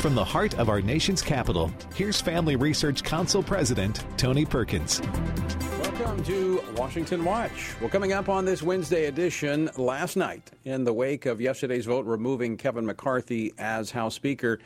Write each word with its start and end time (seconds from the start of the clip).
From 0.00 0.14
the 0.14 0.24
heart 0.24 0.58
of 0.58 0.70
our 0.70 0.80
nation's 0.80 1.20
capital, 1.20 1.70
here's 1.94 2.22
Family 2.22 2.56
Research 2.56 3.02
Council 3.02 3.42
President 3.42 4.02
Tony 4.16 4.46
Perkins. 4.46 4.98
Welcome 5.82 6.24
to 6.24 6.64
Washington 6.74 7.22
Watch. 7.22 7.78
Well, 7.82 7.90
coming 7.90 8.14
up 8.14 8.30
on 8.30 8.46
this 8.46 8.62
Wednesday 8.62 9.04
edition, 9.04 9.68
last 9.76 10.16
night, 10.16 10.52
in 10.64 10.84
the 10.84 10.92
wake 10.94 11.26
of 11.26 11.38
yesterday's 11.38 11.84
vote 11.84 12.06
removing 12.06 12.56
Kevin 12.56 12.86
McCarthy 12.86 13.52
as 13.58 13.90
House 13.90 14.14
Speaker, 14.14 14.58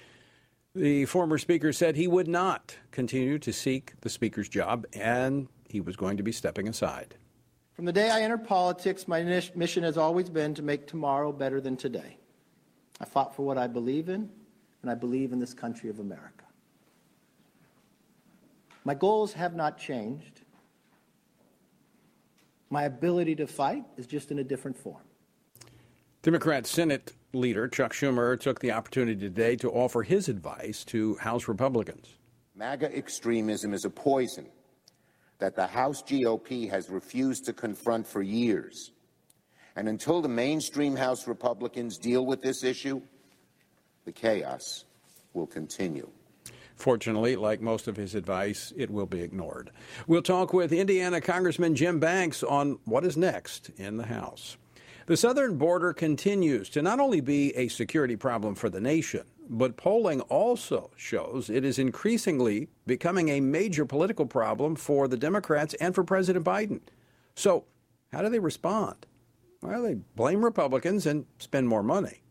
the 0.73 1.05
former 1.07 1.37
Speaker 1.37 1.73
said 1.73 1.97
he 1.97 2.07
would 2.07 2.29
not 2.29 2.77
continue 2.93 3.41
to 3.41 3.53
seek 3.53 4.01
the 4.03 4.09
Speaker's 4.09 4.49
job 4.49 4.87
and 4.93 5.49
he 5.69 5.81
was 5.81 5.97
going 5.97 6.17
to 6.17 6.23
be 6.23 6.31
stepping 6.31 6.69
aside. 6.69 7.17
From 7.73 7.87
the 7.87 7.93
day 7.93 8.09
I 8.09 8.21
entered 8.21 8.47
politics, 8.47 9.09
my 9.09 9.25
mission 9.25 9.83
has 9.83 9.99
always 9.99 10.31
been 10.31 10.55
to 10.55 10.63
make 10.63 10.87
tomorrow 10.87 11.33
better 11.33 11.61
than 11.61 11.77
today. 11.77 12.19
I 13.01 13.05
fought 13.05 13.35
for 13.35 13.45
what 13.45 13.59
I 13.59 13.67
believe 13.67 14.09
in, 14.09 14.31
and 14.85 14.91
I 14.91 14.95
believe 14.95 15.33
in 15.33 15.39
this 15.39 15.55
country 15.55 15.89
of 15.89 15.99
America. 15.99 16.45
My 18.85 18.93
goals 18.93 19.33
have 19.33 19.55
not 19.55 19.79
changed. 19.79 20.43
My 22.69 22.83
ability 22.83 23.35
to 23.37 23.47
fight 23.47 23.85
is 23.97 24.07
just 24.07 24.31
in 24.31 24.41
a 24.41 24.45
different 24.45 24.77
form. 24.77 25.01
Democrat 26.21 26.67
Senate 26.67 27.15
leader 27.33 27.67
Chuck 27.67 27.95
Schumer 27.95 28.39
took 28.39 28.61
the 28.61 28.73
opportunity 28.73 29.19
today 29.19 29.57
to 29.57 29.71
offer 29.71 30.03
his 30.03 30.29
advice 30.29 30.85
to 30.85 31.17
House 31.17 31.49
Republicans. 31.49 32.19
MAGA 32.55 32.95
extremism 32.95 33.73
is 33.73 33.87
a 33.87 33.91
poison 33.91 34.47
that 35.39 35.57
the 35.57 35.67
House 35.67 36.03
GOP 36.03 36.69
has 36.69 36.91
refused 36.91 37.47
to 37.47 37.55
confront 37.55 38.07
for 38.07 38.21
years. 38.21 38.93
And 39.77 39.89
until 39.89 40.21
the 40.21 40.29
mainstream 40.29 40.95
House 40.95 41.27
Republicans 41.27 41.97
deal 41.97 42.27
with 42.27 42.43
this 42.43 42.63
issue, 42.63 43.01
the 44.05 44.13
chaos 44.13 44.85
will 45.33 45.47
continue. 45.47 46.11
Fortunately, 46.77 47.37
like 47.37 47.61
most 47.61 47.87
of 47.87 47.97
his 47.97 48.15
advice, 48.15 48.73
it 48.77 48.91
will 48.91 49.07
be 49.07 49.21
ignored. 49.21 49.71
We'll 50.07 50.23
talk 50.23 50.53
with 50.53 50.73
Indiana 50.73 51.21
Congressman 51.21 51.77
Jim 51.77 52.01
Banks 52.01 52.43
on 52.43 52.79
what 52.85 53.05
is 53.05 53.17
next 53.17 53.71
in 53.77 53.97
the 53.97 54.07
House. 54.07 54.57
The 55.07 55.17
southern 55.17 55.59
border 55.59 55.93
continues 55.93 56.71
to 56.71 56.83
not 56.83 56.99
only 56.99 57.21
be 57.21 57.55
a 57.57 57.69
security 57.69 58.17
problem 58.17 58.55
for 58.55 58.71
the 58.71 58.81
nation, 58.81 59.25
but 59.49 59.77
polling 59.77 60.23
also 60.23 60.91
shows 60.97 61.51
it 61.51 61.65
is 61.65 61.79
increasingly 61.79 62.69
becoming 62.87 63.29
a 63.29 63.41
major 63.41 63.85
political 63.85 64.25
problem 64.25 64.75
for 64.75 65.07
the 65.07 65.19
Democrats 65.19 65.75
and 65.75 65.95
for 65.95 66.05
President 66.05 66.45
Biden. 66.45 66.81
So, 67.35 67.65
how 68.13 68.23
do 68.23 68.31
they 68.31 68.39
respond? 68.39 69.07
Well, 69.61 69.83
they 69.83 69.95
blame 69.95 70.45
Republicans 70.45 71.05
and 71.05 71.27
spend 71.39 71.69
more 71.69 71.83
money. 71.83 72.24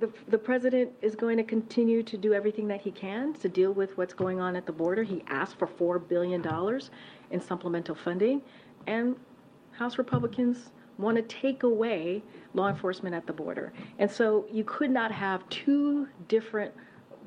The, 0.00 0.10
the 0.28 0.38
president 0.38 0.92
is 1.02 1.14
going 1.14 1.36
to 1.36 1.44
continue 1.44 2.02
to 2.04 2.16
do 2.16 2.32
everything 2.32 2.66
that 2.68 2.80
he 2.80 2.90
can 2.90 3.34
to 3.34 3.50
deal 3.50 3.72
with 3.72 3.98
what's 3.98 4.14
going 4.14 4.40
on 4.40 4.56
at 4.56 4.64
the 4.64 4.72
border. 4.72 5.02
He 5.02 5.22
asked 5.26 5.58
for 5.58 5.66
$4 5.66 6.08
billion 6.08 6.42
in 7.30 7.40
supplemental 7.40 7.94
funding, 7.94 8.40
and 8.86 9.14
House 9.72 9.98
Republicans 9.98 10.70
want 10.96 11.16
to 11.16 11.22
take 11.22 11.64
away 11.64 12.22
law 12.54 12.68
enforcement 12.68 13.14
at 13.14 13.26
the 13.26 13.32
border. 13.34 13.74
And 13.98 14.10
so 14.10 14.46
you 14.50 14.64
could 14.64 14.90
not 14.90 15.12
have 15.12 15.46
two 15.50 16.08
different 16.28 16.72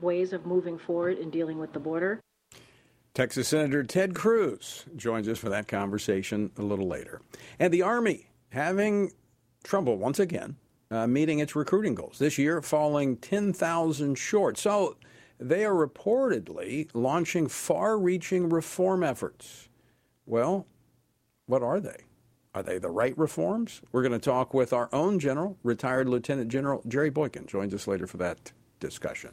ways 0.01 0.33
of 0.33 0.47
moving 0.47 0.79
forward 0.79 1.19
in 1.19 1.29
dealing 1.29 1.59
with 1.59 1.73
the 1.73 1.79
border. 1.79 2.19
Texas 3.13 3.49
Senator 3.49 3.83
Ted 3.83 4.15
Cruz 4.15 4.85
joins 4.95 5.27
us 5.27 5.37
for 5.37 5.49
that 5.49 5.67
conversation 5.67 6.51
a 6.57 6.63
little 6.63 6.87
later. 6.87 7.21
And 7.59 7.71
the 7.71 7.83
Army 7.83 8.29
having 8.49 9.11
trouble 9.63 9.97
once 9.97 10.19
again 10.19 10.57
uh, 10.93 11.07
meeting 11.07 11.39
its 11.39 11.55
recruiting 11.55 11.95
goals. 11.95 12.19
This 12.19 12.37
year, 12.37 12.61
falling 12.61 13.17
10,000 13.17 14.15
short. 14.15 14.57
So 14.57 14.95
they 15.39 15.65
are 15.65 15.73
reportedly 15.73 16.87
launching 16.93 17.47
far 17.47 17.97
reaching 17.97 18.49
reform 18.49 19.03
efforts. 19.03 19.69
Well, 20.25 20.67
what 21.47 21.63
are 21.63 21.79
they? 21.79 22.03
Are 22.53 22.61
they 22.61 22.77
the 22.77 22.91
right 22.91 23.17
reforms? 23.17 23.81
We're 23.91 24.03
going 24.03 24.11
to 24.11 24.19
talk 24.19 24.53
with 24.53 24.71
our 24.71 24.87
own 24.93 25.17
general, 25.19 25.57
retired 25.63 26.07
Lieutenant 26.07 26.51
General 26.51 26.83
Jerry 26.87 27.09
Boykin, 27.09 27.47
joins 27.47 27.73
us 27.73 27.87
later 27.87 28.05
for 28.05 28.17
that 28.17 28.51
discussion. 28.79 29.31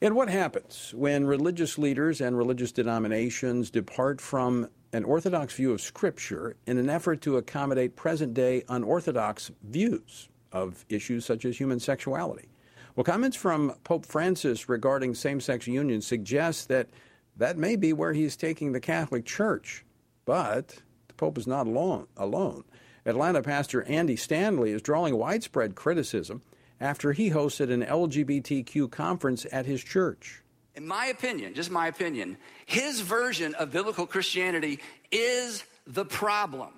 And 0.00 0.14
what 0.14 0.28
happens 0.28 0.94
when 0.94 1.26
religious 1.26 1.78
leaders 1.78 2.20
and 2.20 2.38
religious 2.38 2.70
denominations 2.70 3.70
depart 3.70 4.20
from 4.20 4.68
an 4.92 5.02
orthodox 5.02 5.54
view 5.54 5.72
of 5.72 5.80
Scripture 5.80 6.56
in 6.66 6.78
an 6.78 6.88
effort 6.88 7.22
to 7.22 7.38
accommodate 7.38 7.96
present 7.96 8.34
day 8.34 8.62
unorthodox 8.68 9.50
views 9.64 10.28
of 10.56 10.84
issues 10.88 11.24
such 11.24 11.44
as 11.44 11.56
human 11.56 11.80
sexuality? 11.80 12.48
Well, 12.94 13.04
comments 13.04 13.36
from 13.36 13.74
Pope 13.84 14.06
Francis 14.06 14.68
regarding 14.68 15.14
same 15.14 15.40
sex 15.40 15.66
unions 15.66 16.06
suggest 16.06 16.68
that 16.68 16.88
that 17.36 17.58
may 17.58 17.76
be 17.76 17.92
where 17.92 18.14
he's 18.14 18.36
taking 18.36 18.72
the 18.72 18.80
Catholic 18.80 19.26
Church. 19.26 19.84
But 20.24 20.80
the 21.08 21.14
Pope 21.14 21.36
is 21.36 21.46
not 21.46 21.66
alone. 21.66 22.06
alone. 22.16 22.64
Atlanta 23.04 23.42
pastor 23.42 23.84
Andy 23.84 24.16
Stanley 24.16 24.72
is 24.72 24.82
drawing 24.82 25.16
widespread 25.16 25.76
criticism 25.76 26.42
after 26.80 27.12
he 27.12 27.30
hosted 27.30 27.70
an 27.70 27.84
LGBTQ 27.84 28.90
conference 28.90 29.46
at 29.52 29.66
his 29.66 29.84
church. 29.84 30.42
In 30.74 30.86
my 30.86 31.06
opinion, 31.06 31.54
just 31.54 31.70
my 31.70 31.86
opinion, 31.86 32.36
his 32.66 33.00
version 33.00 33.54
of 33.54 33.70
biblical 33.70 34.06
Christianity 34.06 34.80
is 35.12 35.64
the 35.86 36.04
problem. 36.04 36.70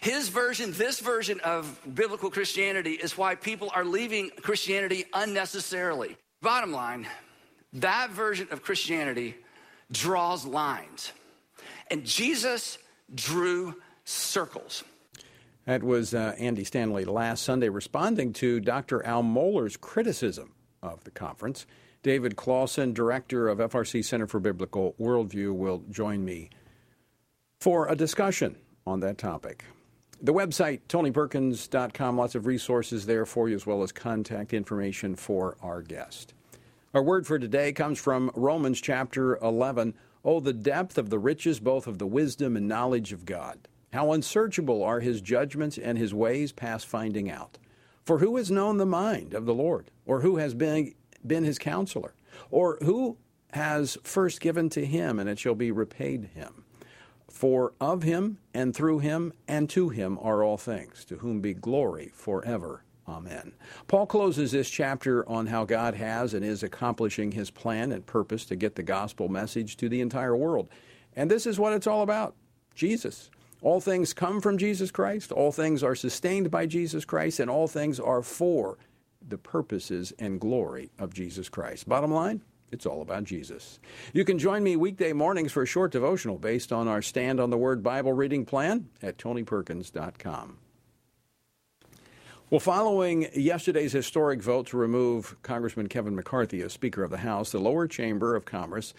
His 0.00 0.28
version, 0.28 0.72
this 0.72 1.00
version 1.00 1.40
of 1.40 1.80
biblical 1.94 2.30
Christianity, 2.30 2.92
is 2.92 3.16
why 3.16 3.34
people 3.34 3.70
are 3.74 3.84
leaving 3.84 4.30
Christianity 4.42 5.04
unnecessarily. 5.12 6.16
Bottom 6.40 6.72
line, 6.72 7.06
that 7.74 8.10
version 8.10 8.48
of 8.50 8.62
Christianity 8.62 9.36
draws 9.90 10.44
lines. 10.44 11.12
And 11.90 12.04
Jesus 12.04 12.78
drew 13.14 13.74
circles. 14.04 14.84
That 15.66 15.82
was 15.82 16.14
uh, 16.14 16.34
Andy 16.38 16.64
Stanley 16.64 17.04
last 17.04 17.42
Sunday 17.42 17.68
responding 17.68 18.32
to 18.34 18.58
Dr. 18.60 19.04
Al 19.06 19.22
Mohler's 19.22 19.76
criticism 19.76 20.54
of 20.82 21.04
the 21.04 21.10
conference. 21.10 21.66
David 22.02 22.34
Closson, 22.34 22.92
director 22.92 23.48
of 23.48 23.58
FRC 23.58 24.04
Center 24.04 24.26
for 24.26 24.40
Biblical 24.40 24.96
Worldview, 24.98 25.54
will 25.54 25.84
join 25.88 26.24
me 26.24 26.50
for 27.60 27.86
a 27.86 27.94
discussion 27.94 28.56
on 28.86 29.00
that 29.00 29.18
topic. 29.18 29.64
The 30.20 30.32
website, 30.32 30.80
tonyperkins.com, 30.88 32.16
lots 32.16 32.34
of 32.34 32.46
resources 32.46 33.06
there 33.06 33.26
for 33.26 33.48
you, 33.48 33.56
as 33.56 33.66
well 33.66 33.82
as 33.82 33.90
contact 33.90 34.54
information 34.54 35.16
for 35.16 35.56
our 35.60 35.82
guest. 35.82 36.34
Our 36.94 37.02
word 37.02 37.26
for 37.26 37.38
today 37.38 37.72
comes 37.72 37.98
from 37.98 38.30
Romans 38.34 38.80
chapter 38.80 39.36
11. 39.38 39.94
Oh, 40.24 40.38
the 40.38 40.52
depth 40.52 40.98
of 40.98 41.10
the 41.10 41.18
riches 41.18 41.58
both 41.58 41.86
of 41.86 41.98
the 41.98 42.06
wisdom 42.06 42.56
and 42.56 42.68
knowledge 42.68 43.12
of 43.12 43.24
God. 43.24 43.66
How 43.92 44.12
unsearchable 44.12 44.82
are 44.84 45.00
his 45.00 45.20
judgments 45.20 45.76
and 45.76 45.98
his 45.98 46.14
ways 46.14 46.52
past 46.52 46.86
finding 46.86 47.30
out. 47.30 47.58
For 48.04 48.18
who 48.18 48.36
has 48.36 48.50
known 48.50 48.76
the 48.76 48.86
mind 48.86 49.34
of 49.34 49.46
the 49.46 49.54
Lord? 49.54 49.90
Or 50.06 50.20
who 50.20 50.36
has 50.36 50.54
been, 50.54 50.94
been 51.26 51.44
his 51.44 51.58
counselor? 51.58 52.14
Or 52.50 52.78
who 52.82 53.16
has 53.52 53.98
first 54.02 54.40
given 54.40 54.70
to 54.70 54.84
him, 54.84 55.18
and 55.18 55.28
it 55.28 55.38
shall 55.38 55.54
be 55.54 55.70
repaid 55.70 56.30
him? 56.34 56.61
For 57.32 57.72
of 57.80 58.02
him, 58.02 58.38
and 58.52 58.76
through 58.76 58.98
him, 58.98 59.32
and 59.48 59.68
to 59.70 59.88
him 59.88 60.18
are 60.20 60.44
all 60.44 60.58
things, 60.58 61.04
to 61.06 61.16
whom 61.16 61.40
be 61.40 61.54
glory 61.54 62.12
forever. 62.14 62.84
Amen. 63.08 63.54
Paul 63.88 64.06
closes 64.06 64.52
this 64.52 64.68
chapter 64.68 65.26
on 65.28 65.46
how 65.46 65.64
God 65.64 65.94
has 65.94 66.34
and 66.34 66.44
is 66.44 66.62
accomplishing 66.62 67.32
his 67.32 67.50
plan 67.50 67.90
and 67.90 68.04
purpose 68.04 68.44
to 68.44 68.54
get 68.54 68.76
the 68.76 68.82
gospel 68.82 69.28
message 69.28 69.78
to 69.78 69.88
the 69.88 70.02
entire 70.02 70.36
world. 70.36 70.68
And 71.16 71.30
this 71.30 71.46
is 71.46 71.58
what 71.58 71.72
it's 71.72 71.86
all 71.86 72.02
about 72.02 72.36
Jesus. 72.74 73.30
All 73.62 73.80
things 73.80 74.12
come 74.12 74.42
from 74.42 74.58
Jesus 74.58 74.90
Christ, 74.90 75.32
all 75.32 75.52
things 75.52 75.82
are 75.82 75.94
sustained 75.94 76.50
by 76.50 76.66
Jesus 76.66 77.06
Christ, 77.06 77.40
and 77.40 77.50
all 77.50 77.66
things 77.66 77.98
are 77.98 78.22
for 78.22 78.76
the 79.26 79.38
purposes 79.38 80.12
and 80.18 80.38
glory 80.38 80.90
of 80.98 81.14
Jesus 81.14 81.48
Christ. 81.48 81.88
Bottom 81.88 82.12
line, 82.12 82.42
it's 82.72 82.86
all 82.86 83.02
about 83.02 83.24
Jesus. 83.24 83.78
You 84.12 84.24
can 84.24 84.38
join 84.38 84.62
me 84.62 84.76
weekday 84.76 85.12
mornings 85.12 85.52
for 85.52 85.62
a 85.62 85.66
short 85.66 85.92
devotional 85.92 86.38
based 86.38 86.72
on 86.72 86.88
our 86.88 87.02
Stand 87.02 87.38
on 87.38 87.50
the 87.50 87.58
Word 87.58 87.82
Bible 87.82 88.12
reading 88.12 88.44
plan 88.44 88.88
at 89.02 89.18
tonyperkins.com. 89.18 90.58
Well, 92.50 92.60
following 92.60 93.28
yesterday's 93.34 93.92
historic 93.92 94.42
vote 94.42 94.66
to 94.68 94.76
remove 94.76 95.36
Congressman 95.42 95.88
Kevin 95.88 96.14
McCarthy 96.14 96.60
as 96.62 96.72
Speaker 96.72 97.02
of 97.02 97.10
the 97.10 97.18
House, 97.18 97.52
the 97.52 97.58
lower 97.58 97.86
chamber 97.86 98.34
of 98.34 98.44
Congress, 98.44 98.92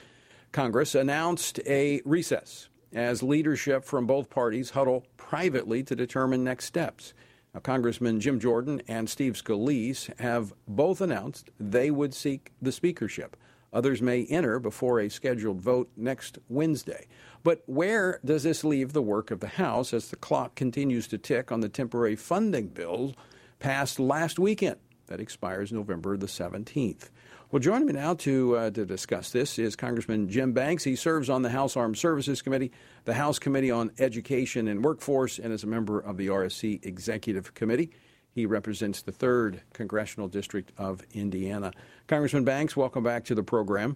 Congress 0.51 0.95
announced 0.95 1.59
a 1.67 2.01
recess 2.05 2.69
as 2.93 3.21
leadership 3.23 3.85
from 3.85 4.05
both 4.05 4.29
parties 4.29 4.71
huddle 4.71 5.05
privately 5.17 5.83
to 5.83 5.95
determine 5.95 6.43
next 6.43 6.65
steps. 6.65 7.13
Now, 7.53 7.59
Congressman 7.59 8.19
Jim 8.19 8.39
Jordan 8.39 8.81
and 8.87 9.09
Steve 9.09 9.33
Scalise 9.33 10.19
have 10.19 10.53
both 10.67 11.01
announced 11.01 11.51
they 11.59 11.91
would 11.91 12.13
seek 12.15 12.51
the 12.61 12.71
speakership. 12.71 13.37
Others 13.73 14.01
may 14.01 14.25
enter 14.25 14.59
before 14.59 14.99
a 14.99 15.09
scheduled 15.09 15.59
vote 15.59 15.89
next 15.97 16.37
Wednesday. 16.47 17.07
But 17.43 17.63
where 17.65 18.19
does 18.23 18.43
this 18.43 18.63
leave 18.63 18.93
the 18.93 19.01
work 19.01 19.31
of 19.31 19.39
the 19.39 19.47
House 19.47 19.93
as 19.93 20.09
the 20.09 20.15
clock 20.15 20.55
continues 20.55 21.07
to 21.07 21.17
tick 21.17 21.51
on 21.51 21.59
the 21.59 21.69
temporary 21.69 22.15
funding 22.15 22.67
bill 22.67 23.15
passed 23.59 23.99
last 23.99 24.37
weekend 24.37 24.75
that 25.07 25.19
expires 25.19 25.71
November 25.71 26.17
the 26.17 26.27
17th. 26.27 27.09
Well, 27.51 27.59
joining 27.59 27.85
me 27.85 27.93
now 27.93 28.15
to 28.15 28.57
uh, 28.57 28.69
to 28.71 28.85
discuss 28.85 29.31
this 29.31 29.59
is 29.59 29.75
Congressman 29.75 30.27
Jim 30.27 30.53
Banks. 30.53 30.83
He 30.83 30.95
serves 30.95 31.29
on 31.29 31.43
the 31.43 31.49
House 31.49 31.77
Armed 31.77 31.97
Services 31.97 32.41
Committee, 32.41 32.71
the 33.05 33.13
House 33.13 33.37
Committee 33.37 33.69
on 33.69 33.91
Education 33.99 34.67
and 34.67 34.83
Workforce, 34.83 35.37
and 35.37 35.53
is 35.53 35.63
a 35.63 35.67
member 35.67 35.99
of 35.99 36.17
the 36.17 36.27
RSC 36.27 36.83
Executive 36.83 37.53
Committee. 37.53 37.91
He 38.33 38.45
represents 38.47 39.01
the 39.01 39.11
third 39.11 39.61
congressional 39.73 40.27
district 40.27 40.71
of 40.77 41.01
Indiana. 41.13 41.71
Congressman 42.07 42.43
Banks, 42.43 42.75
welcome 42.75 43.03
back 43.03 43.23
to 43.25 43.35
the 43.35 43.43
program. 43.43 43.95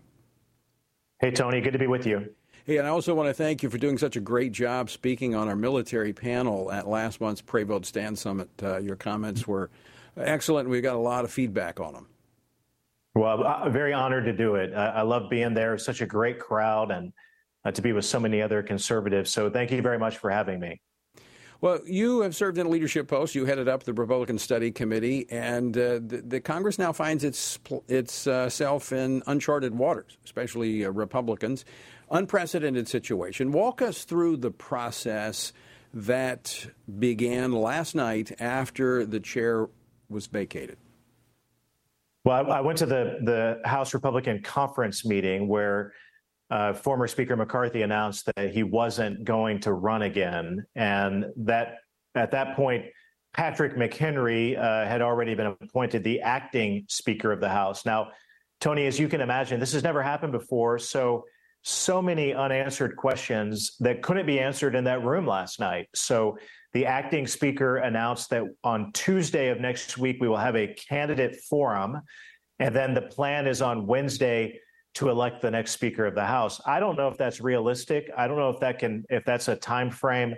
Hey, 1.19 1.31
Tony, 1.31 1.59
good 1.59 1.73
to 1.73 1.79
be 1.79 1.87
with 1.87 2.05
you. 2.05 2.29
Hey, 2.65 2.77
and 2.77 2.85
I 2.85 2.91
also 2.91 3.15
want 3.15 3.29
to 3.29 3.33
thank 3.33 3.63
you 3.63 3.69
for 3.69 3.79
doing 3.79 3.97
such 3.97 4.15
a 4.15 4.19
great 4.19 4.51
job 4.51 4.91
speaking 4.91 5.33
on 5.33 5.47
our 5.47 5.55
military 5.55 6.13
panel 6.13 6.71
at 6.71 6.87
last 6.87 7.19
month's 7.19 7.41
Pray 7.41 7.63
Vote 7.63 7.85
Stand 7.85 8.19
Summit. 8.19 8.49
Uh, 8.61 8.77
your 8.77 8.95
comments 8.95 9.47
were 9.47 9.71
excellent. 10.15 10.69
We 10.69 10.81
got 10.81 10.95
a 10.95 10.99
lot 10.99 11.25
of 11.25 11.31
feedback 11.31 11.79
on 11.79 11.93
them. 11.93 12.07
Well, 13.15 13.43
I'm 13.43 13.73
very 13.73 13.93
honored 13.93 14.25
to 14.25 14.33
do 14.33 14.55
it. 14.55 14.75
I 14.75 15.01
love 15.01 15.29
being 15.31 15.55
there. 15.55 15.75
Such 15.79 16.01
a 16.01 16.05
great 16.05 16.39
crowd 16.39 16.91
and 16.91 17.11
uh, 17.65 17.71
to 17.71 17.81
be 17.81 17.91
with 17.91 18.05
so 18.05 18.19
many 18.19 18.43
other 18.43 18.61
conservatives. 18.61 19.31
So 19.31 19.49
thank 19.49 19.71
you 19.71 19.81
very 19.81 19.97
much 19.97 20.17
for 20.17 20.29
having 20.29 20.59
me. 20.59 20.79
Well, 21.59 21.79
you 21.85 22.21
have 22.21 22.35
served 22.35 22.59
in 22.59 22.67
a 22.67 22.69
leadership 22.69 23.07
post. 23.07 23.33
You 23.33 23.45
headed 23.45 23.67
up 23.67 23.83
the 23.83 23.93
Republican 23.93 24.37
Study 24.37 24.69
Committee, 24.69 25.25
and 25.31 25.75
uh, 25.75 25.93
the, 25.95 26.23
the, 26.25 26.39
Congress 26.39 26.77
now 26.77 26.91
finds 26.91 27.23
its, 27.23 27.57
itself 27.87 28.91
uh, 28.91 28.95
in 28.95 29.23
uncharted 29.25 29.73
waters, 29.73 30.17
especially 30.23 30.85
uh, 30.85 30.91
Republicans. 30.91 31.65
Unprecedented 32.11 32.87
situation. 32.87 33.51
Walk 33.51 33.81
us 33.81 34.03
through 34.03 34.37
the 34.37 34.51
process 34.51 35.51
that 35.93 36.67
began 36.99 37.51
last 37.51 37.95
night 37.95 38.39
after 38.39 39.05
the 39.05 39.19
chair 39.19 39.67
was 40.09 40.27
vacated. 40.27 40.77
Well, 42.23 42.51
I, 42.51 42.57
I 42.57 42.61
went 42.61 42.77
to 42.79 42.85
the, 42.85 43.17
the 43.23 43.67
House 43.67 43.93
Republican 43.95 44.43
conference 44.43 45.05
meeting 45.05 45.47
where 45.47 45.93
uh, 46.49 46.73
former 46.73 47.07
Speaker 47.07 47.35
McCarthy 47.35 47.81
announced 47.81 48.29
that 48.35 48.51
he 48.53 48.63
wasn't 48.63 49.23
going 49.23 49.59
to 49.61 49.73
run 49.73 50.03
again, 50.03 50.65
and 50.75 51.25
that 51.37 51.79
at 52.15 52.31
that 52.31 52.55
point, 52.55 52.85
Patrick 53.33 53.75
McHenry 53.75 54.57
uh, 54.57 54.87
had 54.87 55.01
already 55.01 55.35
been 55.35 55.47
appointed 55.47 56.03
the 56.03 56.21
acting 56.21 56.85
Speaker 56.87 57.31
of 57.31 57.39
the 57.39 57.49
House. 57.49 57.85
Now, 57.85 58.09
Tony, 58.59 58.87
as 58.87 58.99
you 58.99 59.07
can 59.07 59.21
imagine, 59.21 59.59
this 59.59 59.73
has 59.73 59.83
never 59.83 60.01
happened 60.01 60.31
before, 60.31 60.79
so 60.79 61.25
so 61.63 62.01
many 62.01 62.33
unanswered 62.33 62.95
questions 62.95 63.75
that 63.79 64.01
couldn't 64.01 64.25
be 64.25 64.39
answered 64.39 64.73
in 64.73 64.85
that 64.85 65.03
room 65.03 65.27
last 65.27 65.59
night. 65.59 65.87
So 65.93 66.37
the 66.73 66.85
acting 66.85 67.27
speaker 67.27 67.77
announced 67.77 68.29
that 68.29 68.43
on 68.63 68.91
Tuesday 68.93 69.49
of 69.49 69.59
next 69.59 69.97
week, 69.97 70.17
we 70.21 70.29
will 70.29 70.37
have 70.37 70.55
a 70.55 70.67
candidate 70.67 71.35
forum. 71.49 72.01
And 72.59 72.73
then 72.73 72.93
the 72.93 73.01
plan 73.01 73.47
is 73.47 73.61
on 73.61 73.85
Wednesday 73.85 74.59
to 74.97 75.09
elect 75.09 75.43
the 75.43 75.51
next 75.51 75.71
speaker 75.71 76.07
of 76.07 76.15
the 76.15 76.25
house. 76.25 76.59
I 76.65 76.79
don't 76.79 76.97
know 76.97 77.07
if 77.07 77.17
that's 77.17 77.39
realistic. 77.39 78.09
I 78.17 78.27
don't 78.27 78.37
know 78.37 78.49
if 78.49 78.59
that 78.61 78.79
can 78.79 79.05
if 79.09 79.23
that's 79.25 79.47
a 79.47 79.55
time 79.55 79.91
frame 79.91 80.33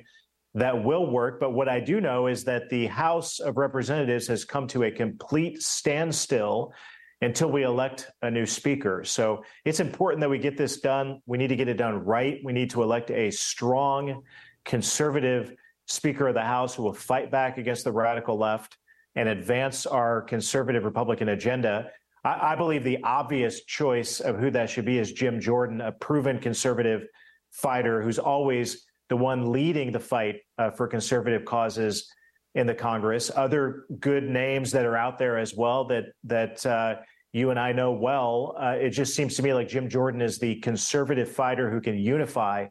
that 0.54 0.84
will 0.84 1.10
work, 1.10 1.40
but 1.40 1.52
what 1.52 1.70
I 1.70 1.80
do 1.80 2.02
know 2.02 2.28
is 2.28 2.44
that 2.44 2.70
the 2.70 2.88
House 2.88 3.40
of 3.40 3.58
Representatives 3.58 4.28
has 4.28 4.44
come 4.44 4.68
to 4.68 4.84
a 4.84 4.92
complete 4.92 5.62
standstill 5.62 6.74
until 7.22 7.50
we 7.50 7.64
elect 7.64 8.10
a 8.22 8.30
new 8.30 8.46
speaker. 8.46 9.04
So 9.06 9.46
it's 9.64 9.80
important 9.80 10.20
that 10.22 10.30
we 10.30 10.40
get 10.40 10.58
this 10.58 10.82
done. 10.82 11.22
We 11.26 11.38
need 11.38 11.48
to 11.48 11.56
get 11.56 11.70
it 11.70 11.78
done 11.78 12.04
right. 12.04 12.40
We 12.44 12.52
need 12.52 12.70
to 12.72 12.84
elect 12.84 13.12
a 13.12 13.32
strong 13.32 14.24
conservative 14.66 15.56
Speaker 15.88 16.28
of 16.28 16.36
the 16.36 16.44
House 16.44 16.76
who 16.76 16.84
will 16.84 16.94
fight 16.94 17.32
back 17.32 17.58
against 17.58 17.86
the 17.86 17.92
radical 17.92 18.38
left 18.38 18.78
and 19.16 19.30
advance 19.30 19.86
our 19.86 20.22
conservative 20.22 20.84
Republican 20.84 21.30
agenda. 21.30 21.92
I, 22.24 22.54
I, 22.54 22.56
believe 22.56 22.84
the 22.84 23.02
obvious 23.04 23.64
choice 23.66 24.20
of 24.20 24.38
who 24.38 24.52
that 24.52 24.70
should 24.70 24.86
be 24.86 25.00
is 25.00 25.14
Jim 25.14 25.40
Jordan, 25.40 25.82
a 25.82 25.92
proven 25.92 26.40
conservative 26.40 27.08
fighter 27.52 28.02
who's 28.02 28.20
always 28.20 28.86
the 29.10 29.18
one 29.18 29.52
leading 29.52 29.92
the 29.92 30.00
fight 30.00 30.38
uh, 30.58 30.70
for 30.72 30.88
conservative 30.88 31.46
causes 31.46 32.12
in 32.56 32.68
the 32.68 32.76
Congress. 32.76 33.32
Other 33.36 33.86
good 34.00 34.24
names 34.24 34.72
that 34.72 34.86
are 34.86 34.98
out 34.98 35.18
there 35.18 35.38
as 35.38 35.56
well 35.56 35.86
that 35.86 36.06
that 36.24 36.66
uh, 36.66 36.96
you 37.34 37.52
and 37.52 37.60
I 37.60 37.72
know 37.72 37.92
well. 37.92 38.56
Uh, 38.60 38.76
it 38.80 38.90
just 38.92 39.16
seems 39.16 39.36
to 39.36 39.44
me 39.44 39.54
like 39.54 39.68
Jim 39.68 39.90
Jordan 39.90 40.22
is 40.22 40.40
the 40.40 40.56
conservative 40.62 41.30
fighter 41.30 41.70
who 41.70 41.82
can 41.82 41.98
unify 41.98 42.68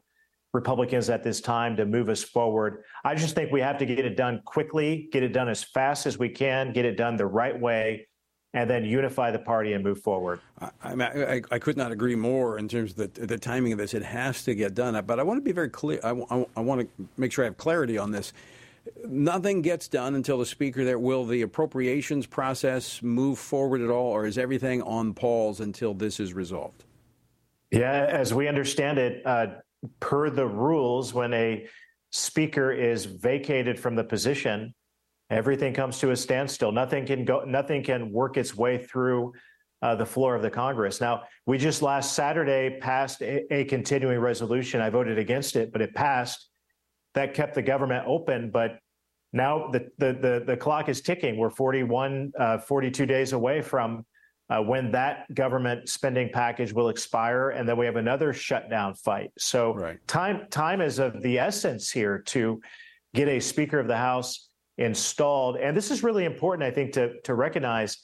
Republicans 0.53 1.09
at 1.09 1.23
this 1.23 1.41
time 1.41 1.75
to 1.77 1.85
move 1.85 2.09
us 2.09 2.23
forward. 2.23 2.83
I 3.03 3.15
just 3.15 3.35
think 3.35 3.51
we 3.51 3.61
have 3.61 3.77
to 3.77 3.85
get 3.85 3.99
it 3.99 4.17
done 4.17 4.41
quickly, 4.45 5.07
get 5.11 5.23
it 5.23 5.31
done 5.31 5.47
as 5.47 5.63
fast 5.63 6.05
as 6.05 6.17
we 6.17 6.29
can, 6.29 6.73
get 6.73 6.85
it 6.85 6.97
done 6.97 7.17
the 7.17 7.27
right 7.27 7.57
way, 7.57 8.07
and 8.53 8.69
then 8.69 8.83
unify 8.83 9.31
the 9.31 9.39
party 9.39 9.73
and 9.73 9.83
move 9.83 10.01
forward. 10.01 10.39
I, 10.59 10.69
I, 10.83 11.41
I 11.51 11.59
could 11.59 11.77
not 11.77 11.91
agree 11.91 12.15
more 12.15 12.57
in 12.57 12.67
terms 12.67 12.91
of 12.97 13.13
the, 13.13 13.25
the, 13.25 13.37
timing 13.37 13.73
of 13.73 13.77
this. 13.77 13.93
It 13.93 14.03
has 14.03 14.43
to 14.43 14.55
get 14.55 14.73
done. 14.73 15.01
But 15.05 15.19
I 15.19 15.23
want 15.23 15.37
to 15.37 15.43
be 15.43 15.51
very 15.51 15.69
clear. 15.69 15.99
I, 16.03 16.11
I, 16.31 16.45
I 16.57 16.59
want 16.61 16.81
to 16.81 17.07
make 17.17 17.31
sure 17.31 17.45
I 17.45 17.47
have 17.47 17.57
clarity 17.57 17.97
on 17.97 18.11
this. 18.11 18.33
Nothing 19.05 19.61
gets 19.61 19.87
done 19.87 20.15
until 20.15 20.39
the 20.39 20.47
speaker 20.47 20.83
there. 20.83 20.97
Will 20.97 21.25
the 21.25 21.43
appropriations 21.43 22.25
process 22.25 23.03
move 23.03 23.37
forward 23.37 23.81
at 23.81 23.89
all, 23.89 24.07
or 24.07 24.25
is 24.25 24.37
everything 24.37 24.81
on 24.81 25.13
pause 25.13 25.59
until 25.59 25.93
this 25.93 26.19
is 26.19 26.33
resolved? 26.33 26.85
Yeah, 27.69 28.07
as 28.09 28.33
we 28.33 28.47
understand 28.47 28.97
it, 28.97 29.23
uh, 29.27 29.47
per 29.99 30.31
the 30.31 30.47
rules, 30.47 31.13
when 31.13 31.33
a 31.35 31.67
speaker 32.11 32.71
is 32.71 33.05
vacated 33.05 33.79
from 33.79 33.93
the 33.93 34.03
position, 34.03 34.73
everything 35.29 35.73
comes 35.73 35.99
to 35.99 36.11
a 36.11 36.15
standstill. 36.15 36.71
Nothing 36.71 37.05
can 37.05 37.25
go. 37.25 37.43
Nothing 37.45 37.83
can 37.83 38.11
work 38.11 38.37
its 38.37 38.55
way 38.55 38.77
through 38.77 39.33
uh, 39.81 39.95
the 39.95 40.05
floor 40.05 40.35
of 40.35 40.41
the 40.41 40.49
Congress. 40.49 40.99
Now, 40.99 41.23
we 41.45 41.57
just 41.57 41.81
last 41.81 42.13
Saturday 42.13 42.77
passed 42.81 43.21
a, 43.21 43.53
a, 43.53 43.63
continuing 43.65 44.19
resolution. 44.19 44.81
I 44.81 44.89
voted 44.89 45.17
against 45.17 45.55
it, 45.55 45.71
but 45.71 45.81
it 45.81 45.93
passed. 45.93 46.49
That 47.15 47.33
kept 47.33 47.55
the 47.55 47.61
government 47.61 48.05
open, 48.07 48.51
but 48.51 48.79
now 49.33 49.69
the 49.71 49.89
the 49.97 50.13
the, 50.13 50.43
the 50.45 50.57
clock 50.57 50.89
is 50.89 51.01
ticking. 51.01 51.37
We're 51.37 51.49
41, 51.49 52.33
uh, 52.37 52.57
42 52.59 53.05
days 53.05 53.33
away 53.33 53.61
from 53.61 54.05
uh, 54.49 54.61
when 54.61 54.91
that 54.91 55.33
government 55.33 55.89
spending 55.89 56.29
package 56.31 56.73
will 56.73 56.89
expire, 56.89 57.49
and 57.49 57.67
then 57.67 57.77
we 57.77 57.85
have 57.85 57.95
another 57.95 58.33
shutdown 58.33 58.95
fight. 58.95 59.31
So 59.37 59.73
right. 59.75 59.97
time 60.07 60.47
time 60.49 60.81
is 60.81 60.99
of 60.99 61.21
the 61.21 61.39
essence 61.39 61.91
here 61.91 62.19
to 62.27 62.61
get 63.13 63.27
a 63.27 63.39
Speaker 63.39 63.79
of 63.79 63.87
the 63.87 63.97
House 63.97 64.49
installed, 64.79 65.57
and 65.57 65.77
this 65.77 65.91
is 65.91 66.03
really 66.03 66.25
important, 66.25 66.63
I 66.63 66.71
think, 66.71 66.93
to 66.93 67.21
to 67.21 67.35
recognize. 67.35 67.97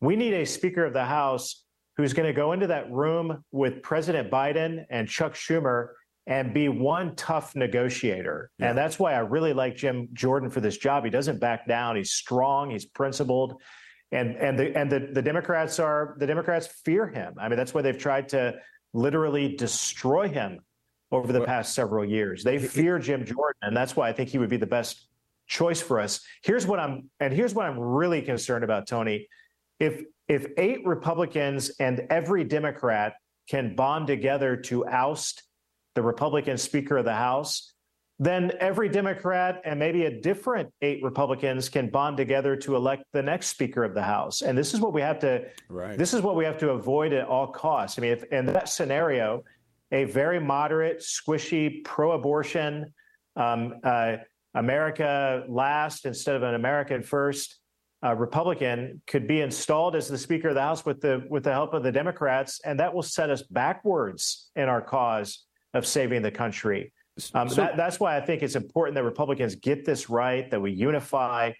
We 0.00 0.14
need 0.14 0.32
a 0.32 0.46
Speaker 0.46 0.84
of 0.84 0.92
the 0.92 1.04
House 1.04 1.64
who's 1.96 2.12
going 2.12 2.28
to 2.28 2.32
go 2.32 2.52
into 2.52 2.68
that 2.68 2.88
room 2.92 3.44
with 3.50 3.82
President 3.82 4.30
Biden 4.30 4.84
and 4.90 5.08
Chuck 5.08 5.34
Schumer 5.34 5.88
and 6.28 6.54
be 6.54 6.68
one 6.68 7.16
tough 7.16 7.56
negotiator. 7.56 8.52
Yeah. 8.60 8.68
And 8.68 8.78
that's 8.78 9.00
why 9.00 9.14
I 9.14 9.18
really 9.18 9.52
like 9.52 9.74
Jim 9.74 10.08
Jordan 10.12 10.50
for 10.50 10.60
this 10.60 10.76
job. 10.76 11.02
He 11.02 11.10
doesn't 11.10 11.40
back 11.40 11.66
down. 11.66 11.96
He's 11.96 12.12
strong. 12.12 12.70
He's 12.70 12.84
principled 12.84 13.60
and 14.12 14.36
and 14.36 14.58
the 14.58 14.76
and 14.76 14.90
the, 14.90 15.10
the 15.12 15.22
Democrats 15.22 15.78
are 15.78 16.16
the 16.18 16.26
Democrats 16.26 16.66
fear 16.84 17.06
him. 17.06 17.34
I 17.38 17.48
mean, 17.48 17.56
that's 17.56 17.74
why 17.74 17.82
they've 17.82 17.98
tried 17.98 18.28
to 18.30 18.54
literally 18.94 19.54
destroy 19.56 20.28
him 20.28 20.60
over 21.10 21.32
the 21.32 21.42
past 21.42 21.74
several 21.74 22.04
years. 22.04 22.44
They 22.44 22.58
fear 22.58 22.98
Jim 22.98 23.24
Jordan, 23.24 23.60
and 23.62 23.76
that's 23.76 23.96
why 23.96 24.08
I 24.08 24.12
think 24.12 24.30
he 24.30 24.38
would 24.38 24.50
be 24.50 24.56
the 24.56 24.66
best 24.66 25.07
choice 25.48 25.80
for 25.80 25.98
us. 25.98 26.20
Here's 26.42 26.66
what 26.66 26.78
I'm 26.78 27.10
and 27.20 27.32
here's 27.32 27.54
what 27.54 27.66
I'm 27.66 27.78
really 27.78 28.22
concerned 28.22 28.64
about, 28.64 28.86
Tony. 28.86 29.28
If 29.80 30.02
if 30.28 30.46
eight 30.56 30.86
Republicans 30.86 31.70
and 31.80 32.06
every 32.10 32.44
Democrat 32.44 33.14
can 33.48 33.74
bond 33.74 34.06
together 34.06 34.56
to 34.56 34.86
oust 34.86 35.42
the 35.94 36.02
Republican 36.02 36.58
Speaker 36.58 36.98
of 36.98 37.06
the 37.06 37.14
House, 37.14 37.72
then 38.18 38.52
every 38.60 38.88
Democrat 38.88 39.62
and 39.64 39.78
maybe 39.78 40.04
a 40.04 40.20
different 40.20 40.70
eight 40.82 41.02
Republicans 41.02 41.68
can 41.68 41.88
bond 41.88 42.16
together 42.16 42.56
to 42.56 42.76
elect 42.76 43.04
the 43.12 43.22
next 43.22 43.48
Speaker 43.48 43.84
of 43.84 43.94
the 43.94 44.02
House. 44.02 44.42
And 44.42 44.56
this 44.56 44.74
is 44.74 44.80
what 44.80 44.92
we 44.92 45.00
have 45.00 45.18
to 45.20 45.46
right. 45.68 45.96
this 45.96 46.12
is 46.12 46.20
what 46.20 46.36
we 46.36 46.44
have 46.44 46.58
to 46.58 46.70
avoid 46.70 47.12
at 47.12 47.26
all 47.26 47.46
costs. 47.46 47.98
I 47.98 48.02
mean, 48.02 48.12
if 48.12 48.24
in 48.24 48.46
that 48.46 48.68
scenario, 48.68 49.44
a 49.92 50.04
very 50.04 50.38
moderate, 50.38 50.98
squishy, 50.98 51.82
pro-abortion, 51.84 52.92
um, 53.36 53.80
uh, 53.82 54.16
America 54.58 55.44
last 55.48 56.04
instead 56.04 56.36
of 56.36 56.42
an 56.42 56.54
American 56.54 57.02
first 57.02 57.58
uh, 58.04 58.14
Republican 58.14 59.00
could 59.06 59.26
be 59.26 59.40
installed 59.40 59.96
as 59.96 60.08
the 60.08 60.18
Speaker 60.18 60.48
of 60.48 60.54
the 60.54 60.60
House 60.60 60.84
with 60.84 61.00
the 61.00 61.24
with 61.30 61.44
the 61.44 61.52
help 61.52 61.74
of 61.74 61.82
the 61.82 61.92
Democrats, 61.92 62.60
and 62.64 62.78
that 62.78 62.92
will 62.94 63.02
set 63.02 63.30
us 63.30 63.42
backwards 63.42 64.50
in 64.54 64.68
our 64.68 64.80
cause 64.80 65.46
of 65.74 65.86
saving 65.86 66.22
the 66.22 66.30
country. 66.30 66.92
Um, 67.34 67.48
so, 67.48 67.56
that, 67.56 67.76
that's 67.76 67.98
why 67.98 68.16
I 68.16 68.20
think 68.20 68.42
it's 68.42 68.54
important 68.54 68.94
that 68.94 69.02
Republicans 69.02 69.56
get 69.56 69.84
this 69.84 70.08
right, 70.08 70.48
that 70.50 70.60
we 70.60 70.70
unify 70.70 71.52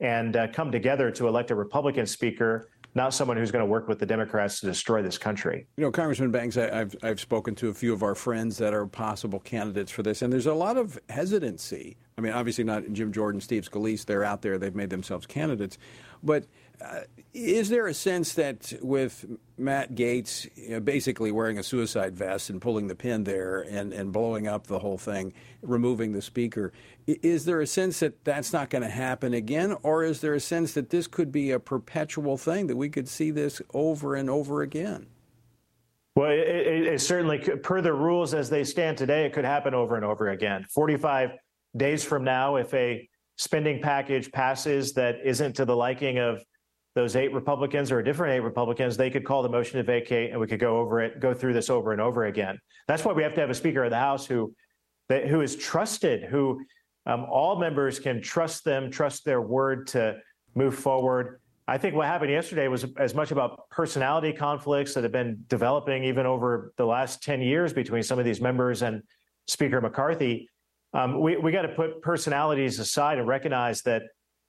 and 0.00 0.36
uh, 0.36 0.48
come 0.48 0.72
together 0.72 1.12
to 1.12 1.28
elect 1.28 1.52
a 1.52 1.54
Republican 1.54 2.06
speaker, 2.06 2.68
not 2.94 3.12
someone 3.12 3.36
who's 3.36 3.50
going 3.50 3.62
to 3.62 3.66
work 3.70 3.88
with 3.88 3.98
the 3.98 4.06
Democrats 4.06 4.60
to 4.60 4.66
destroy 4.66 5.02
this 5.02 5.18
country. 5.18 5.66
You 5.76 5.84
know, 5.84 5.90
Congressman 5.90 6.30
Banks, 6.30 6.56
I, 6.56 6.74
have 6.74 6.94
I've 7.02 7.20
spoken 7.20 7.54
to 7.56 7.68
a 7.68 7.74
few 7.74 7.92
of 7.92 8.02
our 8.02 8.14
friends 8.14 8.56
that 8.58 8.72
are 8.72 8.86
possible 8.86 9.40
candidates 9.40 9.90
for 9.90 10.02
this, 10.02 10.22
and 10.22 10.32
there's 10.32 10.46
a 10.46 10.54
lot 10.54 10.76
of 10.76 10.98
hesitancy 11.08 11.96
I 12.16 12.20
mean, 12.20 12.32
obviously 12.32 12.64
not 12.64 12.84
Jim 12.92 13.12
Jordan, 13.12 13.40
Steve 13.40 13.68
Scalise. 13.68 14.04
They're 14.04 14.24
out 14.24 14.42
there. 14.42 14.58
They've 14.58 14.74
made 14.74 14.90
themselves 14.90 15.26
candidates. 15.26 15.78
But 16.22 16.46
uh, 16.80 17.00
is 17.32 17.68
there 17.68 17.86
a 17.86 17.94
sense 17.94 18.34
that 18.34 18.72
with 18.82 19.24
Matt 19.56 19.94
Gaetz 19.94 20.48
you 20.56 20.70
know, 20.70 20.80
basically 20.80 21.32
wearing 21.32 21.58
a 21.58 21.62
suicide 21.62 22.16
vest 22.16 22.50
and 22.50 22.60
pulling 22.60 22.88
the 22.88 22.94
pin 22.94 23.24
there 23.24 23.62
and, 23.62 23.92
and 23.92 24.12
blowing 24.12 24.46
up 24.46 24.66
the 24.66 24.78
whole 24.78 24.98
thing, 24.98 25.32
removing 25.62 26.12
the 26.12 26.22
speaker, 26.22 26.72
is 27.06 27.44
there 27.44 27.60
a 27.60 27.66
sense 27.66 28.00
that 28.00 28.24
that's 28.24 28.52
not 28.52 28.70
going 28.70 28.82
to 28.82 28.88
happen 28.88 29.34
again? 29.34 29.76
Or 29.82 30.04
is 30.04 30.20
there 30.20 30.34
a 30.34 30.40
sense 30.40 30.72
that 30.74 30.90
this 30.90 31.06
could 31.06 31.30
be 31.30 31.50
a 31.50 31.60
perpetual 31.60 32.36
thing, 32.36 32.66
that 32.66 32.76
we 32.76 32.88
could 32.88 33.08
see 33.08 33.30
this 33.30 33.60
over 33.72 34.14
and 34.14 34.28
over 34.28 34.62
again? 34.62 35.06
Well, 36.16 36.30
it, 36.30 36.38
it, 36.38 36.86
it 36.86 37.00
certainly, 37.00 37.38
could, 37.38 37.62
per 37.62 37.80
the 37.80 37.92
rules 37.92 38.34
as 38.34 38.48
they 38.48 38.62
stand 38.62 38.96
today, 38.96 39.26
it 39.26 39.32
could 39.32 39.44
happen 39.44 39.74
over 39.74 39.96
and 39.96 40.04
over 40.04 40.28
again. 40.28 40.64
45 40.72 41.30
days 41.76 42.04
from 42.04 42.22
now, 42.22 42.56
if 42.56 42.72
a 42.72 43.08
spending 43.36 43.82
package 43.82 44.30
passes 44.30 44.92
that 44.92 45.16
isn't 45.24 45.56
to 45.56 45.64
the 45.64 45.74
liking 45.74 46.18
of 46.18 46.44
those 46.94 47.16
eight 47.16 47.32
Republicans 47.32 47.90
or 47.90 47.98
a 47.98 48.04
different 48.04 48.34
eight 48.34 48.40
Republicans, 48.40 48.96
they 48.96 49.10
could 49.10 49.24
call 49.24 49.42
the 49.42 49.48
motion 49.48 49.78
to 49.78 49.82
vacate 49.82 50.30
and 50.30 50.40
we 50.40 50.46
could 50.46 50.60
go 50.60 50.78
over 50.78 51.00
it, 51.00 51.20
go 51.20 51.34
through 51.34 51.52
this 51.52 51.68
over 51.68 51.92
and 51.92 52.00
over 52.00 52.26
again. 52.26 52.58
That's 52.86 53.04
why 53.04 53.12
we 53.12 53.22
have 53.22 53.34
to 53.34 53.40
have 53.40 53.50
a 53.50 53.54
Speaker 53.54 53.84
of 53.84 53.90
the 53.90 53.98
House 53.98 54.26
who, 54.26 54.54
who 55.08 55.40
is 55.40 55.56
trusted, 55.56 56.22
who 56.24 56.64
um, 57.06 57.26
all 57.28 57.58
members 57.58 57.98
can 57.98 58.22
trust 58.22 58.64
them, 58.64 58.90
trust 58.90 59.24
their 59.24 59.42
word 59.42 59.88
to 59.88 60.18
move 60.54 60.76
forward. 60.76 61.40
I 61.66 61.78
think 61.78 61.94
what 61.94 62.06
happened 62.06 62.30
yesterday 62.30 62.68
was 62.68 62.84
as 62.98 63.14
much 63.14 63.30
about 63.30 63.68
personality 63.70 64.32
conflicts 64.32 64.94
that 64.94 65.02
have 65.02 65.12
been 65.12 65.44
developing 65.48 66.04
even 66.04 66.26
over 66.26 66.72
the 66.76 66.84
last 66.84 67.22
10 67.22 67.40
years 67.40 67.72
between 67.72 68.02
some 68.02 68.18
of 68.18 68.24
these 68.24 68.40
members 68.40 68.82
and 68.82 69.02
Speaker 69.46 69.80
McCarthy. 69.80 70.48
Um, 70.92 71.20
we 71.20 71.36
we 71.36 71.50
got 71.52 71.62
to 71.62 71.68
put 71.68 72.02
personalities 72.02 72.78
aside 72.78 73.18
and 73.18 73.26
recognize 73.26 73.82
that 73.82 74.02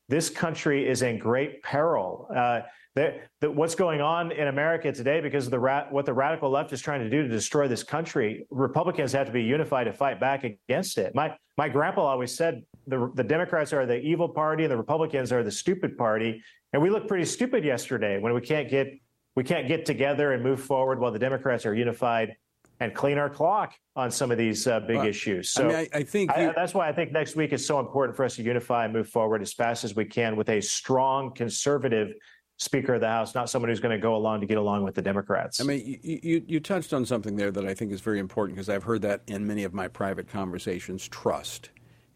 this 0.10 0.30
country 0.30 0.88
is 0.88 1.02
in 1.02 1.18
great 1.18 1.64
peril. 1.64 2.28
Uh, 2.36 2.62
that, 2.96 3.28
that 3.42 3.54
what's 3.54 3.76
going 3.76 4.00
on 4.00 4.32
in 4.32 4.48
America 4.48 4.92
today, 4.92 5.20
because 5.20 5.46
of 5.46 5.52
the 5.52 5.60
ra- 5.60 5.88
what 5.90 6.06
the 6.06 6.14
radical 6.14 6.50
left 6.50 6.72
is 6.72 6.82
trying 6.82 7.02
to 7.02 7.10
do 7.10 7.24
to 7.24 7.28
destroy 7.28 7.68
this 7.68 7.84
country, 7.84 8.46
Republicans 8.50 9.12
have 9.12 9.28
to 9.28 9.34
be 9.34 9.44
unified 9.44 9.86
to 9.86 9.94
fight 9.94 10.20
back 10.20 10.44
against 10.44 10.98
it. 10.98 11.14
My 11.14 11.36
my 11.58 11.68
grandpa 11.68 12.04
always 12.04 12.34
said 12.34 12.64
the 12.88 13.12
the 13.16 13.24
Democrats 13.24 13.74
are 13.74 13.86
the 13.86 14.00
evil 14.00 14.30
party 14.30 14.64
and 14.64 14.72
the 14.72 14.78
Republicans 14.78 15.34
are 15.34 15.44
the 15.44 15.52
stupid 15.52 15.98
party, 15.98 16.42
and 16.72 16.82
we 16.82 16.90
looked 16.90 17.10
pretty 17.10 17.26
stupid 17.26 17.66
yesterday 17.66 18.18
when 18.18 18.34
we 18.34 18.42
can't 18.42 18.70
get 18.70 18.88
we 19.36 19.44
can't 19.44 19.68
get 19.68 19.86
together 19.86 20.32
and 20.32 20.42
move 20.42 20.62
forward 20.62 21.00
while 21.00 21.12
the 21.12 21.20
Democrats 21.20 21.66
are 21.66 21.76
unified 21.76 22.38
and 22.80 22.94
clean 22.94 23.18
our 23.18 23.30
clock 23.30 23.74
on 23.96 24.12
some 24.12 24.32
of 24.32 24.38
these 24.38 24.68
uh, 24.68 24.80
big 24.82 24.98
well, 24.98 25.08
issues. 25.08 25.50
So 25.50 25.64
I, 25.64 25.68
mean, 25.68 25.76
I, 25.76 25.90
I 25.94 26.04
think 26.04 26.32
I, 26.32 26.54
that's 26.56 26.74
why 26.74 26.90
I 26.90 26.94
think 26.94 27.12
next 27.12 27.36
week 27.36 27.54
is 27.54 27.66
so 27.66 27.80
important 27.80 28.18
for 28.18 28.26
us 28.26 28.36
to 28.36 28.44
unify 28.44 28.86
and 28.86 28.94
move 28.94 29.08
forward 29.08 29.42
as 29.42 29.54
fast 29.54 29.84
as 29.84 29.96
we 29.96 30.06
can 30.06 30.36
with 30.36 30.50
a 30.50 30.62
strong 30.62 31.32
conservative 31.34 32.14
Speaker 32.58 32.94
of 32.94 33.02
the 33.02 33.08
House, 33.08 33.36
not 33.36 33.50
someone 33.50 33.70
who's 33.70 33.82
going 33.82 33.96
to 33.96 34.02
go 34.02 34.16
along 34.16 34.40
to 34.40 34.48
get 34.48 34.58
along 34.58 34.84
with 34.84 34.96
the 34.96 35.02
Democrats. 35.02 35.60
I 35.60 35.66
mean, 35.66 36.00
you, 36.02 36.20
you, 36.24 36.44
you 36.48 36.60
touched 36.62 36.94
on 36.94 37.06
something 37.06 37.36
there 37.36 37.52
that 37.52 37.66
I 37.66 37.74
think 37.74 37.92
is 37.92 38.00
very 38.00 38.18
important 38.18 38.56
because 38.56 38.70
I've 38.70 38.84
heard 38.84 39.02
that 39.02 39.24
in 39.28 39.46
many 39.46 39.66
of 39.66 39.74
my 39.74 39.90
private 39.90 40.30
conversations 40.30 41.06
trust. 41.10 41.72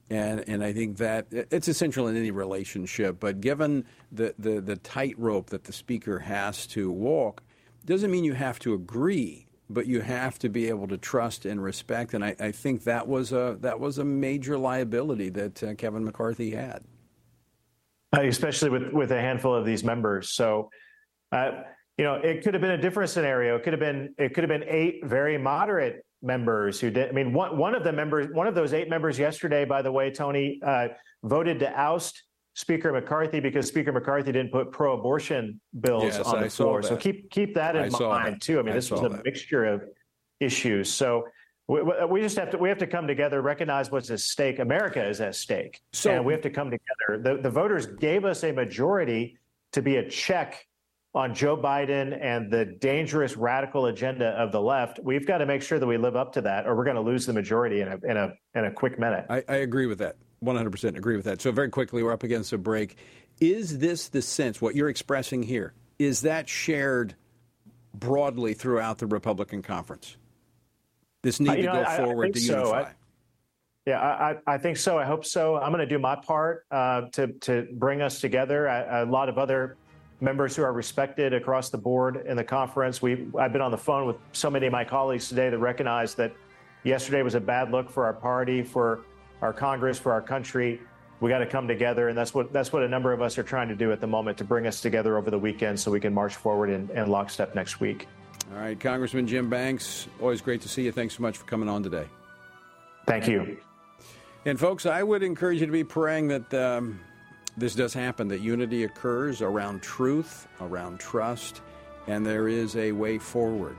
And, 0.09 0.47
and 0.47 0.63
I 0.63 0.71
think 0.71 0.97
that 0.97 1.27
it's 1.29 1.67
essential 1.67 2.07
in 2.07 2.15
any 2.15 2.31
relationship, 2.31 3.19
but 3.19 3.41
given 3.41 3.85
the, 4.13 4.33
the, 4.39 4.61
the 4.61 4.77
tightrope 4.77 5.49
that 5.49 5.65
the 5.65 5.73
speaker 5.73 6.19
has 6.19 6.65
to 6.67 6.89
walk, 6.89 7.43
doesn't 7.85 8.09
mean 8.09 8.23
you 8.23 8.33
have 8.33 8.59
to 8.59 8.73
agree 8.73 9.48
but 9.69 9.85
you 9.85 10.01
have 10.01 10.39
to 10.39 10.49
be 10.49 10.67
able 10.67 10.87
to 10.87 10.97
trust 10.97 11.45
and 11.45 11.61
respect. 11.61 12.13
And 12.13 12.23
I, 12.25 12.35
I 12.39 12.51
think 12.51 12.83
that 12.83 13.07
was 13.07 13.31
a 13.31 13.57
that 13.61 13.79
was 13.79 13.97
a 13.97 14.05
major 14.05 14.57
liability 14.57 15.29
that 15.29 15.63
uh, 15.63 15.73
Kevin 15.75 16.03
McCarthy 16.03 16.51
had, 16.51 16.83
uh, 18.15 18.21
especially 18.21 18.69
with 18.69 18.91
with 18.91 19.11
a 19.11 19.19
handful 19.19 19.53
of 19.53 19.65
these 19.65 19.83
members. 19.83 20.31
So. 20.31 20.69
Uh, 21.31 21.61
you 21.99 22.05
know, 22.05 22.15
it 22.15 22.43
could 22.45 22.53
have 22.53 22.61
been 22.61 22.71
a 22.71 22.81
different 22.81 23.09
scenario. 23.09 23.57
It 23.57 23.63
could 23.63 23.73
have 23.73 23.79
been 23.81 24.15
it 24.17 24.33
could 24.33 24.45
have 24.45 24.49
been 24.49 24.63
eight 24.69 25.05
very 25.05 25.37
moderate 25.37 26.05
members 26.21 26.79
who 26.79 26.89
did. 26.89 27.09
I 27.09 27.11
mean, 27.11 27.33
one 27.33 27.57
one 27.57 27.75
of 27.75 27.83
the 27.83 27.91
members, 27.91 28.33
one 28.33 28.47
of 28.47 28.55
those 28.55 28.73
eight 28.73 28.89
members 28.89 29.19
yesterday, 29.19 29.65
by 29.65 29.81
the 29.81 29.91
way, 29.91 30.09
Tony 30.09 30.61
uh, 30.65 30.87
voted 31.23 31.59
to 31.59 31.69
oust 31.77 32.23
Speaker 32.59 32.91
McCarthy 32.91 33.39
because 33.39 33.69
Speaker 33.69 33.93
McCarthy 33.93 34.33
didn't 34.33 34.51
put 34.51 34.69
pro-abortion 34.69 35.61
bills 35.79 36.03
yes, 36.03 36.19
on 36.19 36.41
the 36.41 36.47
I 36.47 36.49
floor. 36.49 36.83
So 36.83 36.97
keep 36.97 37.31
keep 37.31 37.55
that 37.55 37.77
in 37.77 37.83
I 37.95 37.99
mind 37.99 38.35
that. 38.35 38.41
too. 38.41 38.59
I 38.59 38.63
mean, 38.63 38.73
I 38.73 38.75
this 38.75 38.91
was 38.91 38.99
a 38.99 39.07
that. 39.07 39.23
mixture 39.23 39.63
of 39.63 39.83
issues. 40.41 40.91
So 40.91 41.23
we, 41.69 41.81
we, 42.09 42.19
just 42.19 42.35
have 42.35 42.51
to 42.51 42.57
we 42.57 42.67
have 42.67 42.77
to 42.79 42.87
come 42.87 43.07
together, 43.07 43.41
recognize 43.41 43.91
what's 43.91 44.11
at 44.11 44.19
stake. 44.19 44.59
America 44.59 45.01
is 45.07 45.21
at 45.21 45.35
stake, 45.35 45.79
so 45.93 46.11
and 46.11 46.25
we 46.25 46.33
have 46.33 46.41
to 46.41 46.49
come 46.49 46.69
together. 46.69 47.23
The 47.23 47.41
the 47.41 47.49
voters 47.49 47.85
gave 47.85 48.25
us 48.25 48.43
a 48.43 48.51
majority 48.51 49.37
to 49.71 49.81
be 49.81 49.95
a 49.95 50.09
check 50.09 50.67
on 51.15 51.33
Joe 51.33 51.55
Biden 51.55 52.19
and 52.21 52.51
the 52.51 52.65
dangerous 52.65 53.37
radical 53.37 53.85
agenda 53.85 54.31
of 54.31 54.51
the 54.51 54.59
left. 54.59 54.99
We've 55.01 55.25
got 55.25 55.37
to 55.37 55.45
make 55.45 55.61
sure 55.61 55.79
that 55.79 55.87
we 55.87 55.95
live 55.95 56.17
up 56.17 56.33
to 56.33 56.41
that, 56.41 56.67
or 56.67 56.75
we're 56.75 56.83
going 56.83 56.97
to 56.97 57.01
lose 57.01 57.25
the 57.25 57.33
majority 57.33 57.79
in 57.79 57.87
a 57.87 57.97
in 58.03 58.17
a 58.17 58.33
in 58.53 58.65
a 58.65 58.71
quick 58.71 58.99
minute. 58.99 59.27
I, 59.29 59.45
I 59.47 59.55
agree 59.57 59.85
with 59.85 59.99
that. 59.99 60.17
100% 60.43 60.97
agree 60.97 61.15
with 61.15 61.25
that. 61.25 61.41
So, 61.41 61.51
very 61.51 61.69
quickly, 61.69 62.03
we're 62.03 62.13
up 62.13 62.23
against 62.23 62.53
a 62.53 62.57
break. 62.57 62.97
Is 63.39 63.79
this 63.79 64.09
the 64.09 64.21
sense, 64.21 64.61
what 64.61 64.75
you're 64.75 64.89
expressing 64.89 65.43
here, 65.43 65.73
is 65.97 66.21
that 66.21 66.47
shared 66.47 67.15
broadly 67.93 68.53
throughout 68.53 68.97
the 68.97 69.07
Republican 69.07 69.61
conference? 69.61 70.17
This 71.21 71.39
need 71.39 71.55
to 71.55 71.63
go 71.63 71.83
I, 71.85 71.97
forward 71.97 72.27
I 72.27 72.31
to 72.31 72.39
so. 72.39 72.57
unify. 72.57 72.81
I, 72.81 72.91
yeah, 73.85 73.99
I, 73.99 74.35
I, 74.45 74.57
think 74.57 74.77
so. 74.77 74.97
I 74.99 75.05
hope 75.05 75.25
so. 75.25 75.55
I'm 75.55 75.71
going 75.71 75.79
to 75.79 75.85
do 75.87 75.99
my 75.99 76.15
part 76.15 76.65
uh, 76.69 77.01
to 77.13 77.27
to 77.27 77.67
bring 77.73 78.01
us 78.01 78.21
together. 78.21 78.67
A, 78.67 79.03
a 79.03 79.05
lot 79.05 79.29
of 79.29 79.37
other 79.37 79.77
members 80.21 80.55
who 80.55 80.63
are 80.63 80.73
respected 80.73 81.33
across 81.33 81.69
the 81.69 81.77
board 81.77 82.23
in 82.27 82.37
the 82.37 82.43
conference. 82.43 83.01
We 83.01 83.27
I've 83.37 83.51
been 83.51 83.61
on 83.61 83.71
the 83.71 83.77
phone 83.77 84.05
with 84.05 84.17
so 84.31 84.49
many 84.49 84.67
of 84.67 84.71
my 84.71 84.83
colleagues 84.83 85.29
today 85.29 85.49
that 85.49 85.57
recognize 85.57 86.13
that 86.15 86.33
yesterday 86.83 87.21
was 87.23 87.35
a 87.35 87.39
bad 87.39 87.71
look 87.71 87.89
for 87.89 88.05
our 88.05 88.13
party, 88.13 88.63
for 88.63 89.01
our 89.41 89.53
Congress, 89.53 89.99
for 89.99 90.11
our 90.11 90.21
country. 90.21 90.81
We 91.19 91.29
got 91.29 91.39
to 91.39 91.45
come 91.45 91.67
together, 91.67 92.07
and 92.07 92.17
that's 92.17 92.33
what 92.33 92.53
that's 92.53 92.71
what 92.71 92.83
a 92.83 92.87
number 92.87 93.11
of 93.11 93.21
us 93.21 93.37
are 93.37 93.43
trying 93.43 93.67
to 93.67 93.75
do 93.75 93.91
at 93.91 93.99
the 93.99 94.07
moment 94.07 94.37
to 94.37 94.45
bring 94.45 94.67
us 94.67 94.79
together 94.79 95.17
over 95.17 95.29
the 95.29 95.39
weekend 95.39 95.79
so 95.79 95.91
we 95.91 95.99
can 95.99 96.13
march 96.13 96.35
forward 96.35 96.69
in, 96.69 96.89
in 96.91 97.07
lockstep 97.07 97.55
next 97.55 97.79
week. 97.79 98.07
All 98.53 98.59
right, 98.59 98.79
Congressman 98.79 99.27
Jim 99.27 99.49
Banks, 99.49 100.07
always 100.21 100.41
great 100.41 100.61
to 100.61 100.69
see 100.69 100.83
you. 100.83 100.91
Thanks 100.91 101.17
so 101.17 101.21
much 101.21 101.37
for 101.37 101.45
coming 101.45 101.67
on 101.67 101.83
today. 101.83 102.05
Thank 103.05 103.27
you. 103.27 103.57
And 104.45 104.57
folks, 104.57 104.85
I 104.85 105.03
would 105.03 105.21
encourage 105.21 105.59
you 105.59 105.65
to 105.65 105.71
be 105.71 105.83
praying 105.83 106.29
that 106.29 106.53
um, 106.53 106.99
this 107.57 107.75
does 107.75 107.93
happen, 107.93 108.29
that 108.29 108.39
unity 108.39 108.85
occurs 108.85 109.41
around 109.41 109.81
truth, 109.81 110.47
around 110.61 110.99
trust, 110.99 111.61
and 112.07 112.25
there 112.25 112.47
is 112.47 112.75
a 112.77 112.91
way 112.93 113.17
forward. 113.17 113.75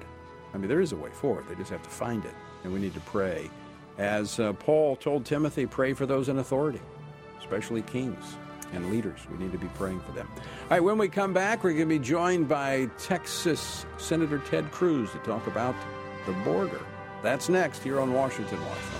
I 0.53 0.59
mean, 0.59 0.69
there 0.69 0.81
is 0.81 0.93
a 0.93 0.97
way 0.97 1.11
forward. 1.11 1.47
They 1.49 1.55
just 1.55 1.71
have 1.71 1.83
to 1.83 1.91
find 1.91 2.25
it, 2.25 2.35
and 2.63 2.73
we 2.73 2.79
need 2.79 2.95
to 2.95 3.01
pray 3.01 3.49
as 4.01 4.41
uh, 4.41 4.55
Paul 4.55 4.97
told 4.97 5.27
Timothy, 5.27 5.67
pray 5.67 5.93
for 5.93 6.07
those 6.07 6.31
in 6.31 6.39
authority, 6.39 6.81
especially 7.39 7.83
kings 7.83 8.37
and 8.73 8.91
leaders. 8.91 9.21
We 9.31 9.37
need 9.37 9.53
to 9.53 9.59
be 9.59 9.69
praying 9.75 10.01
for 10.01 10.13
them. 10.13 10.27
All 10.37 10.71
right, 10.71 10.83
when 10.83 10.97
we 10.97 11.09
come 11.09 11.35
back, 11.35 11.63
we're 11.63 11.73
going 11.73 11.89
to 11.89 11.99
be 11.99 11.99
joined 11.99 12.49
by 12.49 12.89
Texas 12.99 13.85
Senator 13.99 14.39
Ted 14.39 14.71
Cruz 14.71 15.11
to 15.13 15.19
talk 15.19 15.47
about 15.47 15.75
the 16.25 16.33
border. 16.45 16.81
That's 17.23 17.51
next 17.51 17.83
here 17.83 18.01
on 18.01 18.15
Washington 18.15 18.59
Watch. 18.61 19.00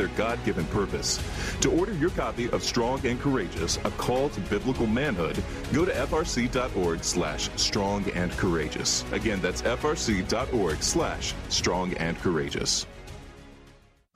their 0.00 0.08
God 0.16 0.42
given 0.46 0.64
purpose. 0.66 1.20
To 1.60 1.70
order 1.70 1.92
your 1.92 2.08
copy 2.10 2.48
of 2.50 2.62
Strong 2.62 3.06
and 3.06 3.20
Courageous, 3.20 3.76
A 3.84 3.90
Call 3.92 4.30
to 4.30 4.40
Biblical 4.40 4.86
Manhood, 4.86 5.42
go 5.74 5.84
to 5.84 5.92
frc.org 5.92 7.04
slash 7.04 7.50
strong 7.56 8.08
and 8.12 8.32
courageous. 8.32 9.04
Again, 9.12 9.42
that's 9.42 9.60
frc.org 9.60 10.82
slash 10.82 11.34
strong 11.50 11.92
and 11.94 12.18
courageous. 12.18 12.86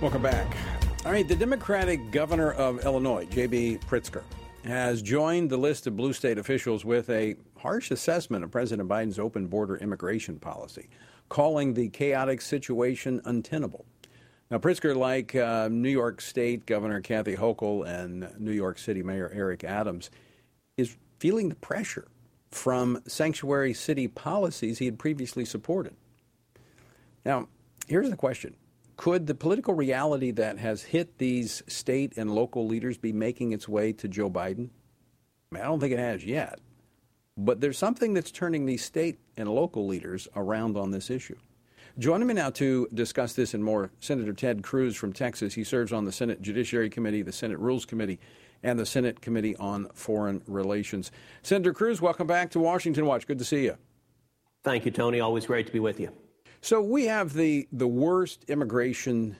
Welcome 0.00 0.22
back. 0.22 0.56
All 1.04 1.10
right, 1.10 1.26
the 1.26 1.34
Democratic 1.34 2.12
governor 2.12 2.52
of 2.52 2.84
Illinois, 2.84 3.24
J.B. 3.24 3.80
Pritzker, 3.84 4.22
has 4.62 5.02
joined 5.02 5.50
the 5.50 5.56
list 5.56 5.88
of 5.88 5.96
blue 5.96 6.12
state 6.12 6.38
officials 6.38 6.84
with 6.84 7.10
a 7.10 7.34
harsh 7.56 7.90
assessment 7.90 8.44
of 8.44 8.52
President 8.52 8.88
Biden's 8.88 9.18
open 9.18 9.48
border 9.48 9.76
immigration 9.78 10.38
policy, 10.38 10.88
calling 11.28 11.74
the 11.74 11.88
chaotic 11.88 12.40
situation 12.40 13.20
untenable. 13.24 13.86
Now, 14.52 14.58
Pritzker, 14.58 14.94
like 14.94 15.34
uh, 15.34 15.68
New 15.68 15.90
York 15.90 16.20
State 16.20 16.64
Governor 16.64 17.00
Kathy 17.00 17.34
Hochul 17.34 17.84
and 17.84 18.32
New 18.38 18.52
York 18.52 18.78
City 18.78 19.02
Mayor 19.02 19.32
Eric 19.34 19.64
Adams, 19.64 20.10
is 20.76 20.96
feeling 21.18 21.48
the 21.48 21.56
pressure 21.56 22.06
from 22.52 23.02
sanctuary 23.08 23.74
city 23.74 24.06
policies 24.06 24.78
he 24.78 24.84
had 24.84 24.96
previously 24.96 25.44
supported. 25.44 25.96
Now, 27.24 27.48
here's 27.88 28.10
the 28.10 28.16
question 28.16 28.54
Could 28.98 29.28
the 29.28 29.34
political 29.34 29.74
reality 29.74 30.32
that 30.32 30.58
has 30.58 30.82
hit 30.82 31.18
these 31.18 31.62
state 31.68 32.14
and 32.16 32.34
local 32.34 32.66
leaders 32.66 32.98
be 32.98 33.12
making 33.12 33.52
its 33.52 33.68
way 33.68 33.92
to 33.92 34.08
Joe 34.08 34.28
Biden? 34.28 34.70
I, 34.70 35.54
mean, 35.54 35.62
I 35.62 35.66
don't 35.66 35.78
think 35.78 35.92
it 35.92 36.00
has 36.00 36.24
yet. 36.24 36.58
But 37.36 37.60
there's 37.60 37.78
something 37.78 38.12
that's 38.12 38.32
turning 38.32 38.66
these 38.66 38.84
state 38.84 39.20
and 39.36 39.48
local 39.48 39.86
leaders 39.86 40.26
around 40.34 40.76
on 40.76 40.90
this 40.90 41.10
issue. 41.10 41.36
Joining 41.96 42.26
me 42.26 42.34
now 42.34 42.50
to 42.50 42.88
discuss 42.92 43.34
this 43.34 43.54
and 43.54 43.62
more, 43.62 43.92
Senator 44.00 44.32
Ted 44.32 44.64
Cruz 44.64 44.96
from 44.96 45.12
Texas. 45.12 45.54
He 45.54 45.62
serves 45.62 45.92
on 45.92 46.04
the 46.04 46.12
Senate 46.12 46.42
Judiciary 46.42 46.90
Committee, 46.90 47.22
the 47.22 47.32
Senate 47.32 47.60
Rules 47.60 47.86
Committee, 47.86 48.18
and 48.64 48.80
the 48.80 48.86
Senate 48.86 49.20
Committee 49.20 49.54
on 49.56 49.88
Foreign 49.94 50.42
Relations. 50.48 51.12
Senator 51.42 51.72
Cruz, 51.72 52.00
welcome 52.00 52.26
back 52.26 52.50
to 52.50 52.58
Washington 52.58 53.06
Watch. 53.06 53.28
Good 53.28 53.38
to 53.38 53.44
see 53.44 53.62
you. 53.62 53.76
Thank 54.64 54.84
you, 54.84 54.90
Tony. 54.90 55.20
Always 55.20 55.46
great 55.46 55.68
to 55.68 55.72
be 55.72 55.78
with 55.78 56.00
you. 56.00 56.12
So 56.68 56.82
we 56.82 57.06
have 57.06 57.32
the 57.32 57.66
the 57.72 57.88
worst 57.88 58.44
immigration 58.46 59.38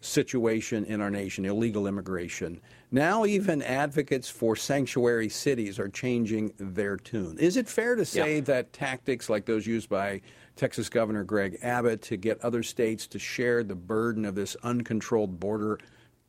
situation 0.00 0.84
in 0.86 1.00
our 1.00 1.08
nation, 1.08 1.44
illegal 1.44 1.86
immigration. 1.86 2.60
Now 2.90 3.24
even 3.24 3.62
advocates 3.62 4.28
for 4.28 4.56
sanctuary 4.56 5.28
cities 5.28 5.78
are 5.78 5.88
changing 5.88 6.52
their 6.58 6.96
tune. 6.96 7.38
Is 7.38 7.56
it 7.56 7.68
fair 7.68 7.94
to 7.94 8.04
say 8.04 8.34
yeah. 8.34 8.40
that 8.40 8.72
tactics 8.72 9.30
like 9.30 9.46
those 9.46 9.68
used 9.68 9.88
by 9.88 10.20
Texas 10.56 10.88
Governor 10.88 11.22
Greg 11.22 11.60
Abbott 11.62 12.02
to 12.02 12.16
get 12.16 12.40
other 12.40 12.64
states 12.64 13.06
to 13.06 13.20
share 13.20 13.62
the 13.62 13.76
burden 13.76 14.24
of 14.24 14.34
this 14.34 14.56
uncontrolled 14.64 15.38
border 15.38 15.78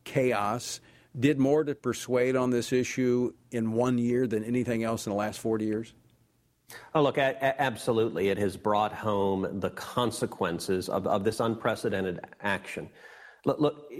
chaos 0.04 0.80
did 1.18 1.40
more 1.40 1.64
to 1.64 1.74
persuade 1.74 2.36
on 2.36 2.50
this 2.50 2.72
issue 2.72 3.32
in 3.50 3.72
one 3.72 3.98
year 3.98 4.28
than 4.28 4.44
anything 4.44 4.84
else 4.84 5.06
in 5.06 5.10
the 5.10 5.16
last 5.16 5.40
40 5.40 5.64
years? 5.64 5.92
Oh, 6.94 7.02
look, 7.02 7.18
absolutely. 7.18 8.28
It 8.28 8.38
has 8.38 8.56
brought 8.56 8.92
home 8.92 9.60
the 9.60 9.70
consequences 9.70 10.88
of, 10.88 11.06
of 11.06 11.24
this 11.24 11.40
unprecedented 11.40 12.20
action. 12.40 12.88
Look, 13.44 13.60
look, 13.60 13.92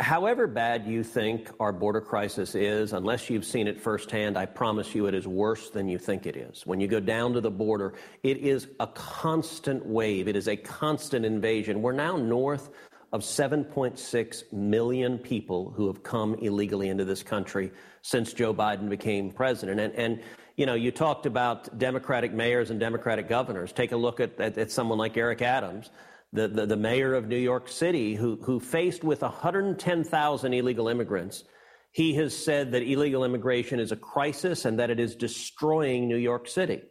however 0.00 0.46
bad 0.46 0.86
you 0.86 1.04
think 1.04 1.50
our 1.60 1.72
border 1.72 2.00
crisis 2.00 2.54
is, 2.54 2.94
unless 2.94 3.28
you've 3.28 3.44
seen 3.44 3.68
it 3.68 3.78
firsthand, 3.78 4.38
I 4.38 4.46
promise 4.46 4.94
you 4.94 5.06
it 5.06 5.14
is 5.14 5.28
worse 5.28 5.68
than 5.68 5.88
you 5.88 5.98
think 5.98 6.24
it 6.24 6.36
is. 6.36 6.66
When 6.66 6.80
you 6.80 6.88
go 6.88 6.98
down 6.98 7.34
to 7.34 7.42
the 7.42 7.50
border, 7.50 7.92
it 8.22 8.38
is 8.38 8.68
a 8.80 8.86
constant 8.86 9.84
wave, 9.84 10.26
it 10.26 10.36
is 10.36 10.48
a 10.48 10.56
constant 10.56 11.26
invasion. 11.26 11.82
We're 11.82 11.92
now 11.92 12.16
north 12.16 12.70
of 13.12 13.20
7.6 13.20 14.52
million 14.52 15.18
people 15.18 15.70
who 15.70 15.86
have 15.86 16.02
come 16.02 16.34
illegally 16.36 16.88
into 16.88 17.04
this 17.04 17.22
country 17.22 17.70
since 18.00 18.32
Joe 18.32 18.54
Biden 18.54 18.88
became 18.88 19.30
president. 19.30 19.80
And, 19.80 19.94
and 19.94 20.22
you 20.58 20.66
know, 20.66 20.74
you 20.74 20.90
talked 20.90 21.24
about 21.24 21.78
Democratic 21.78 22.34
mayors 22.34 22.70
and 22.70 22.78
Democratic 22.78 23.28
governors. 23.28 23.72
Take 23.72 23.92
a 23.92 23.96
look 23.96 24.20
at, 24.20 24.38
at, 24.38 24.58
at 24.58 24.70
someone 24.70 24.98
like 24.98 25.16
Eric 25.16 25.40
Adams 25.40 25.88
the, 26.32 26.48
the, 26.48 26.66
the 26.66 26.76
mayor 26.76 27.14
of 27.14 27.26
New 27.26 27.38
York 27.38 27.68
City, 27.68 28.14
who, 28.14 28.36
who 28.42 28.60
faced 28.60 29.02
with 29.02 29.22
110,000 29.22 30.52
illegal 30.52 30.88
immigrants, 30.88 31.44
he 31.92 32.14
has 32.14 32.36
said 32.36 32.72
that 32.72 32.82
illegal 32.82 33.24
immigration 33.24 33.80
is 33.80 33.92
a 33.92 33.96
crisis 33.96 34.64
and 34.64 34.78
that 34.78 34.90
it 34.90 35.00
is 35.00 35.16
destroying 35.16 36.06
New 36.06 36.18
York 36.18 36.46
City. 36.46 36.82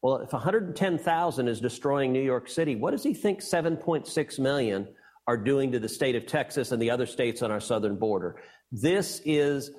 Well, 0.00 0.16
if 0.16 0.32
110,000 0.32 1.48
is 1.48 1.60
destroying 1.60 2.12
New 2.12 2.22
York 2.22 2.48
City, 2.48 2.74
what 2.74 2.92
does 2.92 3.02
he 3.02 3.12
think 3.12 3.40
7.6 3.40 4.38
million 4.38 4.88
are 5.26 5.36
doing 5.36 5.72
to 5.72 5.78
the 5.78 5.88
state 5.88 6.14
of 6.14 6.26
Texas 6.26 6.72
and 6.72 6.80
the 6.80 6.90
other 6.90 7.06
states 7.06 7.42
on 7.42 7.50
our 7.50 7.60
southern 7.60 7.96
border? 7.96 8.36
This 8.72 9.20
is 9.24 9.70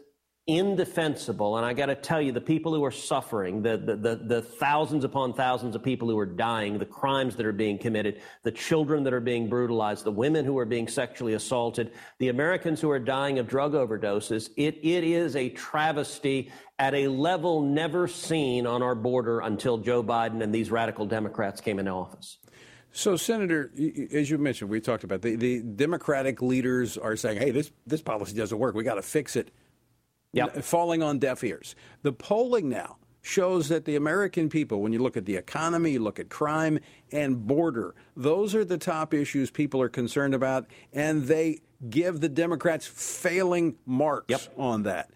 indefensible. 0.47 1.57
And 1.57 1.65
I 1.65 1.73
got 1.73 1.87
to 1.87 1.95
tell 1.95 2.21
you, 2.21 2.31
the 2.31 2.39
people 2.39 2.73
who 2.73 2.83
are 2.85 2.91
suffering, 2.91 3.61
the, 3.61 3.75
the, 3.77 3.95
the, 3.97 4.15
the, 4.15 4.41
thousands 4.41 5.03
upon 5.03 5.33
thousands 5.33 5.75
of 5.75 5.83
people 5.83 6.09
who 6.09 6.17
are 6.17 6.25
dying, 6.25 6.79
the 6.79 6.85
crimes 6.85 7.35
that 7.35 7.45
are 7.45 7.51
being 7.51 7.77
committed, 7.77 8.21
the 8.43 8.51
children 8.51 9.03
that 9.03 9.13
are 9.13 9.19
being 9.19 9.49
brutalized, 9.49 10.05
the 10.05 10.11
women 10.11 10.45
who 10.45 10.57
are 10.57 10.65
being 10.65 10.87
sexually 10.87 11.33
assaulted, 11.33 11.91
the 12.19 12.29
Americans 12.29 12.79
who 12.79 12.89
are 12.89 12.99
dying 12.99 13.39
of 13.39 13.47
drug 13.47 13.73
overdoses, 13.73 14.49
it, 14.55 14.79
it 14.83 15.03
is 15.03 15.35
a 15.35 15.49
travesty 15.49 16.49
at 16.79 16.93
a 16.93 17.09
level 17.09 17.61
never 17.61 18.07
seen 18.07 18.65
on 18.65 18.81
our 18.81 18.95
border 18.95 19.41
until 19.41 19.77
Joe 19.77 20.01
Biden 20.01 20.41
and 20.41 20.55
these 20.55 20.71
radical 20.71 21.05
Democrats 21.05 21.59
came 21.59 21.77
into 21.77 21.91
office. 21.91 22.37
So, 22.93 23.17
Senator, 23.17 23.69
as 24.13 24.29
you 24.29 24.37
mentioned, 24.37 24.69
we 24.69 24.79
talked 24.79 25.03
about 25.03 25.21
the, 25.21 25.35
the 25.35 25.61
Democratic 25.61 26.41
leaders 26.41 26.97
are 26.97 27.15
saying, 27.15 27.37
"Hey, 27.37 27.51
this 27.51 27.69
this 27.85 28.01
policy 28.01 28.35
doesn't 28.35 28.57
work. 28.57 28.73
We 28.73 28.83
got 28.83 28.95
to 28.95 29.03
fix 29.03 29.35
it." 29.35 29.51
Yep. 30.33 30.63
falling 30.63 31.03
on 31.03 31.19
deaf 31.19 31.43
ears. 31.43 31.75
The 32.01 32.13
polling 32.13 32.69
now 32.69 32.97
shows 33.21 33.67
that 33.69 33.85
the 33.85 33.95
American 33.95 34.49
people, 34.49 34.81
when 34.81 34.93
you 34.93 34.99
look 34.99 35.17
at 35.17 35.25
the 35.25 35.35
economy, 35.35 35.91
you 35.91 35.99
look 35.99 36.19
at 36.19 36.29
crime 36.29 36.79
and 37.11 37.45
border, 37.45 37.93
those 38.15 38.55
are 38.55 38.63
the 38.63 38.77
top 38.77 39.13
issues 39.13 39.51
people 39.51 39.81
are 39.81 39.89
concerned 39.89 40.33
about, 40.33 40.65
and 40.93 41.23
they 41.23 41.59
give 41.89 42.21
the 42.21 42.29
Democrats 42.29 42.87
failing 42.87 43.75
marks 43.85 44.29
yep. 44.29 44.41
on 44.57 44.83
that. 44.83 45.11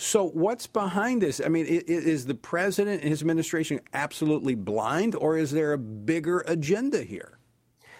So, 0.00 0.28
what's 0.28 0.68
behind 0.68 1.22
this? 1.22 1.40
I 1.44 1.48
mean, 1.48 1.66
is 1.66 2.26
the 2.26 2.34
president 2.36 3.02
and 3.02 3.10
his 3.10 3.20
administration 3.20 3.80
absolutely 3.92 4.54
blind, 4.54 5.16
or 5.16 5.36
is 5.36 5.50
there 5.50 5.72
a 5.72 5.78
bigger 5.78 6.44
agenda 6.46 7.02
here? 7.02 7.37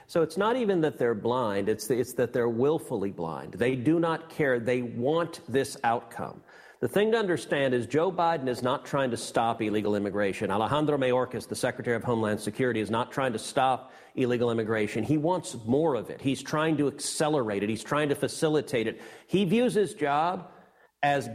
So 0.08 0.22
it's 0.22 0.38
not 0.38 0.56
even 0.56 0.80
that 0.80 0.98
they're 0.98 1.14
blind, 1.14 1.68
it's, 1.68 1.86
the, 1.86 2.00
it's 2.00 2.14
that 2.14 2.32
they're 2.32 2.48
willfully 2.48 3.10
blind. 3.10 3.52
They 3.52 3.76
do 3.76 4.00
not 4.00 4.30
care. 4.30 4.58
They 4.58 4.80
want 4.80 5.40
this 5.46 5.76
outcome. 5.84 6.40
The 6.80 6.88
thing 6.88 7.12
to 7.12 7.18
understand 7.18 7.74
is 7.74 7.86
Joe 7.86 8.10
Biden 8.10 8.48
is 8.48 8.62
not 8.62 8.86
trying 8.86 9.10
to 9.10 9.18
stop 9.18 9.60
illegal 9.60 9.96
immigration. 9.96 10.50
Alejandro 10.50 10.96
Mayorkas, 10.96 11.46
the 11.46 11.54
Secretary 11.54 11.94
of 11.94 12.04
Homeland 12.04 12.40
Security, 12.40 12.80
is 12.80 12.90
not 12.90 13.12
trying 13.12 13.34
to 13.34 13.38
stop 13.38 13.92
illegal 14.14 14.50
immigration. 14.50 15.04
He 15.04 15.18
wants 15.18 15.56
more 15.66 15.94
of 15.94 16.08
it. 16.08 16.22
He's 16.22 16.42
trying 16.42 16.78
to 16.78 16.86
accelerate 16.86 17.62
it. 17.62 17.68
He's 17.68 17.84
trying 17.84 18.08
to 18.08 18.14
facilitate 18.14 18.86
it. 18.86 19.02
He 19.26 19.44
views 19.44 19.74
his 19.74 19.92
job 19.92 20.50
as 21.02 21.28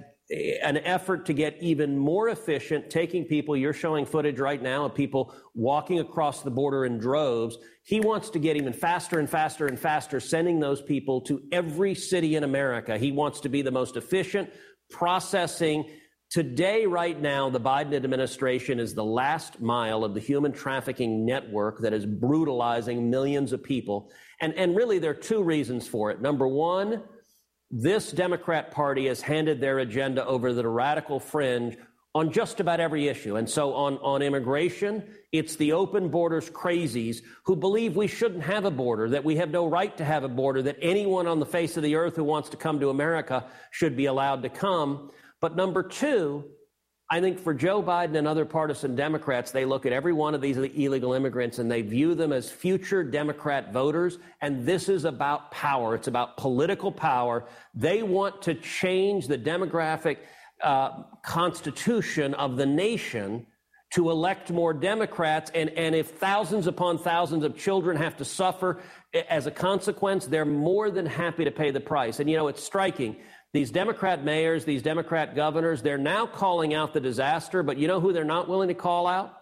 an 0.64 0.78
effort 0.78 1.26
to 1.28 1.34
get 1.34 1.58
even 1.62 1.98
more 1.98 2.30
efficient, 2.30 2.90
taking 2.90 3.26
people, 3.26 3.56
you're 3.56 3.74
showing 3.74 4.06
footage 4.06 4.40
right 4.40 4.62
now 4.62 4.86
of 4.86 4.96
people 4.96 5.36
walking 5.54 6.00
across 6.00 6.42
the 6.42 6.50
border 6.50 6.86
in 6.86 6.98
droves. 6.98 7.58
He 7.84 8.00
wants 8.00 8.30
to 8.32 8.40
get 8.40 8.56
even 8.56 8.74
faster 8.74 9.20
and 9.20 9.30
faster 9.30 9.68
and 9.68 9.78
faster, 9.78 10.20
sending 10.20 10.60
those 10.60 10.82
people 10.82 11.22
to 11.22 11.44
every 11.52 11.94
city 11.94 12.36
in 12.36 12.44
America. 12.44 12.98
He 12.98 13.12
wants 13.12 13.42
to 13.42 13.50
be 13.50 13.62
the 13.62 13.72
most 13.72 13.96
efficient, 13.96 14.50
processing. 14.90 15.90
Today, 16.32 16.88
right 16.88 17.20
now, 17.20 17.52
the 17.52 17.60
Biden 17.60 17.94
administration 17.94 18.80
is 18.80 18.96
the 18.96 19.04
last 19.04 19.62
mile 19.62 20.04
of 20.04 20.16
the 20.16 20.20
human 20.20 20.52
trafficking 20.52 21.26
network 21.26 21.80
that 21.82 21.94
is 21.94 22.08
brutalizing 22.08 23.10
millions 23.10 23.54
of 23.54 23.62
people. 23.62 24.10
And, 24.42 24.54
and 24.56 24.76
really, 24.76 24.98
there 24.98 25.12
are 25.12 25.16
two 25.16 25.44
reasons 25.44 25.88
for 25.88 26.10
it. 26.10 26.22
Number 26.22 26.48
one, 26.48 27.04
this 27.76 28.12
Democrat 28.12 28.70
Party 28.70 29.08
has 29.08 29.20
handed 29.20 29.60
their 29.60 29.80
agenda 29.80 30.24
over 30.28 30.50
to 30.50 30.54
the 30.54 30.68
radical 30.68 31.20
fringe 31.20 31.76
on 32.14 32.32
just 32.32 32.60
about 32.60 32.80
every 32.80 33.08
issue. 33.08 33.38
And 33.38 33.50
so 33.50 33.74
on, 33.74 33.98
on 33.98 34.22
immigration, 34.22 35.04
it's 35.32 35.56
the 35.56 35.74
open 35.74 36.10
borders 36.10 36.52
crazies 36.52 37.24
who 37.42 37.56
believe 37.56 37.96
we 37.96 38.06
shouldn't 38.06 38.44
have 38.44 38.66
a 38.66 38.72
border, 38.72 39.10
that 39.10 39.24
we 39.24 39.38
have 39.38 39.50
no 39.50 39.66
right 39.66 39.98
to 39.98 40.06
have 40.06 40.24
a 40.24 40.30
border, 40.30 40.62
that 40.62 40.78
anyone 40.84 41.26
on 41.26 41.40
the 41.40 41.48
face 41.48 41.76
of 41.76 41.82
the 41.82 41.96
earth 41.96 42.16
who 42.16 42.24
wants 42.24 42.50
to 42.50 42.58
come 42.58 42.80
to 42.80 42.92
America 42.92 43.48
should 43.72 43.98
be 43.98 44.06
allowed 44.06 44.44
to 44.44 44.50
come. 44.50 45.10
But 45.40 45.56
number 45.56 45.82
two, 45.82 46.46
I 47.10 47.20
think 47.20 47.40
for 47.40 47.54
Joe 47.54 47.84
Biden 47.84 48.18
and 48.18 48.28
other 48.28 48.46
partisan 48.46 48.96
Democrats, 48.96 49.52
they 49.52 49.66
look 49.66 49.86
at 49.86 49.92
every 49.92 50.14
one 50.14 50.34
of 50.34 50.42
these 50.42 50.58
illegal 50.58 51.14
immigrants 51.14 51.60
and 51.60 51.70
they 51.70 51.82
view 51.82 52.16
them 52.16 52.32
as 52.32 52.50
future 52.50 53.04
Democrat 53.04 53.72
voters. 53.72 54.18
And 54.42 54.66
this 54.66 54.90
is 54.90 55.06
about 55.06 55.52
power. 55.52 55.96
It's 55.96 56.08
about 56.08 56.38
political 56.38 56.92
power. 56.92 57.46
They 57.76 58.04
want 58.04 58.42
to 58.44 58.56
change 58.56 59.28
the 59.28 59.38
demographic 59.38 60.18
uh, 60.64 61.04
constitution 61.24 62.34
of 62.36 62.56
the 62.58 62.66
nation 62.66 63.46
to 63.92 64.10
elect 64.10 64.50
more 64.50 64.74
Democrats. 64.74 65.52
And, 65.54 65.70
and 65.72 65.94
if 65.94 66.12
thousands 66.12 66.66
upon 66.66 66.98
thousands 66.98 67.44
of 67.44 67.56
children 67.56 67.96
have 67.98 68.18
to 68.18 68.26
suffer 68.26 68.82
as 69.30 69.46
a 69.46 69.52
consequence, 69.52 70.26
they're 70.26 70.46
more 70.46 70.90
than 70.90 71.06
happy 71.06 71.44
to 71.44 71.52
pay 71.52 71.70
the 71.70 71.80
price. 71.80 72.20
And 72.20 72.28
you 72.28 72.38
know, 72.38 72.48
it's 72.48 72.64
striking. 72.64 73.18
These 73.54 73.70
Democrat 73.70 74.24
mayors, 74.24 74.66
these 74.66 74.82
Democrat 74.82 75.36
governors, 75.36 75.84
they're 75.84 75.98
now 76.00 76.26
calling 76.26 76.74
out 76.74 76.94
the 76.94 77.00
disaster, 77.00 77.62
but 77.62 77.78
you 77.78 77.88
know 77.88 78.00
who 78.00 78.12
they're 78.12 78.24
not 78.24 78.50
willing 78.50 78.70
to 78.70 78.74
call 78.74 79.06
out? 79.06 79.38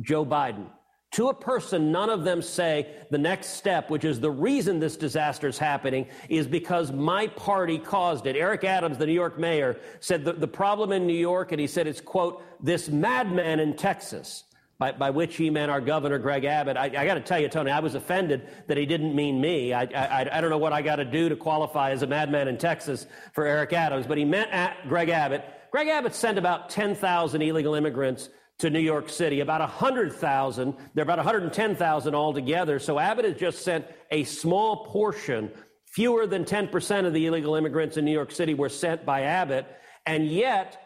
Joe 0.00 0.24
Biden. 0.24 0.70
To 1.12 1.28
a 1.28 1.34
person, 1.34 1.92
none 1.92 2.10
of 2.10 2.24
them 2.24 2.42
say 2.42 2.88
the 3.10 3.18
next 3.18 3.50
step, 3.50 3.88
which 3.88 4.04
is 4.04 4.18
the 4.18 4.30
reason 4.30 4.80
this 4.80 4.96
disaster 4.96 5.46
is 5.46 5.58
happening, 5.58 6.08
is 6.28 6.48
because 6.48 6.90
my 6.90 7.28
party 7.28 7.78
caused 7.78 8.26
it. 8.26 8.34
Eric 8.34 8.64
Adams, 8.64 8.98
the 8.98 9.06
New 9.06 9.12
York 9.12 9.38
mayor, 9.38 9.78
said 10.00 10.24
the, 10.24 10.32
the 10.32 10.48
problem 10.48 10.90
in 10.90 11.06
New 11.06 11.12
York, 11.12 11.52
and 11.52 11.60
he 11.60 11.68
said 11.68 11.86
it's, 11.86 12.00
quote, 12.00 12.42
this 12.60 12.88
madman 12.88 13.60
in 13.60 13.76
Texas, 13.76 14.42
by, 14.84 14.92
by 14.92 15.10
which 15.10 15.36
he 15.36 15.48
meant 15.48 15.70
our 15.70 15.80
governor, 15.80 16.18
Greg 16.18 16.44
Abbott. 16.44 16.76
I, 16.76 16.84
I 16.84 17.06
got 17.06 17.14
to 17.14 17.20
tell 17.20 17.40
you, 17.40 17.48
Tony, 17.48 17.70
I 17.70 17.80
was 17.80 17.94
offended 17.94 18.48
that 18.66 18.76
he 18.76 18.84
didn't 18.84 19.14
mean 19.14 19.40
me. 19.40 19.72
I, 19.72 19.84
I, 19.84 20.28
I 20.30 20.40
don't 20.40 20.50
know 20.50 20.58
what 20.58 20.74
I 20.74 20.82
got 20.82 20.96
to 20.96 21.06
do 21.06 21.30
to 21.30 21.36
qualify 21.36 21.92
as 21.92 22.02
a 22.02 22.06
madman 22.06 22.48
in 22.48 22.58
Texas 22.58 23.06
for 23.32 23.46
Eric 23.46 23.72
Adams, 23.72 24.06
but 24.06 24.18
he 24.18 24.24
meant 24.24 24.50
Greg 24.86 25.08
Abbott. 25.08 25.44
Greg 25.70 25.88
Abbott 25.88 26.14
sent 26.14 26.36
about 26.36 26.68
10,000 26.68 27.40
illegal 27.40 27.74
immigrants 27.74 28.28
to 28.58 28.68
New 28.68 28.80
York 28.80 29.08
City, 29.08 29.40
about 29.40 29.60
100,000. 29.60 30.74
They're 30.92 31.02
about 31.02 31.18
110,000 31.18 32.14
altogether. 32.14 32.78
So 32.78 32.98
Abbott 32.98 33.24
has 33.24 33.36
just 33.36 33.62
sent 33.62 33.86
a 34.10 34.24
small 34.24 34.84
portion, 34.84 35.50
fewer 35.86 36.26
than 36.26 36.44
10% 36.44 37.06
of 37.06 37.14
the 37.14 37.26
illegal 37.26 37.54
immigrants 37.54 37.96
in 37.96 38.04
New 38.04 38.12
York 38.12 38.32
City 38.32 38.52
were 38.52 38.68
sent 38.68 39.06
by 39.06 39.22
Abbott. 39.22 39.66
And 40.06 40.26
yet, 40.26 40.83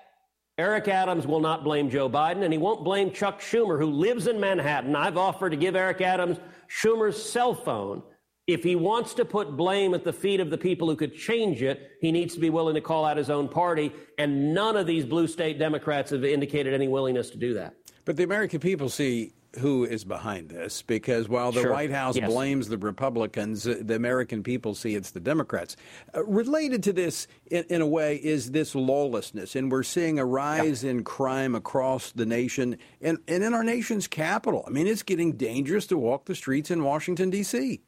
Eric 0.59 0.89
Adams 0.89 1.27
will 1.27 1.41
not 1.41 1.63
blame 1.63 1.89
Joe 1.89 2.11
Biden, 2.11 2.43
and 2.43 2.53
he 2.53 2.59
won't 2.59 2.83
blame 2.83 3.13
Chuck 3.13 3.41
Schumer, 3.41 3.79
who 3.79 3.87
lives 3.87 4.27
in 4.27 4.41
Manhattan. 4.41 4.97
I've 4.97 5.17
offered 5.17 5.51
to 5.51 5.57
give 5.57 5.77
Eric 5.77 6.01
Adams 6.01 6.39
Schumer's 6.69 7.23
cell 7.23 7.55
phone 7.55 8.03
if 8.49 8.65
he 8.65 8.75
wants 8.75 9.13
to 9.15 9.27
put 9.27 9.59
blame 9.59 9.93
at 9.93 10.05
the 10.05 10.13
feet 10.13 10.41
of 10.41 10.49
the 10.49 10.57
people 10.57 10.89
who 10.89 10.97
could 10.97 11.15
change 11.15 11.63
it, 11.63 11.99
he 12.01 12.11
needs 12.11 12.33
to 12.33 12.41
be 12.41 12.49
willing 12.49 12.75
to 12.77 12.81
call 12.81 13.05
out 13.05 13.19
his 13.19 13.29
own 13.29 13.47
party. 13.47 13.93
And 14.17 14.55
none 14.55 14.75
of 14.75 14.87
these 14.87 15.05
blue 15.05 15.29
state 15.29 15.59
Democrats 15.59 16.11
have 16.11 16.25
indicated 16.25 16.73
any 16.73 16.89
willingness 16.89 17.29
to 17.31 17.37
do 17.37 17.53
that. 17.55 17.75
But 18.07 18.17
the 18.17 18.25
American 18.25 18.59
people 18.59 18.89
see 18.89 19.35
who 19.57 19.85
is 19.85 20.05
behind 20.05 20.51
this 20.51 20.83
because 20.83 21.29
while 21.29 21.53
the 21.53 21.63
sure. 21.63 21.73
White 21.73 21.91
House 21.91 22.17
yes. 22.17 22.31
blames 22.31 22.69
the 22.69 22.79
Republicans, 22.79 23.67
uh, 23.67 23.77
the 23.81 23.95
American 23.95 24.43
people 24.43 24.75
see 24.75 24.95
it's 24.95 25.11
the 25.11 25.21
Democrats. 25.21 25.77
Uh, 26.15 26.25
related 26.25 26.83
to 26.85 26.93
this, 26.93 27.27
in, 27.51 27.65
in, 27.71 27.81
a 27.81 27.87
way, 27.87 28.17
is 28.17 28.51
this 28.51 28.75
lawlessness. 28.75 29.57
And 29.57 29.73
we're 29.73 29.83
seeing 29.83 30.19
a 30.19 30.25
rise 30.25 30.85
in 30.85 31.03
crime 31.03 31.55
across 31.55 32.13
the 32.13 32.27
nation 32.27 32.77
and, 33.01 33.19
and 33.27 33.43
in 33.43 33.55
our 33.55 33.65
nation's 33.65 34.07
capital. 34.07 34.65
I 34.67 34.71
mean, 34.71 34.87
it's 34.87 35.03
getting 35.03 35.33
dangerous 35.33 35.87
to 35.89 35.99
walk 35.99 36.27
the 36.27 36.35
streets 36.35 36.71
in 36.71 36.85
Washington, 36.85 37.31
D.C. 37.31 37.81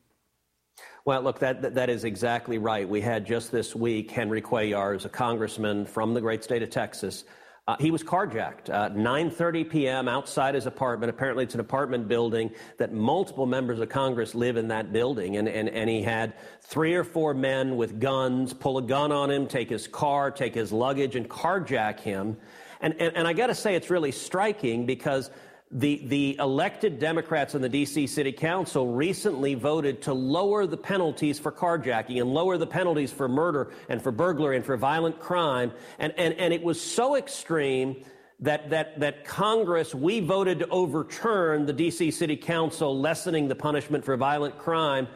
Well, 1.05 1.23
look, 1.23 1.39
that, 1.41 1.75
that 1.75 1.91
is 1.91 2.05
exactly 2.05 2.59
right. 2.59 2.89
We 2.89 3.01
had 3.01 3.27
just 3.27 3.51
this 3.51 3.75
week 3.75 4.11
Henry 4.11 4.43
Cuellar, 4.43 4.97
as 4.97 5.05
a 5.05 5.09
congressman 5.09 5.87
from 5.87 6.15
the 6.15 6.21
great 6.21 6.45
state 6.45 6.63
of 6.63 6.71
Texas. 6.71 7.25
Uh, 7.71 7.77
he 7.79 7.93
was 7.93 8.03
carjacked 8.03 8.69
uh, 8.69 8.91
9:30 8.91 9.71
p.m. 9.71 10.09
outside 10.09 10.57
his 10.57 10.67
apartment. 10.67 11.09
Apparently, 11.09 11.45
it's 11.45 11.55
an 11.55 11.61
apartment 11.61 12.09
building 12.09 12.51
that 12.79 12.93
multiple 12.93 13.47
members 13.47 13.79
of 13.79 13.89
Congress 13.89 14.35
live 14.35 14.57
in 14.57 14.67
that 14.67 14.93
building, 14.93 15.37
and, 15.37 15.49
and, 15.49 15.69
and 15.69 15.89
he 15.89 16.03
had 16.03 16.35
three 16.63 16.95
or 16.95 17.05
four 17.05 17.33
men 17.33 17.77
with 17.77 18.01
guns 18.01 18.53
pull 18.53 18.79
a 18.79 18.83
gun 18.83 19.13
on 19.13 19.31
him, 19.31 19.47
take 19.47 19.71
his 19.71 19.87
car, 19.87 20.33
take 20.33 20.53
his 20.53 20.73
luggage, 20.73 21.15
and 21.15 21.31
carjack 21.31 22.01
him. 22.01 22.37
And, 22.81 22.95
and, 22.99 23.17
and 23.17 23.29
I 23.29 23.35
got 23.35 23.47
to 23.47 23.55
say, 23.55 23.77
it's 23.77 23.89
really 23.89 24.11
striking 24.11 24.85
because 24.85 25.31
the, 25.73 26.03
the 26.07 26.37
elected 26.41 26.99
Democrats 26.99 27.55
in 27.55 27.63
the 27.63 27.69
D.C. 27.69 28.09
City 28.09 28.33
Council 28.33 28.89
recently 28.89 29.55
voted 29.55 30.03
to 30.03 30.13
lower 30.13 30.67
the 30.67 30.77
penalties 30.77 31.39
for 31.39 31.53
carjacking 31.53 32.21
and 32.21 32.35
lower 32.35 32.59
the 32.59 32.67
penalties 32.67 33.13
for 33.13 33.29
murder 33.29 33.71
and 33.89 34.03
for 34.03 34.11
burglary 34.11 34.57
and 34.57 34.65
for 34.65 34.77
violent 34.77 35.21
crime. 35.21 35.71
And, 36.01 36.13
and, 36.17 36.35
and 36.35 36.53
it 36.53 36.63
was 36.63 36.81
so 36.81 37.15
extreme 37.15 38.03
that, 38.41 38.71
that, 38.71 38.99
that 38.99 39.25
Congress, 39.25 39.95
we 39.95 40.19
voted 40.19 40.59
to 40.59 40.69
overturn 40.69 41.67
the 41.67 41.73
D.C. 41.73 42.11
City 42.11 42.37
Council 42.37 42.99
lessening 42.99 43.47
the 43.47 43.55
punishment 43.55 44.05
for 44.05 44.17
violent 44.17 44.59
crime. 44.59 45.07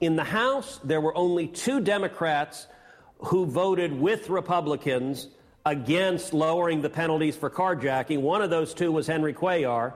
In 0.00 0.14
the 0.14 0.24
House, 0.24 0.78
there 0.84 1.00
were 1.00 1.16
only 1.16 1.48
two 1.48 1.80
Democrats 1.80 2.68
who 3.18 3.46
voted 3.46 3.92
with 3.92 4.28
Republicans 4.28 5.26
against 5.66 6.34
lowering 6.34 6.82
the 6.82 6.90
penalties 6.90 7.36
for 7.36 7.50
carjacking. 7.50 8.20
One 8.20 8.42
of 8.42 8.50
those 8.50 8.74
two 8.74 8.92
was 8.92 9.08
Henry 9.08 9.34
Cuellar. 9.34 9.94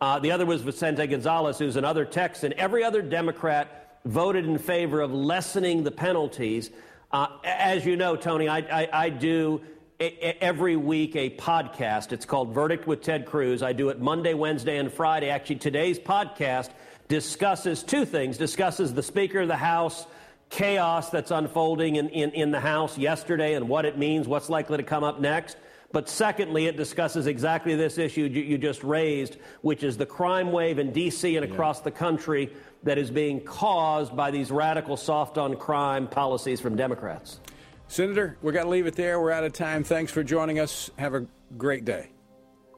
Uh, 0.00 0.18
the 0.18 0.30
other 0.30 0.46
was 0.46 0.62
Vicente 0.62 1.06
Gonzalez, 1.06 1.58
who's 1.58 1.76
another 1.76 2.04
Texan. 2.04 2.54
Every 2.56 2.84
other 2.84 3.02
Democrat 3.02 3.98
voted 4.04 4.44
in 4.44 4.58
favor 4.58 5.00
of 5.00 5.12
lessening 5.12 5.82
the 5.82 5.90
penalties. 5.90 6.70
Uh, 7.10 7.26
as 7.44 7.84
you 7.84 7.96
know, 7.96 8.14
Tony, 8.14 8.48
I, 8.48 8.58
I, 8.58 8.88
I 8.92 9.08
do 9.08 9.60
every 10.00 10.76
week 10.76 11.16
a 11.16 11.30
podcast. 11.30 12.12
It's 12.12 12.24
called 12.24 12.54
Verdict 12.54 12.86
with 12.86 13.02
Ted 13.02 13.26
Cruz. 13.26 13.62
I 13.62 13.72
do 13.72 13.88
it 13.88 14.00
Monday, 14.00 14.34
Wednesday, 14.34 14.78
and 14.78 14.92
Friday. 14.92 15.30
Actually, 15.30 15.56
today's 15.56 15.98
podcast 15.98 16.70
discusses 17.08 17.82
two 17.82 18.04
things 18.04 18.36
discusses 18.36 18.92
the 18.94 19.02
Speaker 19.02 19.40
of 19.40 19.48
the 19.48 19.56
House 19.56 20.06
chaos 20.50 21.10
that's 21.10 21.30
unfolding 21.30 21.96
in, 21.96 22.08
in, 22.10 22.30
in 22.30 22.50
the 22.50 22.60
House 22.60 22.96
yesterday 22.96 23.54
and 23.54 23.68
what 23.68 23.84
it 23.84 23.98
means, 23.98 24.28
what's 24.28 24.48
likely 24.48 24.76
to 24.76 24.82
come 24.82 25.04
up 25.04 25.20
next. 25.20 25.56
But 25.90 26.08
secondly, 26.08 26.66
it 26.66 26.76
discusses 26.76 27.26
exactly 27.26 27.74
this 27.74 27.96
issue 27.96 28.24
you 28.24 28.58
just 28.58 28.84
raised, 28.84 29.38
which 29.62 29.82
is 29.82 29.96
the 29.96 30.04
crime 30.04 30.52
wave 30.52 30.78
in 30.78 30.92
D.C. 30.92 31.36
and 31.36 31.50
across 31.50 31.78
yeah. 31.78 31.84
the 31.84 31.90
country 31.92 32.52
that 32.82 32.98
is 32.98 33.10
being 33.10 33.40
caused 33.40 34.14
by 34.14 34.30
these 34.30 34.50
radical 34.50 34.96
soft 34.96 35.38
on 35.38 35.56
crime 35.56 36.06
policies 36.06 36.60
from 36.60 36.76
Democrats. 36.76 37.40
Senator, 37.88 38.36
we've 38.42 38.52
got 38.52 38.64
to 38.64 38.68
leave 38.68 38.86
it 38.86 38.96
there. 38.96 39.18
We're 39.18 39.30
out 39.30 39.44
of 39.44 39.54
time. 39.54 39.82
Thanks 39.82 40.12
for 40.12 40.22
joining 40.22 40.58
us. 40.58 40.90
Have 40.98 41.14
a 41.14 41.26
great 41.56 41.86
day. 41.86 42.10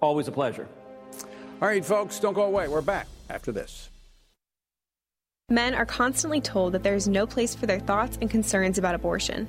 Always 0.00 0.28
a 0.28 0.32
pleasure. 0.32 0.68
All 1.60 1.68
right, 1.68 1.84
folks, 1.84 2.20
don't 2.20 2.32
go 2.32 2.44
away. 2.44 2.68
We're 2.68 2.80
back 2.80 3.08
after 3.28 3.50
this. 3.50 3.90
Men 5.50 5.74
are 5.74 5.84
constantly 5.84 6.40
told 6.40 6.74
that 6.74 6.84
there 6.84 6.94
is 6.94 7.08
no 7.08 7.26
place 7.26 7.56
for 7.56 7.66
their 7.66 7.80
thoughts 7.80 8.16
and 8.20 8.30
concerns 8.30 8.78
about 8.78 8.94
abortion. 8.94 9.48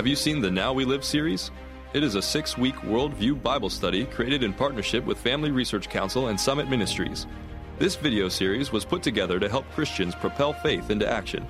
Have 0.00 0.06
you 0.06 0.16
seen 0.16 0.40
the 0.40 0.50
Now 0.50 0.72
We 0.72 0.86
Live 0.86 1.04
series? 1.04 1.50
It 1.92 2.02
is 2.02 2.14
a 2.14 2.22
six 2.22 2.56
week 2.56 2.74
worldview 2.76 3.42
Bible 3.42 3.68
study 3.68 4.06
created 4.06 4.42
in 4.42 4.54
partnership 4.54 5.04
with 5.04 5.20
Family 5.20 5.50
Research 5.50 5.90
Council 5.90 6.28
and 6.28 6.40
Summit 6.40 6.70
Ministries. 6.70 7.26
This 7.78 7.96
video 7.96 8.30
series 8.30 8.72
was 8.72 8.86
put 8.86 9.02
together 9.02 9.38
to 9.38 9.46
help 9.46 9.70
Christians 9.72 10.14
propel 10.14 10.54
faith 10.54 10.88
into 10.88 11.06
action. 11.06 11.46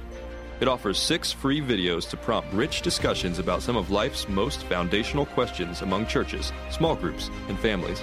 It 0.59 0.67
offers 0.67 0.99
six 0.99 1.31
free 1.31 1.61
videos 1.61 2.11
to 2.11 2.17
prompt 2.17 2.53
rich 2.53 2.83
discussions 2.83 3.39
about 3.39 3.63
some 3.63 3.77
of 3.77 3.93
life's 3.93 4.29
most 4.29 4.65
foundational 4.65 5.27
questions 5.27 5.83
among 5.83 6.07
churches, 6.07 6.53
small 6.73 6.97
groups, 6.97 7.31
and 7.47 7.57
families. 7.57 8.03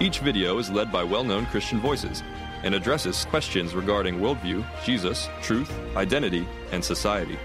Each 0.00 0.20
video 0.20 0.56
is 0.56 0.70
led 0.70 0.90
by 0.90 1.04
well 1.04 1.24
known 1.24 1.44
Christian 1.44 1.78
voices 1.78 2.22
and 2.62 2.74
addresses 2.74 3.26
questions 3.26 3.74
regarding 3.74 4.18
worldview, 4.18 4.64
Jesus, 4.82 5.28
truth, 5.42 5.70
identity, 5.94 6.48
and 6.72 6.82
society. 6.82 7.38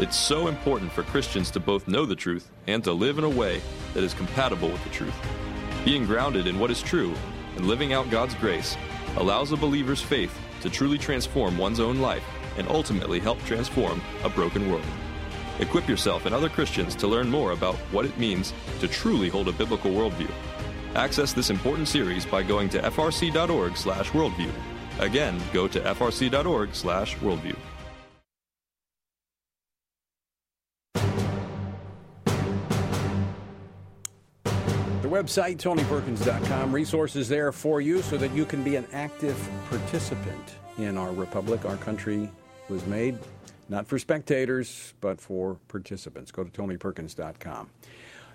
It's 0.00 0.16
so 0.16 0.48
important 0.48 0.90
for 0.90 1.04
Christians 1.04 1.52
to 1.52 1.60
both 1.60 1.86
know 1.86 2.04
the 2.04 2.16
truth 2.16 2.50
and 2.66 2.82
to 2.82 2.92
live 2.92 3.16
in 3.16 3.22
a 3.22 3.28
way 3.28 3.62
that 3.92 4.02
is 4.02 4.12
compatible 4.12 4.68
with 4.68 4.82
the 4.82 4.90
truth. 4.90 5.14
Being 5.84 6.04
grounded 6.04 6.48
in 6.48 6.58
what 6.58 6.72
is 6.72 6.82
true 6.82 7.14
and 7.54 7.66
living 7.66 7.92
out 7.92 8.10
God's 8.10 8.34
grace 8.34 8.76
allows 9.18 9.52
a 9.52 9.56
believer's 9.56 10.02
faith 10.02 10.36
to 10.62 10.70
truly 10.70 10.98
transform 10.98 11.56
one's 11.56 11.78
own 11.78 12.00
life 12.00 12.24
and 12.58 12.66
ultimately 12.66 13.20
help 13.20 13.40
transform 13.44 14.02
a 14.24 14.28
broken 14.28 14.68
world. 14.68 14.84
Equip 15.60 15.88
yourself 15.88 16.26
and 16.26 16.34
other 16.34 16.48
Christians 16.48 16.96
to 16.96 17.06
learn 17.06 17.30
more 17.30 17.52
about 17.52 17.76
what 17.92 18.04
it 18.04 18.18
means 18.18 18.52
to 18.80 18.88
truly 18.88 19.28
hold 19.28 19.46
a 19.46 19.52
biblical 19.52 19.92
worldview. 19.92 20.30
Access 20.96 21.32
this 21.32 21.50
important 21.50 21.86
series 21.86 22.26
by 22.26 22.42
going 22.42 22.68
to 22.70 22.80
frc.org/worldview. 22.80 24.50
Again, 24.98 25.40
go 25.52 25.68
to 25.68 25.78
frc.org/worldview. 25.80 27.56
The 35.04 35.10
website, 35.10 35.58
tonyperkins.com, 35.58 36.72
resources 36.74 37.28
there 37.28 37.52
for 37.52 37.82
you 37.82 38.00
so 38.00 38.16
that 38.16 38.32
you 38.32 38.46
can 38.46 38.64
be 38.64 38.76
an 38.76 38.86
active 38.94 39.36
participant 39.68 40.54
in 40.78 40.96
our 40.96 41.12
republic. 41.12 41.66
Our 41.66 41.76
country 41.76 42.30
was 42.70 42.86
made 42.86 43.18
not 43.68 43.86
for 43.86 43.98
spectators, 43.98 44.94
but 45.02 45.20
for 45.20 45.58
participants. 45.68 46.32
Go 46.32 46.42
to 46.42 46.50
tonyperkins.com. 46.50 47.68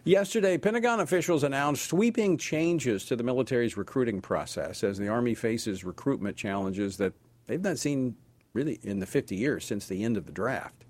Yesterday, 0.04 0.60
Pentagon 0.60 1.00
officials 1.00 1.44
announced 1.44 1.86
sweeping 1.86 2.38
changes 2.38 3.04
to 3.06 3.16
the 3.16 3.24
military's 3.24 3.76
recruiting 3.76 4.22
process 4.22 4.84
as 4.84 5.00
the 5.00 5.08
Army 5.08 5.34
faces 5.34 5.84
recruitment 5.84 6.38
challenges 6.38 6.98
that 6.98 7.14
they've 7.48 7.64
not 7.64 7.80
seen 7.80 8.16
really 8.54 8.80
in 8.84 9.00
the 9.00 9.08
50 9.08 9.36
years 9.36 9.66
since 9.66 9.88
the 9.88 10.04
end 10.04 10.18
of 10.18 10.28
the 10.28 10.32
draft. 10.32 10.86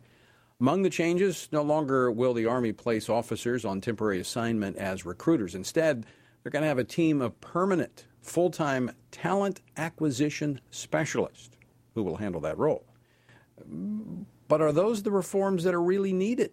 Among 0.62 0.82
the 0.82 0.90
changes, 0.90 1.48
no 1.54 1.62
longer 1.62 2.12
will 2.12 2.34
the 2.34 2.46
Army 2.46 2.74
place 2.74 3.08
officers 3.08 3.64
on 3.64 3.80
temporary 3.80 4.20
assignment 4.20 4.76
as 4.76 5.06
recruiters. 5.06 5.56
Instead, 5.56 6.06
they're 6.44 6.52
going 6.52 6.64
to 6.64 6.68
have 6.68 6.78
a 6.78 6.84
team 6.84 7.22
of 7.22 7.40
permanent, 7.40 8.06
full 8.22 8.52
time 8.52 8.92
talent 9.10 9.62
acquisition 9.78 10.60
specialists 10.70 11.58
who 11.96 12.04
will 12.04 12.18
handle 12.18 12.42
that 12.42 12.58
role. 12.58 12.86
But 14.50 14.62
are 14.62 14.74
those 14.74 15.04
the 15.04 15.12
reforms 15.12 15.64
that 15.64 15.74
are 15.74 15.82
really 15.82 16.12
needed? 16.12 16.52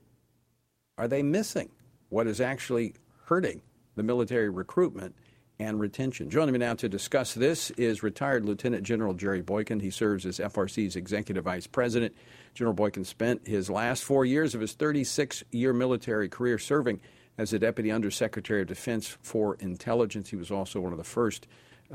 Are 0.98 1.08
they 1.08 1.22
missing 1.22 1.70
what 2.08 2.28
is 2.28 2.40
actually 2.40 2.94
hurting 3.24 3.60
the 3.96 4.04
military 4.04 4.50
recruitment 4.50 5.16
and 5.58 5.80
retention? 5.80 6.30
Joining 6.30 6.52
me 6.52 6.58
now 6.58 6.74
to 6.74 6.88
discuss 6.88 7.34
this 7.34 7.70
is 7.72 8.02
retired 8.02 8.44
Lieutenant 8.44 8.82
General 8.82 9.14
Jerry 9.14 9.42
Boykin. 9.42 9.80
He 9.80 9.90
serves 9.90 10.26
as 10.26 10.38
FRC's 10.38 10.96
Executive 10.96 11.44
Vice 11.44 11.66
President. 11.66 12.14
General 12.54 12.74
Boykin 12.74 13.04
spent 13.04 13.46
his 13.46 13.70
last 13.70 14.04
four 14.04 14.24
years 14.24 14.54
of 14.54 14.60
his 14.60 14.72
36 14.72 15.44
year 15.50 15.72
military 15.72 16.28
career 16.28 16.58
serving 16.58 17.00
as 17.38 17.50
the 17.50 17.58
Deputy 17.58 17.90
Undersecretary 17.90 18.62
of 18.62 18.68
Defense 18.68 19.16
for 19.22 19.56
Intelligence. 19.56 20.30
He 20.30 20.36
was 20.36 20.50
also 20.50 20.80
one 20.80 20.92
of 20.92 20.98
the 20.98 21.04
first, 21.04 21.46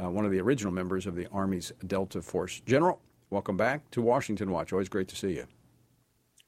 uh, 0.01 0.09
one 0.09 0.25
of 0.25 0.31
the 0.31 0.39
original 0.39 0.73
members 0.73 1.05
of 1.07 1.15
the 1.15 1.27
Army's 1.31 1.71
Delta 1.85 2.21
Force. 2.21 2.61
General, 2.65 2.99
welcome 3.29 3.57
back 3.57 3.89
to 3.91 4.01
Washington 4.01 4.51
Watch. 4.51 4.71
Always 4.71 4.89
great 4.89 5.07
to 5.09 5.15
see 5.15 5.33
you. 5.33 5.47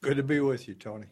Good 0.01 0.17
to 0.17 0.23
be 0.23 0.39
with 0.39 0.67
you, 0.67 0.73
Tony. 0.73 1.07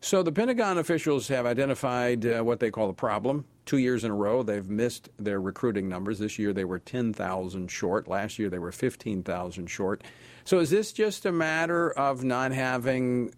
So 0.00 0.22
the 0.24 0.32
Pentagon 0.32 0.78
officials 0.78 1.28
have 1.28 1.46
identified 1.46 2.26
uh, 2.26 2.42
what 2.42 2.58
they 2.58 2.70
call 2.70 2.90
a 2.90 2.94
problem. 2.94 3.44
Two 3.64 3.78
years 3.78 4.02
in 4.02 4.10
a 4.10 4.14
row, 4.14 4.42
they've 4.42 4.68
missed 4.68 5.08
their 5.18 5.40
recruiting 5.40 5.88
numbers. 5.88 6.18
This 6.18 6.38
year, 6.38 6.52
they 6.52 6.64
were 6.64 6.80
10,000 6.80 7.70
short. 7.70 8.08
Last 8.08 8.38
year, 8.38 8.50
they 8.50 8.58
were 8.58 8.72
15,000 8.72 9.66
short. 9.68 10.02
So 10.44 10.58
is 10.58 10.70
this 10.70 10.92
just 10.92 11.24
a 11.26 11.32
matter 11.32 11.90
of 11.92 12.24
not 12.24 12.52
having 12.52 13.32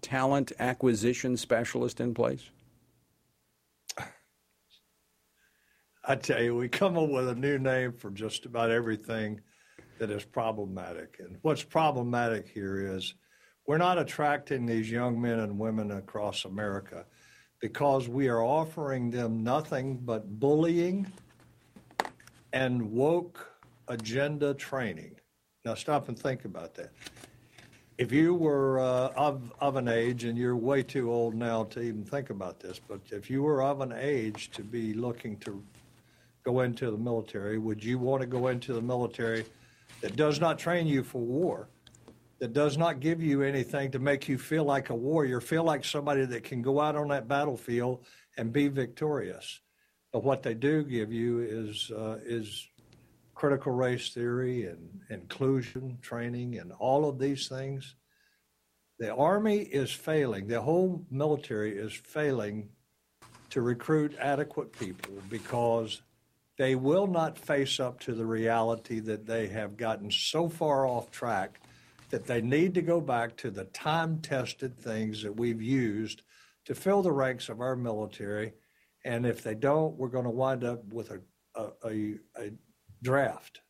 talent 0.00 0.52
acquisition 0.58 1.36
specialist 1.36 2.00
in 2.00 2.14
place? 2.14 2.48
I 6.02 6.16
tell 6.16 6.42
you, 6.42 6.56
we 6.56 6.68
come 6.68 6.96
up 6.96 7.10
with 7.10 7.28
a 7.28 7.34
new 7.34 7.58
name 7.58 7.92
for 7.92 8.10
just 8.10 8.46
about 8.46 8.70
everything 8.70 9.42
that 9.98 10.10
is 10.10 10.24
problematic. 10.24 11.18
And 11.20 11.36
what's 11.42 11.62
problematic 11.62 12.48
here 12.48 12.96
is 12.96 13.14
we're 13.66 13.78
not 13.78 13.98
attracting 13.98 14.64
these 14.64 14.90
young 14.90 15.20
men 15.20 15.38
and 15.38 15.58
women 15.58 15.90
across 15.90 16.46
America 16.46 17.04
because 17.60 18.08
we 18.08 18.28
are 18.28 18.42
offering 18.42 19.10
them 19.10 19.44
nothing 19.44 19.98
but 19.98 20.40
bullying 20.40 21.06
and 22.52 22.90
woke 22.90 23.50
agenda 23.88 24.54
training. 24.54 25.14
Now, 25.64 25.74
stop 25.74 26.08
and 26.08 26.18
think 26.18 26.46
about 26.46 26.74
that. 26.74 26.90
If 27.98 28.12
you 28.12 28.34
were 28.34 28.80
uh, 28.80 29.12
of, 29.14 29.52
of 29.60 29.76
an 29.76 29.86
age, 29.86 30.24
and 30.24 30.38
you're 30.38 30.56
way 30.56 30.82
too 30.82 31.12
old 31.12 31.34
now 31.34 31.64
to 31.64 31.82
even 31.82 32.02
think 32.02 32.30
about 32.30 32.58
this, 32.58 32.80
but 32.88 33.00
if 33.10 33.28
you 33.28 33.42
were 33.42 33.62
of 33.62 33.82
an 33.82 33.92
age 33.92 34.50
to 34.52 34.62
be 34.62 34.94
looking 34.94 35.36
to 35.40 35.62
go 36.42 36.60
into 36.60 36.90
the 36.90 36.96
military, 36.96 37.58
would 37.58 37.84
you 37.84 37.98
want 37.98 38.22
to 38.22 38.26
go 38.26 38.48
into 38.48 38.72
the 38.72 38.80
military 38.80 39.44
that 40.00 40.16
does 40.16 40.40
not 40.40 40.58
train 40.58 40.86
you 40.86 41.02
for 41.02 41.20
war? 41.20 41.68
That 42.40 42.54
does 42.54 42.78
not 42.78 43.00
give 43.00 43.22
you 43.22 43.42
anything 43.42 43.90
to 43.90 43.98
make 43.98 44.28
you 44.28 44.38
feel 44.38 44.64
like 44.64 44.88
a 44.88 44.94
warrior, 44.94 45.40
feel 45.40 45.62
like 45.62 45.84
somebody 45.84 46.24
that 46.24 46.42
can 46.42 46.62
go 46.62 46.80
out 46.80 46.96
on 46.96 47.08
that 47.08 47.28
battlefield 47.28 48.04
and 48.38 48.52
be 48.52 48.68
victorious. 48.68 49.60
But 50.12 50.24
what 50.24 50.42
they 50.42 50.54
do 50.54 50.82
give 50.82 51.12
you 51.12 51.40
is 51.40 51.90
uh, 51.90 52.18
is 52.24 52.66
critical 53.34 53.72
race 53.72 54.12
theory 54.12 54.66
and 54.66 55.00
inclusion 55.10 55.98
training 56.02 56.58
and 56.58 56.72
all 56.72 57.08
of 57.08 57.18
these 57.18 57.46
things. 57.46 57.94
The 58.98 59.14
Army 59.14 59.60
is 59.60 59.92
failing, 59.92 60.46
the 60.46 60.60
whole 60.60 61.06
military 61.10 61.76
is 61.76 61.92
failing 61.92 62.70
to 63.50 63.60
recruit 63.62 64.14
adequate 64.18 64.72
people 64.78 65.14
because 65.28 66.02
they 66.58 66.74
will 66.74 67.06
not 67.06 67.38
face 67.38 67.80
up 67.80 67.98
to 68.00 68.12
the 68.12 68.26
reality 68.26 69.00
that 69.00 69.26
they 69.26 69.48
have 69.48 69.76
gotten 69.76 70.10
so 70.10 70.48
far 70.48 70.86
off 70.86 71.10
track 71.10 71.59
that 72.10 72.26
they 72.26 72.40
need 72.40 72.74
to 72.74 72.82
go 72.82 73.00
back 73.00 73.36
to 73.38 73.50
the 73.50 73.64
time 73.64 74.20
tested 74.20 74.78
things 74.78 75.22
that 75.22 75.36
we've 75.36 75.62
used 75.62 76.22
to 76.66 76.74
fill 76.74 77.02
the 77.02 77.12
ranks 77.12 77.48
of 77.48 77.60
our 77.60 77.76
military. 77.76 78.52
And 79.04 79.24
if 79.24 79.42
they 79.42 79.54
don't, 79.54 79.96
we're 79.96 80.08
going 80.08 80.24
to 80.24 80.30
wind 80.30 80.64
up 80.64 80.92
with 80.92 81.10
a, 81.10 81.20
a, 81.54 82.18
a, 82.38 82.50
draft, 83.02 83.60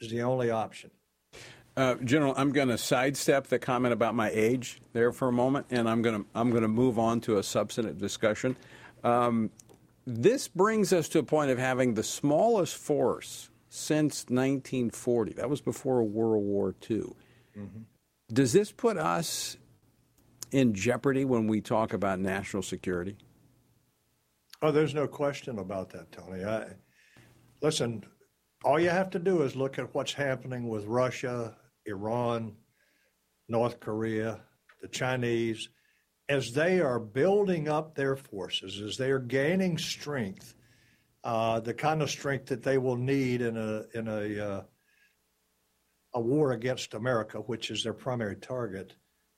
is 0.00 0.10
the 0.10 0.22
only 0.22 0.50
option. 0.50 0.90
Uh, 1.76 1.94
General, 1.96 2.34
I'm 2.36 2.52
going 2.52 2.68
to 2.68 2.78
sidestep 2.78 3.46
the 3.46 3.58
comment 3.58 3.92
about 3.92 4.14
my 4.14 4.30
age 4.32 4.80
there 4.92 5.12
for 5.12 5.28
a 5.28 5.32
moment, 5.32 5.66
and 5.70 5.88
I'm 5.88 6.02
going 6.02 6.22
to 6.22 6.28
I'm 6.34 6.50
going 6.50 6.62
to 6.62 6.68
move 6.68 6.98
on 6.98 7.20
to 7.22 7.38
a 7.38 7.42
substantive 7.42 7.98
discussion. 7.98 8.56
Um, 9.04 9.50
this 10.06 10.48
brings 10.48 10.92
us 10.92 11.08
to 11.10 11.18
a 11.18 11.22
point 11.22 11.50
of 11.50 11.58
having 11.58 11.94
the 11.94 12.02
smallest 12.02 12.76
force 12.76 13.50
since 13.68 14.24
1940. 14.28 15.34
That 15.34 15.50
was 15.50 15.60
before 15.60 16.02
World 16.02 16.44
War 16.44 16.74
II. 16.88 17.14
Does 18.32 18.52
this 18.52 18.72
put 18.72 18.96
us 18.96 19.56
in 20.50 20.74
jeopardy 20.74 21.24
when 21.24 21.46
we 21.46 21.60
talk 21.60 21.92
about 21.92 22.18
national 22.18 22.62
security? 22.62 23.16
Oh, 24.62 24.72
there's 24.72 24.94
no 24.94 25.06
question 25.06 25.58
about 25.58 25.90
that, 25.90 26.10
Tony. 26.12 26.44
I, 26.44 26.66
listen, 27.62 28.04
all 28.64 28.80
you 28.80 28.90
have 28.90 29.10
to 29.10 29.18
do 29.18 29.42
is 29.42 29.54
look 29.54 29.78
at 29.78 29.94
what's 29.94 30.12
happening 30.12 30.68
with 30.68 30.86
Russia, 30.86 31.56
Iran, 31.84 32.56
North 33.48 33.80
Korea, 33.80 34.40
the 34.80 34.88
Chinese, 34.88 35.68
as 36.28 36.52
they 36.52 36.80
are 36.80 36.98
building 36.98 37.68
up 37.68 37.94
their 37.94 38.16
forces, 38.16 38.80
as 38.80 38.96
they 38.96 39.10
are 39.10 39.20
gaining 39.20 39.78
strength, 39.78 40.54
uh, 41.22 41.60
the 41.60 41.74
kind 41.74 42.02
of 42.02 42.10
strength 42.10 42.46
that 42.46 42.62
they 42.62 42.78
will 42.78 42.96
need 42.96 43.42
in 43.42 43.56
a 43.56 43.84
in 43.96 44.08
a 44.08 44.44
uh, 44.44 44.62
a 46.16 46.20
war 46.20 46.52
against 46.52 46.94
America, 46.94 47.38
which 47.38 47.70
is 47.70 47.84
their 47.84 47.92
primary 47.92 48.36
target. 48.36 48.94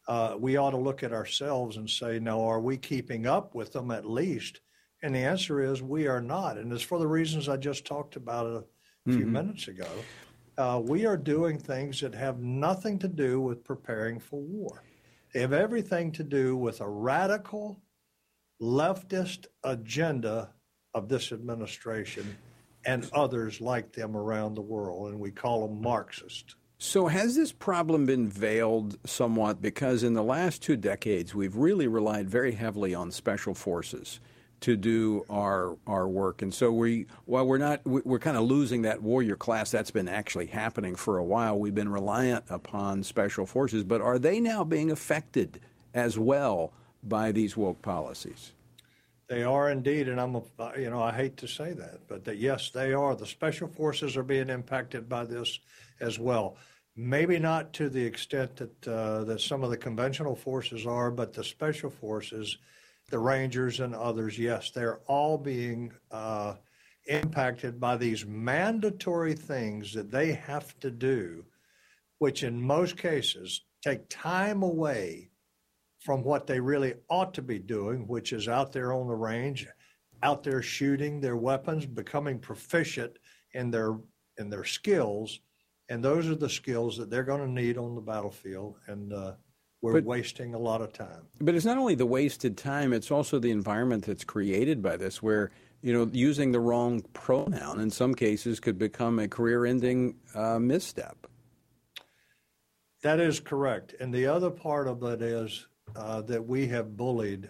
Uh, 0.07 0.37
we 0.39 0.57
ought 0.57 0.71
to 0.71 0.77
look 0.77 1.03
at 1.03 1.13
ourselves 1.13 1.77
and 1.77 1.91
say, 1.91 2.21
now, 2.21 2.41
are 2.41 2.61
we 2.61 2.79
keeping 2.79 3.27
up 3.27 3.53
with 3.55 3.73
them 3.73 3.91
at 3.91 4.09
least? 4.09 4.61
And 5.03 5.13
the 5.13 5.19
answer 5.19 5.61
is 5.61 5.83
we 5.83 6.07
are 6.07 6.21
not. 6.21 6.57
And 6.57 6.73
it's 6.73 6.83
for 6.83 7.01
the 7.01 7.07
reasons 7.07 7.49
I 7.49 7.57
just 7.57 7.85
talked 7.85 8.15
about 8.15 8.47
a 8.47 8.65
few 9.11 9.25
mm-hmm. 9.25 9.33
minutes 9.33 9.67
ago. 9.67 9.89
Uh, 10.57 10.81
we 10.83 11.05
are 11.05 11.17
doing 11.17 11.59
things 11.59 12.01
that 12.01 12.15
have 12.15 12.39
nothing 12.39 12.97
to 13.01 13.09
do 13.09 13.41
with 13.41 13.65
preparing 13.65 14.21
for 14.21 14.41
war. 14.41 14.85
They 15.35 15.41
have 15.41 15.53
everything 15.53 16.13
to 16.13 16.23
do 16.23 16.57
with 16.57 16.81
a 16.81 16.89
radical 16.89 17.83
leftist 18.63 19.47
agenda 19.65 20.51
of 20.95 21.09
this 21.09 21.33
administration 21.33 22.39
and 22.87 23.09
others 23.13 23.61
like 23.61 23.93
them 23.93 24.17
around 24.17 24.55
the 24.55 24.63
world, 24.63 25.11
and 25.11 25.19
we 25.19 25.33
call 25.33 25.67
them 25.67 25.83
Marxist. 25.83 26.55
So, 26.81 27.09
has 27.09 27.35
this 27.35 27.51
problem 27.51 28.07
been 28.07 28.29
veiled 28.29 28.99
somewhat? 29.05 29.61
Because 29.61 30.05
in 30.05 30.15
the 30.15 30.23
last 30.23 30.63
two 30.63 30.77
decades, 30.77 31.35
we've 31.35 31.57
really 31.57 31.89
relied 31.89 32.31
very 32.31 32.53
heavily 32.53 32.95
on 32.95 33.11
special 33.11 33.53
forces 33.53 34.21
to 34.61 34.77
do 34.77 35.25
our 35.29 35.77
our 35.89 36.07
work. 36.07 36.41
And 36.41 36.55
so 36.55 36.71
we, 36.71 37.07
while 37.25 37.47
we're 37.47 37.59
not, 37.59 37.85
we're 37.85 38.21
kind 38.21 38.37
of 38.37 38.45
losing 38.45 38.83
that 38.83 39.03
warrior 39.03 39.35
class. 39.35 39.73
That's 39.73 39.91
been 39.91 40.09
actually 40.09 40.47
happening 40.47 40.95
for 40.95 41.19
a 41.19 41.25
while. 41.25 41.59
We've 41.59 41.75
been 41.75 41.91
reliant 41.91 42.45
upon 42.49 43.03
special 43.03 43.45
forces, 43.45 43.83
but 43.83 44.01
are 44.01 44.19
they 44.19 44.39
now 44.39 44.63
being 44.63 44.93
affected 44.93 45.61
as 45.95 46.17
well 46.17 46.73
by 47.03 47.33
these 47.33 47.57
woke 47.57 47.83
policies? 47.83 48.53
They 49.29 49.43
are 49.43 49.69
indeed, 49.69 50.09
and 50.09 50.21
I'm, 50.21 50.37
a, 50.37 50.43
you 50.79 50.89
know, 50.89 51.03
I 51.03 51.13
hate 51.13 51.37
to 51.39 51.47
say 51.47 51.73
that, 51.75 52.09
but 52.09 52.25
that 52.25 52.39
yes, 52.39 52.71
they 52.71 52.95
are. 52.95 53.15
The 53.15 53.27
special 53.27 53.69
forces 53.69 54.17
are 54.17 54.23
being 54.23 54.49
impacted 54.49 55.09
by 55.09 55.25
this 55.25 55.59
as 56.01 56.19
well. 56.19 56.57
Maybe 56.97 57.39
not 57.39 57.73
to 57.75 57.89
the 57.89 58.05
extent 58.05 58.57
that 58.57 58.89
uh, 58.89 59.25
that 59.25 59.41
some 59.41 59.63
of 59.63 59.71
the 59.71 59.77
conventional 59.77 60.35
forces 60.35 60.87
are, 60.87 61.11
but 61.11 61.33
the 61.33 61.45
special 61.45 61.91
forces 61.91 62.59
the 63.11 63.19
Rangers 63.19 63.81
and 63.81 63.95
others, 63.95 64.39
yes, 64.39 64.71
they're 64.71 64.99
all 65.07 65.39
being 65.39 65.93
uh, 66.11 66.55
impacted 67.07 67.81
by 67.81 67.97
these 67.97 68.27
mandatory 68.27 69.35
things 69.35 69.93
that 69.95 70.11
they 70.11 70.33
have 70.33 70.79
to 70.81 70.91
do, 70.91 71.45
which 72.19 72.43
in 72.43 72.61
most 72.61 72.99
cases 72.99 73.63
take 73.83 74.09
time 74.11 74.63
away 74.63 75.31
from 76.01 76.23
what 76.23 76.47
they 76.47 76.61
really 76.61 76.95
ought 77.09 77.33
to 77.35 77.43
be 77.43 77.59
doing, 77.59 78.07
which 78.07 78.33
is 78.33 78.47
out 78.47 78.73
there 78.73 78.93
on 78.93 79.09
the 79.09 79.15
range, 79.15 79.67
out 80.23 80.43
there 80.43 80.63
shooting 80.63 81.21
their 81.21 81.37
weapons, 81.37 81.87
becoming 81.87 82.39
proficient 82.39 83.19
in 83.55 83.71
their 83.71 83.97
in 84.37 84.51
their 84.51 84.65
skills, 84.65 85.41
and 85.89 86.03
those 86.03 86.29
are 86.29 86.35
the 86.35 86.49
skills 86.49 86.97
that 86.99 87.11
they're 87.11 87.25
going 87.25 87.41
to 87.41 87.51
need 87.51 87.79
on 87.79 87.95
the 87.95 88.01
battlefield. 88.01 88.77
And 88.87 89.13
uh, 89.13 89.33
we're 89.81 89.95
but, 89.95 90.05
wasting 90.05 90.55
a 90.55 90.59
lot 90.59 90.83
of 90.83 90.93
time. 90.93 91.27
But 91.41 91.55
it's 91.55 91.65
not 91.65 91.79
only 91.79 91.95
the 91.95 92.07
wasted 92.07 92.57
time, 92.57 92.93
it's 92.93 93.11
also 93.11 93.39
the 93.39 93.51
environment 93.51 94.05
that's 94.05 94.25
created 94.25 94.83
by 94.83 94.97
this, 94.97 95.23
where 95.23 95.51
you 95.83 95.93
know 95.93 96.11
using 96.13 96.53
the 96.53 96.61
wrong 96.61 97.03
pronoun 97.13 97.81
in 97.81 97.91
some 97.91 98.15
cases 98.15 98.61
could 98.61 98.79
become 98.79 99.19
a 99.19 99.29
career-ending 99.29 100.17
uh, 100.35 100.59
misstep. 100.59 101.27
That 103.03 103.21
is 103.21 103.39
correct, 103.39 103.95
and 104.01 104.13
the 104.13 104.27
other 104.27 104.51
part 104.51 104.89
of 104.89 105.03
it 105.05 105.23
is 105.23 105.67
uh, 105.95 106.23
that 106.23 106.45
we 106.45 106.67
have 106.67 106.97
bullied 106.97 107.49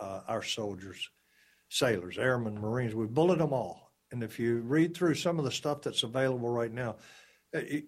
uh, 0.00 0.20
our 0.28 0.42
soldiers, 0.42 1.08
sailors, 1.68 2.16
airmen, 2.16 2.54
Marines. 2.54 2.94
We've 2.94 3.12
bullied 3.12 3.40
them 3.40 3.52
all, 3.52 3.90
and 4.12 4.22
if 4.22 4.38
you 4.38 4.60
read 4.60 4.96
through 4.96 5.14
some 5.14 5.40
of 5.40 5.44
the 5.44 5.50
stuff 5.50 5.82
that's 5.82 6.04
available 6.04 6.48
right 6.48 6.72
now, 6.72 6.94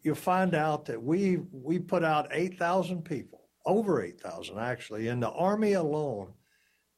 you'll 0.02 0.14
find 0.14 0.54
out 0.54 0.84
that 0.86 1.02
we 1.02 1.38
we 1.52 1.78
put 1.78 2.04
out 2.04 2.28
eight 2.30 2.58
thousand 2.58 3.04
people 3.04 3.46
over 3.66 4.02
8,000 4.02 4.58
actually 4.58 5.08
in 5.08 5.20
the 5.20 5.30
Army 5.30 5.74
alone. 5.74 6.32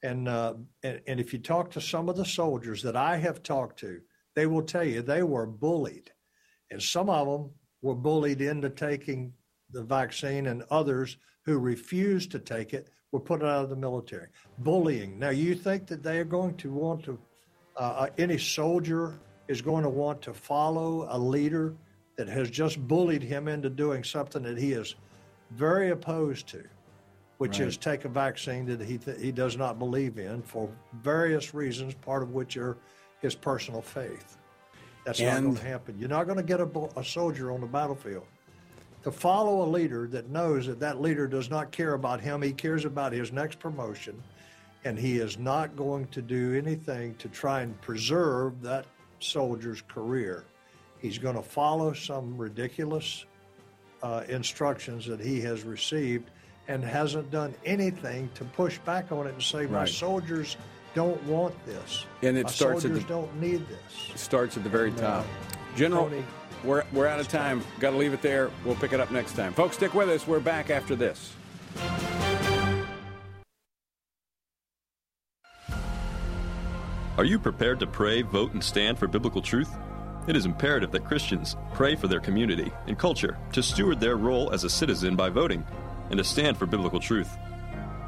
And, 0.02 0.28
uh, 0.28 0.54
and, 0.84 1.00
and 1.08 1.18
if 1.18 1.32
you 1.32 1.40
talk 1.40 1.70
to 1.72 1.80
some 1.80 2.08
of 2.08 2.16
the 2.16 2.24
soldiers 2.24 2.82
that 2.82 2.94
I 2.94 3.16
have 3.16 3.42
talked 3.42 3.80
to, 3.80 4.00
they 4.36 4.46
will 4.46 4.62
tell 4.62 4.84
you 4.84 5.02
they 5.02 5.24
were 5.24 5.46
bullied. 5.46 6.12
And 6.70 6.80
some 6.80 7.10
of 7.10 7.26
them 7.26 7.50
were 7.82 7.94
bullied 7.94 8.40
into 8.40 8.70
taking 8.70 9.32
the 9.70 9.82
vaccine, 9.82 10.46
and 10.46 10.62
others 10.70 11.16
who 11.44 11.58
refused 11.58 12.30
to 12.30 12.38
take 12.38 12.74
it 12.74 12.90
were 13.10 13.20
put 13.20 13.42
out 13.42 13.64
of 13.64 13.70
the 13.70 13.76
military. 13.76 14.28
Bullying. 14.58 15.18
Now, 15.18 15.30
you 15.30 15.54
think 15.54 15.86
that 15.88 16.02
they 16.02 16.18
are 16.18 16.24
going 16.24 16.56
to 16.58 16.70
want 16.70 17.02
to, 17.04 17.18
uh, 17.76 17.80
uh 17.80 18.06
any 18.18 18.38
soldier 18.38 19.18
is 19.48 19.62
going 19.62 19.82
to 19.82 19.88
want 19.88 20.22
to 20.22 20.34
follow 20.34 21.08
a 21.10 21.18
leader 21.18 21.74
that 22.18 22.28
has 22.28 22.50
just 22.50 22.86
bullied 22.86 23.22
him 23.22 23.48
into 23.48 23.70
doing 23.70 24.04
something 24.04 24.42
that 24.42 24.58
he 24.58 24.72
is 24.72 24.96
very 25.52 25.90
opposed 25.90 26.48
to, 26.48 26.62
which 27.38 27.60
right. 27.60 27.68
is 27.68 27.76
take 27.76 28.04
a 28.04 28.08
vaccine 28.08 28.66
that 28.66 28.82
he 28.82 28.98
th- 28.98 29.20
he 29.20 29.32
does 29.32 29.56
not 29.56 29.78
believe 29.78 30.18
in 30.18 30.42
for 30.42 30.68
various 31.00 31.54
reasons, 31.54 31.94
part 31.94 32.22
of 32.22 32.32
which 32.32 32.56
are 32.56 32.76
his 33.22 33.36
personal 33.36 33.80
faith. 33.80 34.36
That's 35.06 35.20
and... 35.20 35.28
not 35.28 35.42
going 35.42 35.56
to 35.56 35.68
happen. 35.68 35.96
You're 35.98 36.08
not 36.08 36.24
going 36.24 36.36
to 36.36 36.42
get 36.42 36.60
a, 36.60 36.68
a 36.96 37.04
soldier 37.04 37.52
on 37.52 37.60
the 37.60 37.66
battlefield 37.68 38.26
to 39.04 39.12
follow 39.12 39.62
a 39.62 39.68
leader 39.68 40.08
that 40.08 40.28
knows 40.28 40.66
that 40.66 40.80
that 40.80 41.00
leader 41.00 41.28
does 41.28 41.48
not 41.48 41.70
care 41.70 41.94
about 41.94 42.20
him. 42.20 42.42
He 42.42 42.52
cares 42.52 42.84
about 42.84 43.12
his 43.12 43.30
next 43.30 43.60
promotion, 43.60 44.20
and 44.84 44.98
he 44.98 45.18
is 45.18 45.38
not 45.38 45.76
going 45.76 46.08
to 46.08 46.20
do 46.20 46.54
anything 46.54 47.14
to 47.14 47.28
try 47.28 47.60
and 47.60 47.80
preserve 47.80 48.60
that 48.62 48.86
soldier's 49.20 49.82
career. 49.82 50.44
He's 51.00 51.18
going 51.18 51.36
to 51.36 51.42
follow 51.42 51.92
some 51.92 52.36
ridiculous 52.36 53.24
uh, 54.02 54.24
instructions 54.28 55.06
that 55.06 55.20
he 55.20 55.40
has 55.42 55.62
received 55.62 56.30
and 56.66 56.84
hasn't 56.84 57.30
done 57.30 57.54
anything 57.64 58.28
to 58.34 58.44
push 58.44 58.78
back 58.78 59.10
on 59.12 59.26
it 59.26 59.34
and 59.34 59.42
say, 59.42 59.66
my 59.66 59.84
soldiers 59.84 60.56
don't 60.94 61.22
want 61.24 61.54
this. 61.64 62.04
And 62.22 62.36
it 62.36 62.44
my 62.44 62.50
starts 62.50 62.82
soldiers 62.82 63.02
at 63.02 63.08
the, 63.08 63.14
don't 63.14 63.40
need 63.40 63.66
this. 63.68 64.10
It 64.10 64.18
starts 64.18 64.56
at 64.56 64.64
the 64.64 64.68
very 64.68 64.90
and, 64.90 64.98
top. 64.98 65.24
Uh, 65.24 65.76
General, 65.76 66.04
Tony, 66.08 66.24
we're, 66.64 66.84
we're 66.92 67.06
out 67.06 67.20
of 67.20 67.28
time. 67.28 67.62
Got 67.78 67.92
to 67.92 67.96
leave 67.96 68.12
it 68.12 68.22
there. 68.22 68.50
We'll 68.64 68.74
pick 68.74 68.92
it 68.92 69.00
up 69.00 69.10
next 69.10 69.32
time. 69.34 69.52
Folks, 69.52 69.76
stick 69.76 69.94
with 69.94 70.08
us. 70.08 70.26
We're 70.26 70.40
back 70.40 70.70
after 70.70 70.96
this. 70.96 71.32
Are 77.16 77.24
you 77.24 77.38
prepared 77.38 77.80
to 77.80 77.86
pray, 77.86 78.22
vote, 78.22 78.52
and 78.52 78.62
stand 78.62 78.98
for 78.98 79.08
biblical 79.08 79.42
truth? 79.42 79.74
It 80.28 80.36
is 80.36 80.44
imperative 80.44 80.90
that 80.92 81.06
Christians 81.06 81.56
pray 81.72 81.96
for 81.96 82.06
their 82.06 82.20
community 82.20 82.70
and 82.86 82.98
culture 82.98 83.38
to 83.52 83.62
steward 83.62 83.98
their 83.98 84.18
role 84.18 84.52
as 84.52 84.62
a 84.62 84.68
citizen 84.68 85.16
by 85.16 85.30
voting 85.30 85.64
and 86.10 86.18
to 86.18 86.24
stand 86.24 86.58
for 86.58 86.66
biblical 86.66 87.00
truth. 87.00 87.34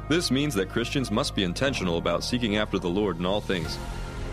This 0.07 0.29
means 0.29 0.53
that 0.53 0.69
Christians 0.69 1.09
must 1.09 1.33
be 1.33 1.43
intentional 1.43 1.97
about 1.97 2.23
seeking 2.23 2.57
after 2.57 2.77
the 2.77 2.87
Lord 2.87 3.17
in 3.17 3.25
all 3.25 3.41
things. 3.41 3.79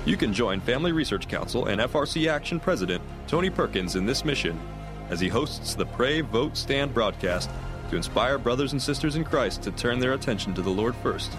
You 0.05 0.18
can 0.18 0.34
join 0.34 0.61
Family 0.61 0.93
Research 0.93 1.28
Council 1.28 1.64
and 1.64 1.80
FRC 1.80 2.28
Action 2.28 2.61
President 2.61 3.03
Tony 3.26 3.49
Perkins 3.49 3.97
in 3.97 4.05
this 4.05 4.22
mission 4.22 4.61
as 5.09 5.18
he 5.18 5.28
hosts 5.28 5.74
the 5.74 5.86
Pray, 5.86 6.20
Vote, 6.20 6.59
Stand 6.59 6.93
broadcast 6.93 7.49
to 7.89 7.97
inspire 7.97 8.36
brothers 8.36 8.72
and 8.72 8.82
sisters 8.82 9.16
in 9.16 9.24
Christ 9.24 9.62
to 9.62 9.70
turn 9.70 9.99
their 9.99 10.12
attention 10.12 10.53
to 10.53 10.61
the 10.61 10.68
Lord 10.68 10.95
first 10.97 11.32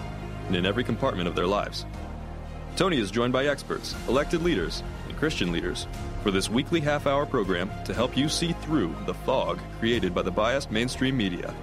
and 0.48 0.56
in 0.56 0.66
every 0.66 0.82
compartment 0.82 1.28
of 1.28 1.36
their 1.36 1.46
lives. 1.46 1.86
Tony 2.74 2.98
is 2.98 3.12
joined 3.12 3.32
by 3.32 3.46
experts, 3.46 3.94
elected 4.08 4.42
leaders, 4.42 4.82
and 5.06 5.16
Christian 5.16 5.52
leaders 5.52 5.86
for 6.22 6.30
this 6.30 6.50
weekly 6.50 6.80
half 6.80 7.06
hour 7.06 7.26
program 7.26 7.70
to 7.84 7.94
help 7.94 8.16
you 8.16 8.28
see 8.28 8.52
through 8.52 8.94
the 9.06 9.14
fog 9.14 9.58
created 9.78 10.14
by 10.14 10.22
the 10.22 10.30
biased 10.30 10.70
mainstream 10.70 11.16
media. 11.16 11.54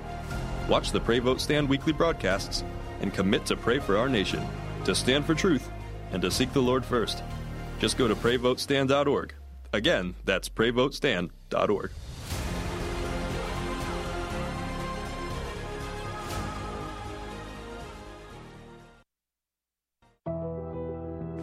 Watch 0.68 0.92
the 0.92 1.00
Pray 1.00 1.20
Vote 1.20 1.40
Stand 1.40 1.70
weekly 1.70 1.94
broadcasts 1.94 2.64
and 3.02 3.14
commit 3.14 3.46
to 3.46 3.56
pray 3.56 3.80
for 3.80 3.98
our 3.98 4.10
nation, 4.10 4.46
to 4.86 4.96
stand 4.96 5.26
for 5.26 5.36
truth, 5.36 5.70
and 6.12 6.22
to 6.22 6.32
seek 6.32 6.52
the 6.54 6.62
Lord 6.62 6.84
first. 6.84 7.24
Just 7.80 7.98
go 7.98 8.08
to 8.08 8.16
prayvotestand.org. 8.16 9.34
Again, 9.74 10.16
that's 10.26 10.50
prayvotestand.org. 10.50 11.92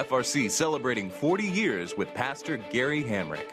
FRC 0.00 0.50
celebrating 0.50 1.10
40 1.10 1.46
years 1.46 1.94
with 1.94 2.14
Pastor 2.14 2.56
Gary 2.56 3.04
Hamrick. 3.04 3.50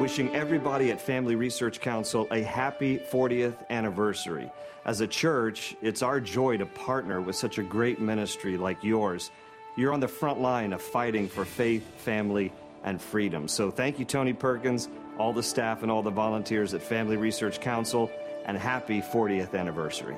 Wishing 0.00 0.34
everybody 0.34 0.90
at 0.90 1.00
Family 1.00 1.36
Research 1.36 1.80
Council 1.80 2.26
a 2.32 2.42
happy 2.42 2.98
40th 2.98 3.54
anniversary. 3.70 4.50
As 4.84 5.00
a 5.00 5.06
church, 5.06 5.76
it's 5.80 6.02
our 6.02 6.18
joy 6.18 6.56
to 6.56 6.66
partner 6.66 7.20
with 7.20 7.36
such 7.36 7.58
a 7.58 7.62
great 7.62 8.00
ministry 8.00 8.56
like 8.56 8.82
yours. 8.82 9.30
You're 9.76 9.92
on 9.92 10.00
the 10.00 10.08
front 10.08 10.40
line 10.40 10.72
of 10.72 10.82
fighting 10.82 11.28
for 11.28 11.44
faith, 11.44 11.86
family, 11.98 12.52
and 12.82 13.00
freedom. 13.00 13.46
So 13.46 13.70
thank 13.70 14.00
you, 14.00 14.04
Tony 14.04 14.32
Perkins, 14.32 14.88
all 15.16 15.32
the 15.32 15.44
staff, 15.44 15.84
and 15.84 15.92
all 15.92 16.02
the 16.02 16.10
volunteers 16.10 16.74
at 16.74 16.82
Family 16.82 17.16
Research 17.16 17.60
Council, 17.60 18.10
and 18.46 18.58
happy 18.58 19.00
40th 19.00 19.54
anniversary. 19.54 20.16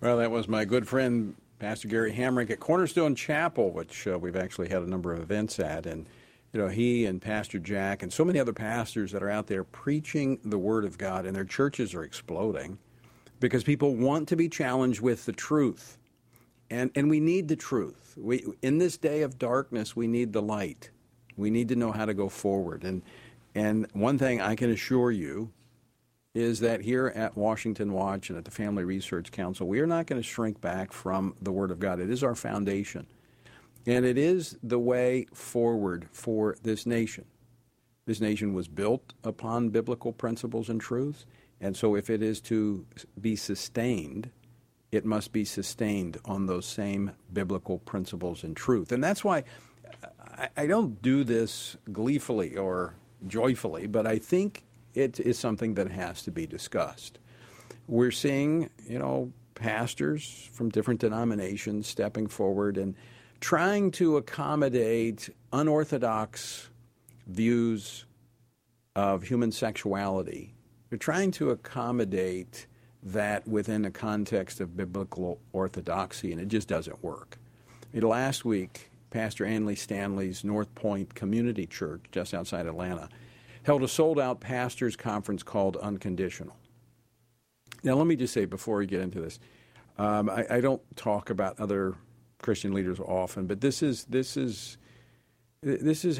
Well, 0.00 0.16
that 0.16 0.30
was 0.30 0.48
my 0.48 0.64
good 0.64 0.88
friend, 0.88 1.34
Pastor 1.58 1.86
Gary 1.86 2.14
Hamrick 2.14 2.48
at 2.48 2.58
Cornerstone 2.58 3.14
Chapel, 3.14 3.70
which 3.70 4.06
uh, 4.06 4.18
we've 4.18 4.36
actually 4.36 4.70
had 4.70 4.80
a 4.80 4.88
number 4.88 5.12
of 5.12 5.20
events 5.20 5.60
at. 5.60 5.84
And, 5.84 6.06
you 6.54 6.60
know, 6.60 6.68
he 6.68 7.04
and 7.04 7.20
Pastor 7.20 7.58
Jack 7.58 8.02
and 8.02 8.10
so 8.10 8.24
many 8.24 8.38
other 8.38 8.54
pastors 8.54 9.12
that 9.12 9.22
are 9.22 9.28
out 9.28 9.46
there 9.46 9.62
preaching 9.62 10.40
the 10.42 10.56
Word 10.56 10.86
of 10.86 10.96
God, 10.96 11.26
and 11.26 11.36
their 11.36 11.44
churches 11.44 11.92
are 11.92 12.02
exploding 12.02 12.78
because 13.40 13.62
people 13.62 13.94
want 13.94 14.26
to 14.28 14.36
be 14.36 14.48
challenged 14.48 15.02
with 15.02 15.26
the 15.26 15.34
truth. 15.34 15.98
And, 16.70 16.90
and 16.94 17.10
we 17.10 17.20
need 17.20 17.48
the 17.48 17.56
truth. 17.56 18.14
We, 18.16 18.46
in 18.62 18.78
this 18.78 18.96
day 18.96 19.20
of 19.20 19.38
darkness, 19.38 19.94
we 19.94 20.06
need 20.06 20.32
the 20.32 20.40
light. 20.40 20.88
We 21.36 21.50
need 21.50 21.68
to 21.68 21.76
know 21.76 21.92
how 21.92 22.06
to 22.06 22.14
go 22.14 22.30
forward. 22.30 22.84
And, 22.84 23.02
and 23.54 23.86
one 23.92 24.16
thing 24.16 24.40
I 24.40 24.54
can 24.54 24.70
assure 24.70 25.10
you 25.10 25.52
is 26.34 26.60
that 26.60 26.82
here 26.82 27.08
at 27.08 27.36
Washington 27.36 27.92
Watch 27.92 28.28
and 28.28 28.38
at 28.38 28.44
the 28.44 28.50
Family 28.50 28.84
Research 28.84 29.32
Council, 29.32 29.66
we 29.66 29.80
are 29.80 29.86
not 29.86 30.06
going 30.06 30.20
to 30.20 30.26
shrink 30.26 30.60
back 30.60 30.92
from 30.92 31.34
the 31.42 31.50
Word 31.50 31.70
of 31.70 31.80
God. 31.80 32.00
It 32.00 32.10
is 32.10 32.22
our 32.22 32.34
foundation. 32.34 33.06
And 33.86 34.04
it 34.04 34.16
is 34.16 34.56
the 34.62 34.78
way 34.78 35.26
forward 35.32 36.06
for 36.12 36.56
this 36.62 36.86
nation. 36.86 37.24
This 38.06 38.20
nation 38.20 38.54
was 38.54 38.68
built 38.68 39.14
upon 39.24 39.70
biblical 39.70 40.12
principles 40.12 40.68
and 40.68 40.80
truths. 40.80 41.26
And 41.60 41.76
so, 41.76 41.94
if 41.94 42.10
it 42.10 42.22
is 42.22 42.40
to 42.42 42.86
be 43.20 43.36
sustained, 43.36 44.30
it 44.92 45.04
must 45.04 45.32
be 45.32 45.44
sustained 45.44 46.18
on 46.24 46.46
those 46.46 46.66
same 46.66 47.12
biblical 47.32 47.78
principles 47.78 48.44
and 48.44 48.56
truth. 48.56 48.92
And 48.92 49.02
that's 49.02 49.24
why 49.24 49.44
I, 50.36 50.48
I 50.56 50.66
don't 50.66 51.00
do 51.02 51.24
this 51.24 51.76
gleefully 51.92 52.56
or 52.56 52.94
joyfully, 53.26 53.86
but 53.86 54.06
I 54.06 54.18
think 54.18 54.64
it 54.94 55.20
is 55.20 55.38
something 55.38 55.74
that 55.74 55.90
has 55.90 56.22
to 56.22 56.30
be 56.30 56.46
discussed. 56.46 57.18
We're 57.86 58.10
seeing, 58.10 58.70
you 58.86 58.98
know, 58.98 59.32
pastors 59.54 60.48
from 60.52 60.70
different 60.70 61.00
denominations 61.00 61.86
stepping 61.86 62.26
forward 62.26 62.78
and 62.78 62.94
trying 63.40 63.90
to 63.92 64.16
accommodate 64.16 65.30
unorthodox 65.52 66.70
views 67.26 68.04
of 68.96 69.22
human 69.22 69.52
sexuality. 69.52 70.54
They're 70.88 70.98
trying 70.98 71.30
to 71.32 71.50
accommodate 71.50 72.66
that 73.02 73.46
within 73.48 73.82
the 73.82 73.90
context 73.90 74.60
of 74.60 74.76
biblical 74.76 75.40
orthodoxy, 75.52 76.32
and 76.32 76.40
it 76.40 76.48
just 76.48 76.68
doesn't 76.68 77.02
work. 77.02 77.38
Last 77.94 78.44
week, 78.44 78.90
Pastor 79.10 79.44
Andy 79.44 79.74
Stanley's 79.74 80.44
North 80.44 80.74
Point 80.74 81.14
Community 81.14 81.66
Church, 81.66 82.02
just 82.12 82.34
outside 82.34 82.66
Atlanta, 82.66 83.08
held 83.70 83.84
a 83.84 83.88
sold 83.88 84.18
out 84.18 84.40
pastors' 84.40 84.96
conference 84.96 85.44
called 85.44 85.76
Unconditional. 85.76 86.56
Now, 87.84 87.94
let 87.94 88.08
me 88.08 88.16
just 88.16 88.34
say 88.34 88.44
before 88.44 88.78
we 88.78 88.86
get 88.86 89.00
into 89.00 89.20
this, 89.20 89.38
um, 89.96 90.28
I, 90.28 90.44
I, 90.50 90.60
don't 90.60 90.82
talk 90.96 91.30
about 91.30 91.60
other 91.60 91.94
Christian 92.42 92.72
leaders 92.72 92.98
often, 92.98 93.46
but 93.46 93.60
this 93.60 93.80
is 93.80 94.06
this 94.06 94.36
is 94.36 94.76
this 95.62 96.04
is 96.04 96.18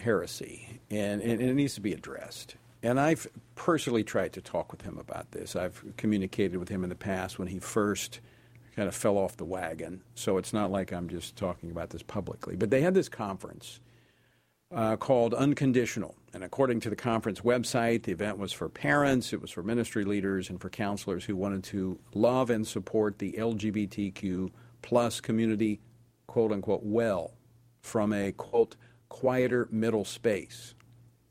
heresy, 0.00 0.80
and, 0.90 1.20
and 1.20 1.42
it 1.42 1.52
needs 1.52 1.74
to 1.74 1.82
be 1.82 1.92
addressed. 1.92 2.56
And 2.82 2.98
I've 2.98 3.28
personally 3.54 4.02
tried 4.02 4.32
to 4.32 4.40
talk 4.40 4.72
with 4.72 4.80
him 4.80 4.96
about 4.96 5.32
this. 5.32 5.56
I've 5.56 5.84
communicated 5.98 6.56
with 6.56 6.70
him 6.70 6.84
in 6.84 6.88
the 6.88 6.96
past 6.96 7.38
when 7.38 7.48
he 7.48 7.58
first 7.58 8.20
kind 8.74 8.88
of 8.88 8.94
fell 8.94 9.18
off 9.18 9.36
the 9.36 9.44
wagon. 9.44 10.00
So 10.14 10.38
it's 10.38 10.54
not 10.54 10.70
like 10.70 10.90
I'm 10.90 11.10
just 11.10 11.36
talking 11.36 11.70
about 11.70 11.90
this 11.90 12.02
publicly. 12.02 12.56
But 12.56 12.70
they 12.70 12.80
had 12.80 12.94
this 12.94 13.10
conference 13.10 13.78
uh, 14.74 14.96
called 14.96 15.34
Unconditional. 15.34 16.14
And 16.34 16.44
according 16.44 16.80
to 16.80 16.90
the 16.90 16.96
conference 16.96 17.40
website, 17.40 18.02
the 18.02 18.12
event 18.12 18.38
was 18.38 18.52
for 18.52 18.68
parents, 18.68 19.32
it 19.32 19.40
was 19.40 19.50
for 19.50 19.62
ministry 19.62 20.04
leaders, 20.04 20.50
and 20.50 20.60
for 20.60 20.68
counselors 20.68 21.24
who 21.24 21.36
wanted 21.36 21.64
to 21.64 21.98
love 22.14 22.50
and 22.50 22.66
support 22.66 23.18
the 23.18 23.32
LGBTQ 23.32 24.50
plus 24.82 25.20
community, 25.20 25.80
quote 26.26 26.52
unquote, 26.52 26.82
well, 26.82 27.32
from 27.80 28.12
a, 28.12 28.32
quote, 28.32 28.76
quieter 29.08 29.68
middle 29.70 30.04
space. 30.04 30.74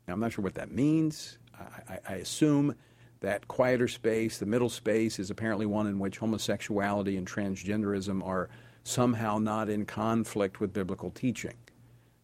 Now, 0.06 0.14
I'm 0.14 0.20
not 0.20 0.32
sure 0.32 0.42
what 0.42 0.54
that 0.54 0.72
means. 0.72 1.38
I, 1.58 1.94
I, 1.94 1.98
I 2.08 2.14
assume 2.16 2.74
that 3.20 3.46
quieter 3.46 3.88
space, 3.88 4.38
the 4.38 4.46
middle 4.46 4.68
space, 4.68 5.18
is 5.18 5.30
apparently 5.30 5.66
one 5.66 5.86
in 5.86 5.98
which 5.98 6.18
homosexuality 6.18 7.16
and 7.16 7.26
transgenderism 7.26 8.24
are 8.24 8.48
somehow 8.82 9.38
not 9.38 9.68
in 9.68 9.84
conflict 9.84 10.60
with 10.60 10.72
biblical 10.72 11.10
teaching. 11.10 11.54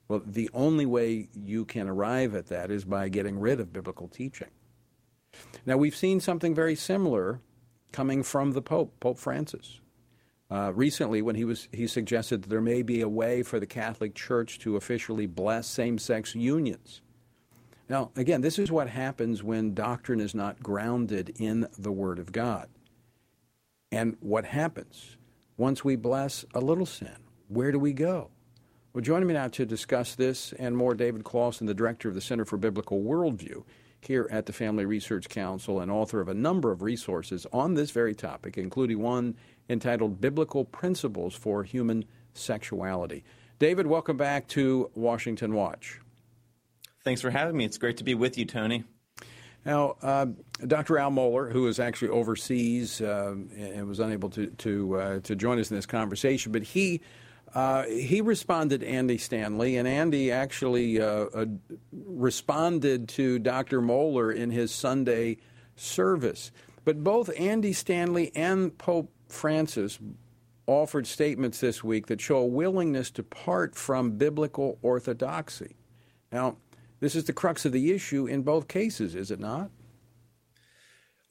Well, 0.09 0.23
the 0.25 0.51
only 0.53 0.87
way 0.87 1.29
you 1.35 1.65
can 1.65 1.89
arrive 1.89 2.35
at 2.35 2.49
that 2.49 2.71
is 2.71 2.85
by 2.85 3.09
getting 3.09 3.39
rid 3.39 3.61
of 3.61 3.73
biblical 3.73 4.09
teaching. 4.09 4.49
Now, 5.67 5.77
we've 5.77 5.97
seen 5.97 6.21
something 6.21 6.55
very 6.55 6.75
similar 6.75 7.41
coming 7.91 8.23
from 8.23 8.53
the 8.53 8.63
Pope, 8.63 9.01
Pope 9.01 9.19
Francis. 9.19 9.81
Uh, 10.51 10.73
recently, 10.75 11.23
when 11.23 11.37
he 11.37 11.45
was, 11.45 11.69
he 11.73 11.87
suggested 11.87 12.43
that 12.43 12.49
there 12.51 12.61
may 12.61 12.83
be 12.83 13.01
a 13.01 13.09
way 13.09 13.43
for 13.43 13.59
the 13.59 13.67
Catholic 13.67 14.15
Church 14.15 14.59
to 14.61 14.77
officially 14.77 15.27
bless 15.27 15.67
same-sex 15.67 16.35
unions. 16.35 17.01
Now, 17.89 18.11
again, 18.15 18.43
this 18.43 18.59
is 18.59 18.71
what 18.71 18.89
happens 18.89 19.43
when 19.43 19.75
doctrine 19.75 20.21
is 20.21 20.35
not 20.35 20.63
grounded 20.63 21.35
in 21.39 21.67
the 21.79 21.93
Word 21.93 22.19
of 22.19 22.31
God. 22.31 22.69
And 23.91 24.17
what 24.21 24.45
happens 24.45 25.17
once 25.57 25.85
we 25.85 25.97
bless 25.97 26.45
a 26.55 26.61
little 26.61 26.87
sin? 26.87 27.17
Where 27.49 27.73
do 27.73 27.79
we 27.79 27.93
go? 27.93 28.31
Well, 28.95 29.03
joining 29.03 29.27
me 29.27 29.35
now 29.35 29.49
to 29.49 29.67
discuss 29.67 30.15
this 30.15 30.53
and 30.53 30.77
more, 30.77 30.95
David 30.95 31.25
Closson, 31.25 31.67
the 31.67 31.75
director 31.75 32.09
of 32.09 32.15
the 32.15 32.21
Center 32.21 32.45
for 32.45 32.57
Biblical 32.57 33.03
Worldview 33.03 33.65
here 34.01 34.29
at 34.31 34.47
the 34.47 34.53
Family 34.53 34.85
Research 34.85 35.29
Council 35.29 35.81
and 35.81 35.91
author 35.91 36.21
of 36.21 36.29
a 36.29 36.35
number 36.35 36.71
of 36.71 36.81
resources 36.81 37.45
on 37.53 37.75
this 37.75 37.91
very 37.91 38.15
topic, 38.15 38.57
including 38.57 39.01
one 39.01 39.35
entitled 39.69 40.21
Biblical 40.21 40.65
Principles 40.65 41.35
for 41.35 41.65
Human 41.65 42.05
Sexuality. 42.35 43.25
David, 43.59 43.89
welcome 43.89 44.17
back 44.17 44.47
to 44.49 44.89
Washington 44.95 45.55
Watch. 45.55 45.99
Thanks 47.03 47.21
for 47.21 47.31
having 47.31 47.57
me. 47.57 47.65
It's 47.65 47.79
great 47.79 47.97
to 47.97 48.05
be 48.05 48.15
with 48.15 48.39
you, 48.39 48.45
Tony. 48.45 48.85
Now, 49.67 49.97
uh, 50.03 50.27
Dr. 50.65 50.99
Al 50.99 51.11
Mohler, 51.11 51.51
who 51.51 51.67
is 51.67 51.81
actually 51.81 52.11
overseas 52.11 53.01
uh, 53.01 53.35
and 53.57 53.89
was 53.89 53.99
unable 53.99 54.31
to 54.31 54.47
to, 54.47 54.97
uh, 54.97 55.21
to 55.21 55.35
join 55.35 55.59
us 55.59 55.73
in 55.73 55.77
this 55.77 55.87
conversation, 55.87 56.53
but 56.53 56.63
he 56.63 57.01
uh, 57.55 57.85
he 57.85 58.21
responded 58.21 58.83
Andy 58.83 59.17
Stanley, 59.17 59.77
and 59.77 59.87
Andy 59.87 60.33
actually 60.33 61.01
uh, 61.01 61.27
uh, 61.35 61.47
responded 61.93 63.09
to 63.11 63.39
Dr. 63.39 63.81
Mohler 63.81 64.35
in 64.35 64.51
his 64.51 64.73
Sunday 64.73 65.37
service. 65.77 66.51
But 66.85 67.05
both 67.05 67.31
Andy 67.39 67.73
Stanley 67.73 68.33
and 68.35 68.77
Pope 68.77 69.11
Francis 69.29 69.99
offered 70.67 71.07
statements 71.07 71.61
this 71.61 71.85
week 71.85 72.07
that 72.07 72.21
show 72.21 72.39
a 72.39 72.47
willingness 72.47 73.11
to 73.13 73.23
part 73.23 73.77
from 73.77 74.13
biblical 74.13 74.79
orthodoxy. 74.83 75.77
Now, 76.33 76.57
this 77.01 77.15
is 77.15 77.25
the 77.25 77.33
crux 77.33 77.65
of 77.65 77.73
the 77.73 77.93
issue 77.93 78.27
in 78.27 78.43
both 78.43 78.67
cases, 78.67 79.15
is 79.15 79.31
it 79.31 79.39
not? 79.39 79.71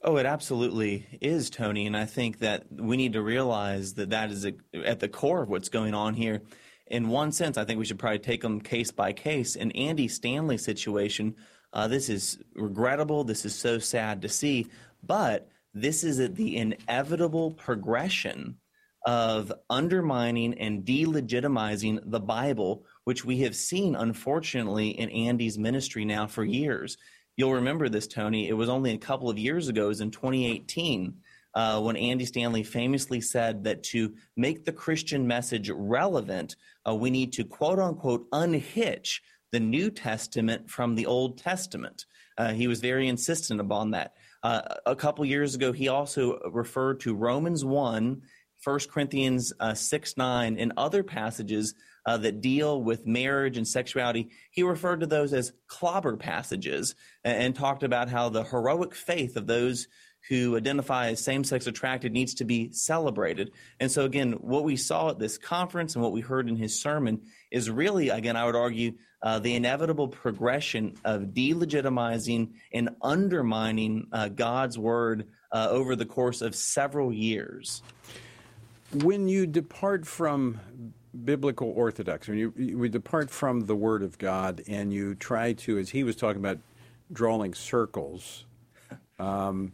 Oh, 0.06 0.18
it 0.18 0.26
absolutely 0.26 1.06
is, 1.22 1.48
Tony. 1.48 1.86
And 1.86 1.96
I 1.96 2.04
think 2.04 2.40
that 2.40 2.66
we 2.70 2.98
need 2.98 3.14
to 3.14 3.22
realize 3.22 3.94
that 3.94 4.10
that 4.10 4.30
is 4.30 4.46
at 4.84 5.00
the 5.00 5.08
core 5.08 5.42
of 5.42 5.48
what's 5.48 5.70
going 5.70 5.94
on 5.94 6.12
here. 6.12 6.42
In 6.88 7.08
one 7.08 7.32
sense, 7.32 7.56
I 7.56 7.64
think 7.64 7.78
we 7.78 7.86
should 7.86 7.98
probably 7.98 8.18
take 8.18 8.42
them 8.42 8.60
case 8.60 8.90
by 8.90 9.14
case. 9.14 9.56
In 9.56 9.72
Andy 9.72 10.06
Stanley's 10.06 10.62
situation, 10.62 11.34
uh, 11.72 11.88
this 11.88 12.10
is 12.10 12.38
regrettable. 12.54 13.24
This 13.24 13.46
is 13.46 13.54
so 13.54 13.78
sad 13.78 14.20
to 14.20 14.28
see. 14.28 14.66
But 15.02 15.48
this 15.72 16.04
is 16.04 16.18
the 16.34 16.56
inevitable 16.58 17.52
progression 17.52 18.58
of 19.06 19.52
undermining 19.70 20.52
and 20.54 20.84
delegitimizing 20.84 22.00
the 22.04 22.20
Bible, 22.20 22.84
which 23.04 23.24
we 23.24 23.38
have 23.38 23.56
seen, 23.56 23.96
unfortunately, 23.96 24.88
in 24.90 25.08
Andy's 25.08 25.58
ministry 25.58 26.04
now 26.04 26.26
for 26.26 26.44
years. 26.44 26.98
You'll 27.36 27.54
remember 27.54 27.88
this, 27.88 28.06
Tony. 28.06 28.48
It 28.48 28.52
was 28.52 28.68
only 28.68 28.92
a 28.92 28.98
couple 28.98 29.28
of 29.28 29.38
years 29.38 29.68
ago, 29.68 29.86
it 29.86 29.88
was 29.88 30.00
in 30.00 30.10
2018, 30.10 31.14
uh, 31.54 31.80
when 31.80 31.96
Andy 31.96 32.24
Stanley 32.24 32.62
famously 32.62 33.20
said 33.20 33.64
that 33.64 33.82
to 33.84 34.14
make 34.36 34.64
the 34.64 34.72
Christian 34.72 35.26
message 35.26 35.70
relevant, 35.70 36.56
uh, 36.86 36.94
we 36.94 37.10
need 37.10 37.32
to 37.34 37.44
quote 37.44 37.78
unquote 37.78 38.26
unhitch 38.32 39.20
the 39.52 39.60
New 39.60 39.90
Testament 39.90 40.68
from 40.68 40.94
the 40.94 41.06
Old 41.06 41.38
Testament. 41.38 42.06
Uh, 42.36 42.52
he 42.52 42.66
was 42.66 42.80
very 42.80 43.06
insistent 43.06 43.60
upon 43.60 43.92
that. 43.92 44.14
Uh, 44.42 44.62
a 44.84 44.96
couple 44.96 45.24
years 45.24 45.54
ago, 45.54 45.70
he 45.72 45.88
also 45.88 46.40
referred 46.50 46.98
to 47.00 47.14
Romans 47.14 47.64
1, 47.64 48.20
1 48.64 48.80
Corinthians 48.90 49.52
uh, 49.60 49.74
6 49.74 50.16
9, 50.16 50.58
and 50.58 50.72
other 50.76 51.04
passages 51.04 51.74
uh, 52.06 52.16
that 52.18 52.40
deal 52.40 52.82
with 52.82 53.06
marriage 53.06 53.56
and 53.56 53.66
sexuality, 53.66 54.28
he 54.50 54.62
referred 54.62 55.00
to 55.00 55.06
those 55.06 55.32
as 55.32 55.52
clobber 55.66 56.16
passages 56.16 56.94
and, 57.24 57.36
and 57.38 57.56
talked 57.56 57.82
about 57.82 58.08
how 58.08 58.28
the 58.28 58.44
heroic 58.44 58.94
faith 58.94 59.36
of 59.36 59.46
those 59.46 59.88
who 60.28 60.56
identify 60.56 61.08
as 61.08 61.22
same 61.22 61.44
sex 61.44 61.66
attracted 61.66 62.12
needs 62.12 62.34
to 62.34 62.44
be 62.44 62.72
celebrated. 62.72 63.50
And 63.78 63.90
so, 63.90 64.04
again, 64.04 64.32
what 64.32 64.64
we 64.64 64.76
saw 64.76 65.10
at 65.10 65.18
this 65.18 65.36
conference 65.36 65.94
and 65.94 66.02
what 66.02 66.12
we 66.12 66.22
heard 66.22 66.48
in 66.48 66.56
his 66.56 66.80
sermon 66.80 67.22
is 67.50 67.68
really, 67.68 68.08
again, 68.08 68.36
I 68.36 68.46
would 68.46 68.56
argue, 68.56 68.94
uh, 69.22 69.38
the 69.38 69.54
inevitable 69.54 70.08
progression 70.08 70.94
of 71.04 71.22
delegitimizing 71.28 72.52
and 72.72 72.90
undermining 73.02 74.06
uh, 74.12 74.28
God's 74.28 74.78
word 74.78 75.28
uh, 75.52 75.68
over 75.70 75.94
the 75.94 76.06
course 76.06 76.42
of 76.42 76.54
several 76.54 77.12
years. 77.12 77.82
When 78.92 79.28
you 79.28 79.46
depart 79.46 80.06
from 80.06 80.60
biblical 81.24 81.70
orthodoxy, 81.70 82.32
when 82.32 82.38
you, 82.38 82.78
we 82.78 82.88
depart 82.88 83.30
from 83.30 83.66
the 83.66 83.76
Word 83.76 84.02
of 84.02 84.18
God 84.18 84.62
and 84.66 84.92
you 84.92 85.14
try 85.14 85.52
to, 85.52 85.78
as 85.78 85.90
he 85.90 86.04
was 86.04 86.16
talking 86.16 86.40
about, 86.40 86.58
drawing 87.12 87.54
circles, 87.54 88.44
um, 89.18 89.72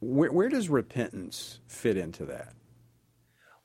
where, 0.00 0.32
where 0.32 0.48
does 0.48 0.68
repentance 0.68 1.60
fit 1.66 1.96
into 1.96 2.24
that? 2.26 2.54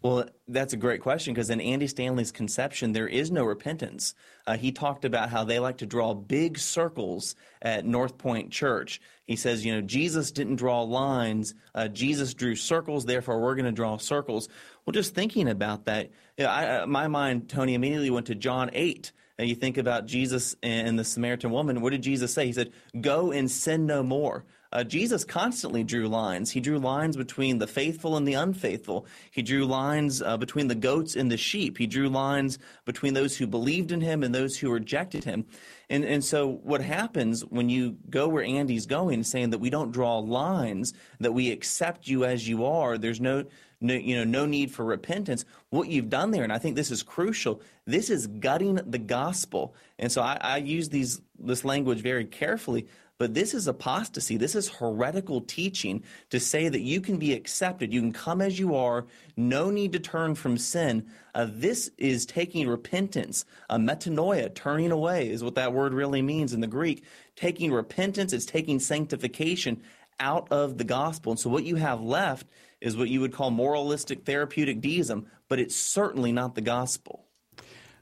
Well, 0.05 0.29
that's 0.47 0.73
a 0.73 0.77
great 0.77 1.01
question 1.01 1.33
because 1.33 1.49
in 1.49 1.59
Andy 1.59 1.87
Stanley's 1.87 2.31
conception, 2.31 2.91
there 2.91 3.07
is 3.07 3.31
no 3.31 3.43
repentance. 3.43 4.13
Uh, 4.45 4.55
he 4.55 4.71
talked 4.71 5.03
about 5.03 5.31
how 5.31 5.43
they 5.43 5.57
like 5.57 5.79
to 5.79 5.87
draw 5.87 6.13
big 6.13 6.59
circles 6.59 7.35
at 7.59 7.87
North 7.87 8.19
Point 8.19 8.51
Church. 8.51 9.01
He 9.25 9.35
says, 9.35 9.65
you 9.65 9.73
know, 9.73 9.81
Jesus 9.81 10.31
didn't 10.31 10.57
draw 10.57 10.83
lines, 10.83 11.55
uh, 11.73 11.87
Jesus 11.87 12.35
drew 12.35 12.55
circles, 12.55 13.05
therefore 13.05 13.41
we're 13.41 13.55
going 13.55 13.65
to 13.65 13.71
draw 13.71 13.97
circles. 13.97 14.47
Well, 14.85 14.91
just 14.91 15.15
thinking 15.15 15.49
about 15.49 15.85
that, 15.85 16.11
you 16.37 16.43
know, 16.43 16.51
I, 16.51 16.85
my 16.85 17.07
mind, 17.07 17.49
Tony, 17.49 17.73
immediately 17.73 18.11
went 18.11 18.27
to 18.27 18.35
John 18.35 18.69
8. 18.73 19.11
And 19.39 19.49
you 19.49 19.55
think 19.55 19.77
about 19.77 20.05
Jesus 20.05 20.55
and 20.61 20.99
the 20.99 21.03
Samaritan 21.03 21.49
woman. 21.49 21.81
What 21.81 21.89
did 21.89 22.03
Jesus 22.03 22.31
say? 22.31 22.45
He 22.45 22.53
said, 22.53 22.71
Go 23.01 23.31
and 23.31 23.49
sin 23.49 23.85
no 23.85 24.03
more. 24.03 24.45
Uh, 24.71 24.83
Jesus 24.83 25.23
constantly 25.23 25.83
drew 25.83 26.07
lines. 26.07 26.51
He 26.51 26.59
drew 26.59 26.79
lines 26.79 27.15
between 27.15 27.59
the 27.59 27.67
faithful 27.67 28.17
and 28.17 28.27
the 28.27 28.33
unfaithful. 28.33 29.05
He 29.31 29.41
drew 29.41 29.65
lines 29.65 30.21
uh, 30.21 30.37
between 30.37 30.67
the 30.67 30.75
goats 30.75 31.15
and 31.15 31.31
the 31.31 31.37
sheep. 31.37 31.77
He 31.77 31.87
drew 31.87 32.09
lines 32.09 32.59
between 32.83 33.13
those 33.13 33.37
who 33.37 33.47
believed 33.47 33.91
in 33.91 34.01
him 34.01 34.23
and 34.23 34.33
those 34.33 34.57
who 34.57 34.71
rejected 34.71 35.23
him. 35.23 35.45
And, 35.89 36.03
and 36.03 36.23
so 36.23 36.47
what 36.47 36.81
happens 36.81 37.45
when 37.45 37.69
you 37.69 37.97
go 38.09 38.27
where 38.27 38.43
Andy's 38.43 38.85
going, 38.85 39.23
saying 39.23 39.51
that 39.51 39.59
we 39.59 39.69
don't 39.69 39.91
draw 39.91 40.17
lines, 40.17 40.93
that 41.19 41.33
we 41.33 41.51
accept 41.51 42.07
you 42.07 42.25
as 42.25 42.47
you 42.47 42.65
are, 42.65 42.97
there's 42.97 43.21
no, 43.21 43.45
no, 43.81 43.93
you 43.93 44.15
know, 44.15 44.23
no 44.23 44.45
need 44.45 44.71
for 44.71 44.83
repentance. 44.83 45.45
What 45.69 45.89
you've 45.89 46.09
done 46.09 46.31
there, 46.31 46.43
and 46.43 46.51
I 46.51 46.57
think 46.57 46.75
this 46.75 46.91
is 46.91 47.03
crucial, 47.03 47.61
this 47.85 48.09
is 48.09 48.27
gutting 48.27 48.75
the 48.75 48.97
gospel. 48.97 49.75
And 49.99 50.11
so 50.11 50.21
I, 50.21 50.37
I 50.41 50.57
use 50.57 50.89
these 50.89 51.21
this 51.37 51.65
language 51.65 51.99
very 52.01 52.25
carefully. 52.25 52.87
But 53.17 53.33
this 53.33 53.53
is 53.53 53.67
apostasy. 53.67 54.35
This 54.35 54.55
is 54.55 54.67
heretical 54.67 55.39
teaching 55.41 56.03
to 56.31 56.39
say 56.39 56.67
that 56.67 56.81
you 56.81 56.99
can 56.99 57.17
be 57.17 57.33
accepted. 57.33 57.93
You 57.93 58.01
can 58.01 58.11
come 58.11 58.41
as 58.41 58.59
you 58.59 58.75
are. 58.75 59.05
No 59.37 59.69
need 59.69 59.93
to 59.93 59.99
turn 59.99 60.35
from 60.35 60.57
sin. 60.57 61.07
Uh, 61.33 61.47
this 61.49 61.91
is 61.97 62.25
taking 62.25 62.67
repentance. 62.67 63.45
A 63.69 63.77
metanoia, 63.77 64.53
turning 64.53 64.91
away, 64.91 65.29
is 65.29 65.43
what 65.43 65.55
that 65.55 65.73
word 65.73 65.93
really 65.93 66.21
means 66.21 66.53
in 66.53 66.59
the 66.59 66.67
Greek. 66.67 67.05
Taking 67.37 67.71
repentance, 67.71 68.33
it's 68.33 68.45
taking 68.45 68.79
sanctification 68.79 69.81
out 70.19 70.51
of 70.51 70.77
the 70.77 70.83
gospel. 70.83 71.31
And 71.31 71.39
so 71.39 71.49
what 71.49 71.63
you 71.63 71.77
have 71.77 72.01
left 72.01 72.47
is 72.81 72.97
what 72.97 73.09
you 73.09 73.21
would 73.21 73.33
call 73.33 73.49
moralistic 73.49 74.25
therapeutic 74.25 74.81
deism, 74.81 75.27
but 75.47 75.59
it's 75.59 75.75
certainly 75.75 76.33
not 76.33 76.55
the 76.55 76.61
gospel. 76.61 77.24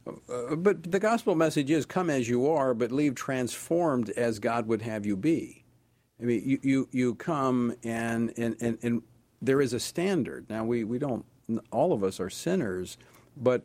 Uh, 0.05 0.55
but 0.55 0.91
the 0.91 0.99
gospel 0.99 1.35
message 1.35 1.71
is 1.71 1.85
come 1.85 2.09
as 2.09 2.27
you 2.27 2.47
are, 2.49 2.73
but 2.73 2.91
leave 2.91 3.15
transformed 3.15 4.09
as 4.11 4.39
God 4.39 4.67
would 4.67 4.81
have 4.81 5.05
you 5.05 5.15
be. 5.15 5.63
I 6.21 6.25
mean, 6.25 6.43
you, 6.45 6.59
you, 6.61 6.89
you 6.91 7.15
come 7.15 7.75
and, 7.83 8.33
and, 8.37 8.55
and, 8.61 8.77
and 8.81 9.01
there 9.41 9.61
is 9.61 9.73
a 9.73 9.79
standard. 9.79 10.49
Now, 10.49 10.63
we, 10.63 10.83
we 10.83 10.99
don't, 10.99 11.25
all 11.71 11.93
of 11.93 12.03
us 12.03 12.19
are 12.19 12.29
sinners, 12.29 12.97
but 13.35 13.63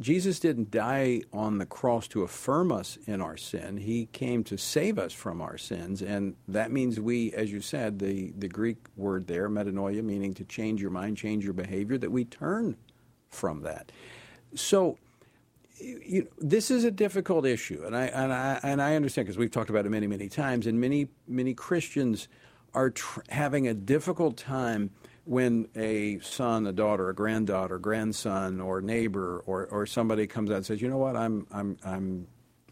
Jesus 0.00 0.40
didn't 0.40 0.70
die 0.70 1.22
on 1.32 1.58
the 1.58 1.66
cross 1.66 2.08
to 2.08 2.22
affirm 2.22 2.72
us 2.72 2.98
in 3.06 3.20
our 3.20 3.36
sin. 3.36 3.76
He 3.76 4.06
came 4.06 4.42
to 4.44 4.56
save 4.56 4.98
us 4.98 5.12
from 5.12 5.40
our 5.40 5.56
sins. 5.56 6.02
And 6.02 6.34
that 6.48 6.72
means 6.72 6.98
we, 6.98 7.32
as 7.32 7.52
you 7.52 7.60
said, 7.60 7.98
the, 8.00 8.32
the 8.36 8.48
Greek 8.48 8.78
word 8.96 9.26
there, 9.28 9.48
metanoia, 9.48 10.02
meaning 10.02 10.34
to 10.34 10.44
change 10.44 10.82
your 10.82 10.90
mind, 10.90 11.16
change 11.16 11.44
your 11.44 11.52
behavior, 11.52 11.96
that 11.98 12.10
we 12.10 12.24
turn 12.24 12.76
from 13.28 13.62
that. 13.62 13.92
So 14.54 14.98
you, 15.80 16.28
this 16.38 16.70
is 16.70 16.84
a 16.84 16.90
difficult 16.90 17.46
issue, 17.46 17.82
and 17.86 17.96
I 17.96 18.06
and 18.06 18.32
I 18.32 18.60
and 18.62 18.82
I 18.82 18.96
understand 18.96 19.26
because 19.26 19.38
we've 19.38 19.50
talked 19.50 19.70
about 19.70 19.86
it 19.86 19.90
many 19.90 20.06
many 20.06 20.28
times, 20.28 20.66
and 20.66 20.80
many 20.80 21.08
many 21.28 21.54
Christians 21.54 22.28
are 22.74 22.90
tr- 22.90 23.20
having 23.30 23.68
a 23.68 23.74
difficult 23.74 24.36
time 24.36 24.90
when 25.24 25.68
a 25.76 26.18
son, 26.20 26.66
a 26.66 26.72
daughter, 26.72 27.08
a 27.08 27.14
granddaughter, 27.14 27.78
grandson, 27.78 28.60
or 28.60 28.80
neighbor, 28.80 29.42
or 29.46 29.66
or 29.66 29.86
somebody 29.86 30.26
comes 30.26 30.50
out 30.50 30.58
and 30.58 30.66
says, 30.66 30.82
you 30.82 30.88
know 30.88 30.98
what, 30.98 31.16
I'm 31.16 31.46
I'm 31.52 31.78
I'm 31.84 32.26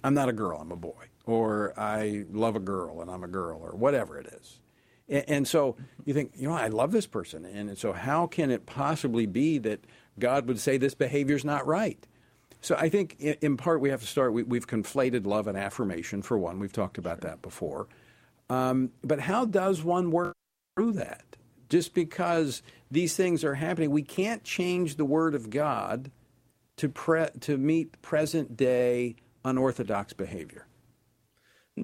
I'm 0.05 0.15
not 0.15 0.29
a 0.29 0.33
girl, 0.33 0.59
I'm 0.61 0.73
a 0.73 0.77
boy, 0.77 1.07
or 1.27 1.75
I 1.79 2.25
love 2.31 2.57
a 2.57 2.61
girl 2.61 3.01
and 3.01 3.11
I'm 3.11 3.25
a 3.25 3.29
girl, 3.29 3.61
or 3.63 3.73
whatever 3.77 4.19
it 4.19 4.27
is, 4.41 4.61
And, 5.09 5.25
and 5.29 5.49
so 5.49 5.77
you 6.05 6.15
think, 6.15 6.33
you 6.37 6.49
know, 6.49 6.55
I 6.55 6.69
love 6.69 6.93
this 6.93 7.07
person. 7.07 7.45
And 7.45 7.77
so 7.79 7.93
how 7.93 8.27
can 8.27 8.51
it 8.51 8.67
possibly 8.67 9.27
be 9.27 9.59
that 9.59 9.81
God 10.19 10.47
would 10.49 10.59
say 10.61 10.79
this 10.79 10.95
behavior 10.95 11.37
is 11.37 11.45
not 11.45 11.67
right? 11.67 12.07
So 12.63 12.77
I 12.77 12.89
think 12.89 13.21
in, 13.21 13.57
part 13.57 13.81
we 13.81 13.91
have 13.91 14.01
to 14.01 14.07
start, 14.07 14.33
we, 14.33 14.57
have 14.57 14.69
conflated 14.69 15.27
love 15.27 15.49
and 15.49 15.59
affirmation 15.59 16.23
for 16.23 16.39
one. 16.39 16.61
We've 16.61 16.73
talked 16.73 16.97
about 16.97 17.21
that 17.23 17.43
before. 17.43 17.89
Um, 18.49 18.93
but 19.03 19.19
how 19.19 19.45
does 19.45 19.83
one 19.83 20.13
work 20.13 20.37
through 20.77 20.93
that? 20.93 21.25
Just 21.69 21.93
because 21.93 22.63
these 22.91 23.17
things 23.17 23.43
are 23.43 23.55
happening, 23.55 23.91
we 23.91 24.03
can't 24.03 24.45
change 24.45 24.95
the 24.95 25.05
Word 25.05 25.35
of 25.35 25.51
God 25.51 26.13
to, 26.77 26.89
pre- 26.89 27.31
to 27.41 27.59
meet 27.59 28.01
present 28.01 28.57
day 28.57 29.17
unorthodox 29.45 30.13
behavior. 30.13 30.67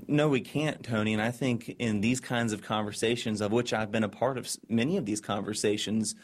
No, 0.06 0.28
we 0.28 0.42
can't, 0.42 0.84
Tony. 0.84 1.12
And 1.12 1.22
I 1.22 1.32
think 1.32 1.74
in 1.78 2.02
these 2.02 2.20
kinds 2.20 2.52
of 2.52 2.62
conversations, 2.62 3.40
of 3.40 3.50
which 3.50 3.72
I've 3.72 3.90
been 3.90 4.04
a 4.04 4.08
part 4.08 4.38
of 4.38 4.48
many 4.68 4.96
of 4.96 5.06
these 5.06 5.20
conversations, 5.20 6.14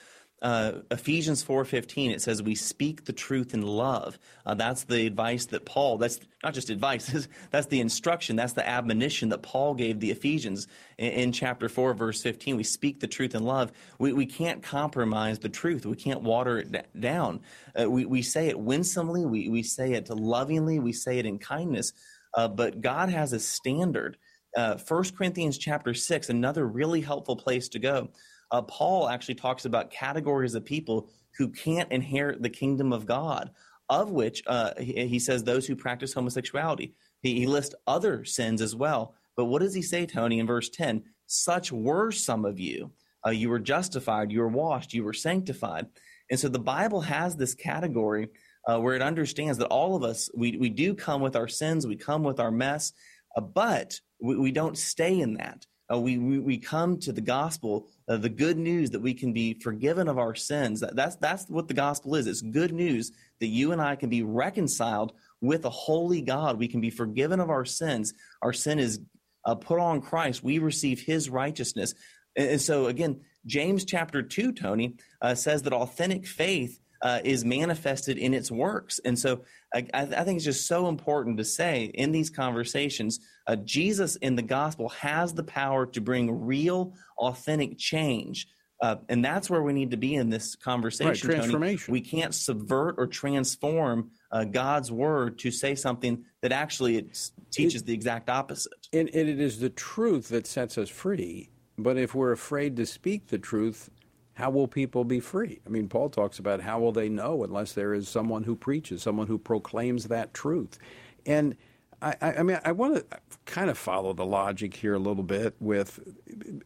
uh, 0.45 0.83
Ephesians 0.91 1.43
4:15 1.43 2.13
it 2.13 2.21
says 2.21 2.43
we 2.43 2.55
speak 2.55 3.07
the 3.07 3.15
truth 3.15 3.55
in 3.55 3.63
love. 3.63 4.19
Uh, 4.45 4.55
that's 4.55 4.85
the 4.85 5.07
advice 5.07 5.47
that 5.47 5.65
Paul 5.65 5.97
that's 5.97 6.21
not 6.43 6.53
just 6.53 6.69
advice 6.69 7.27
that's 7.51 7.67
the 7.69 7.81
instruction 7.81 8.37
that's 8.37 8.53
the 8.53 8.69
admonition 8.69 9.31
that 9.31 9.43
Paul 9.43 9.73
gave 9.73 10.01
the 10.01 10.11
Ephesians 10.11 10.69
in, 10.99 11.13
in 11.13 11.33
chapter 11.33 11.71
4 11.71 11.95
verse 11.95 12.23
15 12.23 12.59
we 12.59 12.63
speak 12.63 13.01
the 13.01 13.07
truth 13.07 13.35
in 13.35 13.43
love. 13.43 13.73
We, 13.99 14.13
we 14.13 14.27
can't 14.27 14.63
compromise 14.63 15.39
the 15.39 15.49
truth. 15.49 15.87
We 15.87 15.97
can't 15.97 16.21
water 16.21 16.59
it 16.59 16.71
d- 16.71 16.81
down. 17.01 17.41
Uh, 17.81 17.91
we, 17.91 18.05
we 18.05 18.21
say 18.21 18.49
it 18.49 18.59
winsomely, 18.59 19.25
we, 19.25 19.49
we 19.49 19.63
say 19.63 19.95
it 19.95 20.11
lovingly, 20.11 20.79
we 20.79 20.93
say 20.93 21.19
it 21.19 21.25
in 21.25 21.39
kindness. 21.39 21.95
Uh, 22.35 22.49
but 22.49 22.83
God 22.83 23.09
has 23.09 23.33
a 23.33 23.41
standard. 23.41 24.19
Uh, 24.55 24.77
1 24.77 25.05
Corinthians 25.17 25.57
chapter 25.57 25.95
6 25.95 26.29
another 26.29 26.67
really 26.67 27.01
helpful 27.01 27.35
place 27.35 27.71
to 27.71 27.79
go 27.79 28.11
uh, 28.55 28.63
Paul 28.63 29.09
actually 29.09 29.35
talks 29.35 29.65
about 29.65 29.91
categories 29.91 30.55
of 30.55 30.65
people 30.65 31.09
who 31.37 31.49
can't 31.49 31.91
inherit 31.91 32.41
the 32.41 32.49
kingdom 32.49 32.93
of 32.93 33.05
God, 33.05 33.51
of 33.89 34.13
which 34.13 34.45
uh, 34.47 34.71
he, 34.79 35.09
he, 35.09 35.19
says 35.19 35.43
those 35.43 35.67
who 35.67 35.75
practice 35.75 36.13
homosexuality. 36.13 36.95
He, 37.21 37.41
he 37.41 37.47
lists 37.49 37.75
other 37.89 38.25
sins 38.25 38.63
as 38.63 38.77
well. 38.77 39.17
But 39.37 39.47
what 39.47 39.61
does 39.61 39.75
he 39.75 39.83
say, 39.83 40.07
Tony, 40.07 40.39
in 40.39 40.47
verse 40.47 40.69
10? 40.69 41.03
Such 41.27 41.73
were 41.73 42.13
some 42.13 42.45
of 42.45 42.61
you. 42.61 42.93
Uh, 43.27 43.31
you 43.31 43.49
were 43.49 43.59
justified, 43.59 44.31
you 44.31 44.39
were 44.39 44.47
washed, 44.47 44.95
you 44.95 45.03
were 45.03 45.13
sanctified. 45.13 45.87
And 46.31 46.39
so 46.39 46.49
the 46.49 46.61
Bible 46.61 47.01
has 47.01 47.35
this 47.35 47.57
category 47.57 48.29
uh, 48.69 48.79
where 48.79 48.95
it 48.95 49.03
understands 49.03 49.59
that 49.59 49.67
all 49.67 49.97
of 49.97 50.05
us, 50.05 50.31
we, 50.33 50.57
we 50.59 50.71
do 50.71 50.95
come 50.95 51.21
with 51.21 51.35
our 51.35 51.49
sins, 51.49 51.89
we 51.89 51.97
come 51.97 52.23
with 52.23 52.39
our 52.39 52.53
mess, 52.53 52.93
uh, 53.37 53.41
but 53.41 53.99
we, 54.21 54.37
we 54.37 54.53
don't 54.53 54.79
stay 54.79 55.21
in 55.21 55.35
that. 55.35 55.67
Uh, 55.93 55.99
we, 55.99 56.17
we, 56.17 56.39
we 56.39 56.57
come 56.59 56.99
to 56.99 57.13
the 57.13 57.21
gospel, 57.21 57.87
uh, 58.09 58.17
the 58.17 58.29
good 58.29 58.57
news 58.57 58.91
that 58.91 59.01
we 59.01 59.13
can 59.13 59.33
be 59.33 59.55
forgiven 59.55 60.09
of 60.09 60.19
our 60.19 60.35
sins. 60.35 60.81
That, 60.81 60.97
that's 60.97 61.17
that's 61.17 61.49
what 61.49 61.69
the 61.69 61.75
gospel 61.75 62.15
is. 62.15 62.27
It's 62.27 62.41
good 62.41 62.73
news 62.73 63.13
that 63.41 63.49
you 63.49 63.73
and 63.73 63.83
I 63.83 63.97
can 63.97 64.09
be 64.09 64.23
reconciled 64.23 65.13
with 65.41 65.65
a 65.67 65.71
holy 65.71 66.23
God. 66.23 66.59
We 66.59 66.69
can 66.69 66.81
be 66.81 66.91
forgiven 66.91 67.39
of 67.39 67.51
our 67.51 67.67
sins. 67.67 68.15
Our 68.41 68.55
sin 68.55 68.79
is 68.79 69.01
uh, 69.45 69.57
put 69.57 69.79
on 69.79 70.01
Christ. 70.01 70.43
We 70.43 70.59
receive 70.59 71.01
His 71.01 71.29
righteousness. 71.29 71.95
And, 72.35 72.49
and 72.51 72.61
so 72.61 72.87
again, 72.87 73.21
James 73.45 73.85
chapter 73.85 74.23
two, 74.23 74.53
Tony 74.53 74.97
uh, 75.21 75.35
says 75.35 75.63
that 75.63 75.75
authentic 75.75 76.27
faith 76.27 76.81
uh, 77.05 77.21
is 77.23 77.45
manifested 77.45 78.17
in 78.17 78.33
its 78.33 78.51
works. 78.51 78.99
And 79.05 79.17
so 79.17 79.43
I, 79.75 79.87
I, 79.93 80.25
think 80.25 80.37
it's 80.37 80.45
just 80.45 80.67
so 80.67 80.89
important 80.89 81.37
to 81.37 81.45
say 81.45 81.91
in 81.93 82.13
these 82.13 82.31
conversations, 82.31 83.21
uh, 83.47 83.57
Jesus 83.57 84.17
in 84.17 84.37
the 84.37 84.43
gospel 84.43 84.89
has 84.89 85.35
the 85.35 85.43
power 85.43 85.85
to 85.85 86.01
bring 86.01 86.47
real, 86.47 86.95
authentic 87.19 87.77
change. 87.79 88.49
Uh, 88.81 88.97
and 89.11 89.23
that's 89.23 89.51
where 89.51 89.63
we 89.63 89.75
need 89.75 89.91
to 89.91 89.99
be 89.99 90.15
in 90.15 90.31
this 90.31 90.57
conversation. 90.57 91.29
Right, 91.29 91.37
transformation. 91.37 91.87
Tony. 91.87 92.01
We 92.01 92.01
can't 92.01 92.35
subvert 92.35 92.95
or 92.97 93.07
transform 93.07 94.11
uh, 94.33 94.45
God's 94.45 94.91
word 94.91 95.39
to 95.41 95.51
say 95.51 95.75
something 95.75 96.25
that 96.41 96.53
actually 96.53 96.97
it 96.97 97.31
teaches 97.51 97.83
it, 97.83 97.87
the 97.87 97.95
exact 97.95 98.31
opposite. 98.31 98.73
And, 98.95 99.11
and 99.11 99.29
it 99.29 99.41
is 99.41 99.61
the 99.61 99.71
truth 99.71 100.29
that 100.29 100.47
sets 100.47 100.79
us 100.79 100.89
free. 100.89 101.51
But 101.77 101.99
if 101.99 102.15
we're 102.15 102.33
afraid 102.33 102.77
to 102.77 102.87
speak 102.87 103.29
the 103.29 103.39
truth, 103.39 103.91
how 104.35 104.51
will 104.51 104.69
people 104.69 105.05
be 105.05 105.21
free? 105.21 105.61
I 105.67 105.71
mean, 105.71 105.89
Paul 105.89 106.11
talks 106.11 106.39
about 106.39 106.61
how 106.61 106.81
will 106.81 106.93
they 106.93 107.09
know 107.09 107.45
unless 107.45 107.73
there 107.73 107.95
is 107.95 108.09
someone 108.09 108.45
who 108.45 108.57
preaches, 108.57 109.03
someone 109.03 109.29
who 109.29 109.39
proclaims 109.39 110.05
that 110.09 110.35
truth. 110.35 110.79
And 111.25 111.57
I, 112.03 112.17
I 112.21 112.43
mean, 112.43 112.59
I 112.65 112.73
want 112.73 112.97
to 112.97 113.19
kind 113.47 113.71
of 113.71 113.79
follow 113.79 114.13
the 114.13 114.27
logic 114.27 114.75
here 114.75 114.95
a 114.95 114.99
little 114.99 115.23
bit 115.23 115.55
with 115.61 116.01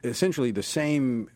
essentially 0.02 0.50
the 0.50 0.62
same 0.62 1.30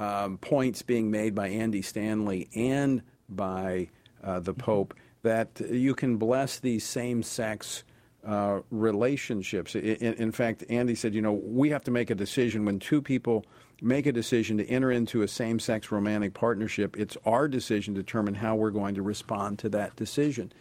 um, 0.00 0.38
points 0.38 0.82
being 0.82 1.10
made 1.10 1.34
by 1.34 1.48
Andy 1.48 1.82
Stanley 1.82 2.48
and 2.54 3.02
by 3.28 3.88
uh, 4.22 4.40
the 4.40 4.54
Pope 4.54 4.94
that 5.22 5.60
you 5.60 5.94
can 5.94 6.16
bless 6.16 6.60
these 6.60 6.84
same 6.84 7.22
sex 7.22 7.84
uh, 8.26 8.60
relationships. 8.70 9.74
In, 9.74 10.14
in, 10.14 10.32
fact, 10.32 10.64
Andy 10.68 10.94
said, 10.94 11.14
you 11.14 11.22
know, 11.22 11.32
we 11.32 11.70
have 11.70 11.84
to 11.84 11.90
make 11.90 12.10
a 12.10 12.14
decision 12.14 12.64
when 12.64 12.78
two 12.78 13.00
people 13.00 13.44
make 13.80 14.06
a 14.06 14.12
decision 14.12 14.58
to 14.58 14.66
enter 14.66 14.90
into 14.90 15.22
a 15.22 15.28
same 15.28 15.58
sex 15.58 15.92
romantic 15.92 16.34
partnership. 16.34 16.96
It's 16.98 17.16
our 17.24 17.46
decision 17.46 17.94
to 17.94 18.02
determine 18.02 18.34
how 18.34 18.56
we're 18.56 18.70
going 18.70 18.96
to 18.96 19.02
respond 19.02 19.60
to 19.60 19.68
that 19.70 19.94
decision. 19.96 20.52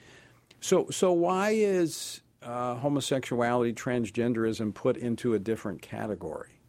So, 0.61 0.87
so 0.91 1.11
why 1.11 1.51
is 1.51 2.21
uh, 2.43 2.75
homosexuality, 2.75 3.73
transgenderism 3.73 4.73
put 4.73 4.97
into 4.97 5.33
a 5.33 5.39
different 5.39 5.81
category? 5.81 6.59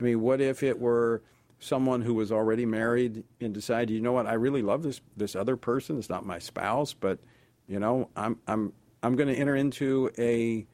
I 0.00 0.04
mean, 0.04 0.20
what 0.20 0.40
if 0.40 0.62
it 0.62 0.78
were 0.78 1.22
someone 1.60 2.02
who 2.02 2.14
was 2.14 2.30
already 2.30 2.64
married 2.64 3.24
and 3.40 3.52
decided, 3.52 3.90
you 3.90 4.00
know 4.00 4.12
what, 4.12 4.26
I 4.26 4.34
really 4.34 4.62
love 4.62 4.82
this 4.82 5.00
this 5.16 5.34
other 5.34 5.56
person. 5.56 5.98
It's 5.98 6.08
not 6.08 6.24
my 6.24 6.38
spouse, 6.38 6.94
but 6.94 7.18
you 7.66 7.80
know, 7.80 8.08
I'm 8.16 8.38
I'm 8.46 8.72
I'm 9.02 9.16
going 9.16 9.28
to 9.28 9.34
enter 9.34 9.56
into 9.56 10.10
a 10.18 10.66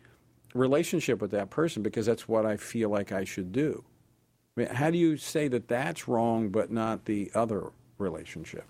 relationship 0.55 1.21
with 1.21 1.33
that 1.33 1.51
person 1.51 1.83
because 1.83 2.07
that's 2.07 2.29
what 2.29 2.47
I 2.47 2.57
feel 2.57 2.89
like 2.91 3.13
I 3.13 3.25
should 3.25 3.53
do. 3.53 3.85
I 4.57 4.61
mean, 4.61 4.69
how 4.71 4.91
do 4.91 4.99
you 4.99 5.17
say 5.17 5.49
that 5.49 5.69
that's 5.69 6.07
wrong, 6.07 6.51
but 6.51 6.71
not 6.71 7.05
the 7.05 7.31
other 7.35 7.73
relationship? 7.99 8.65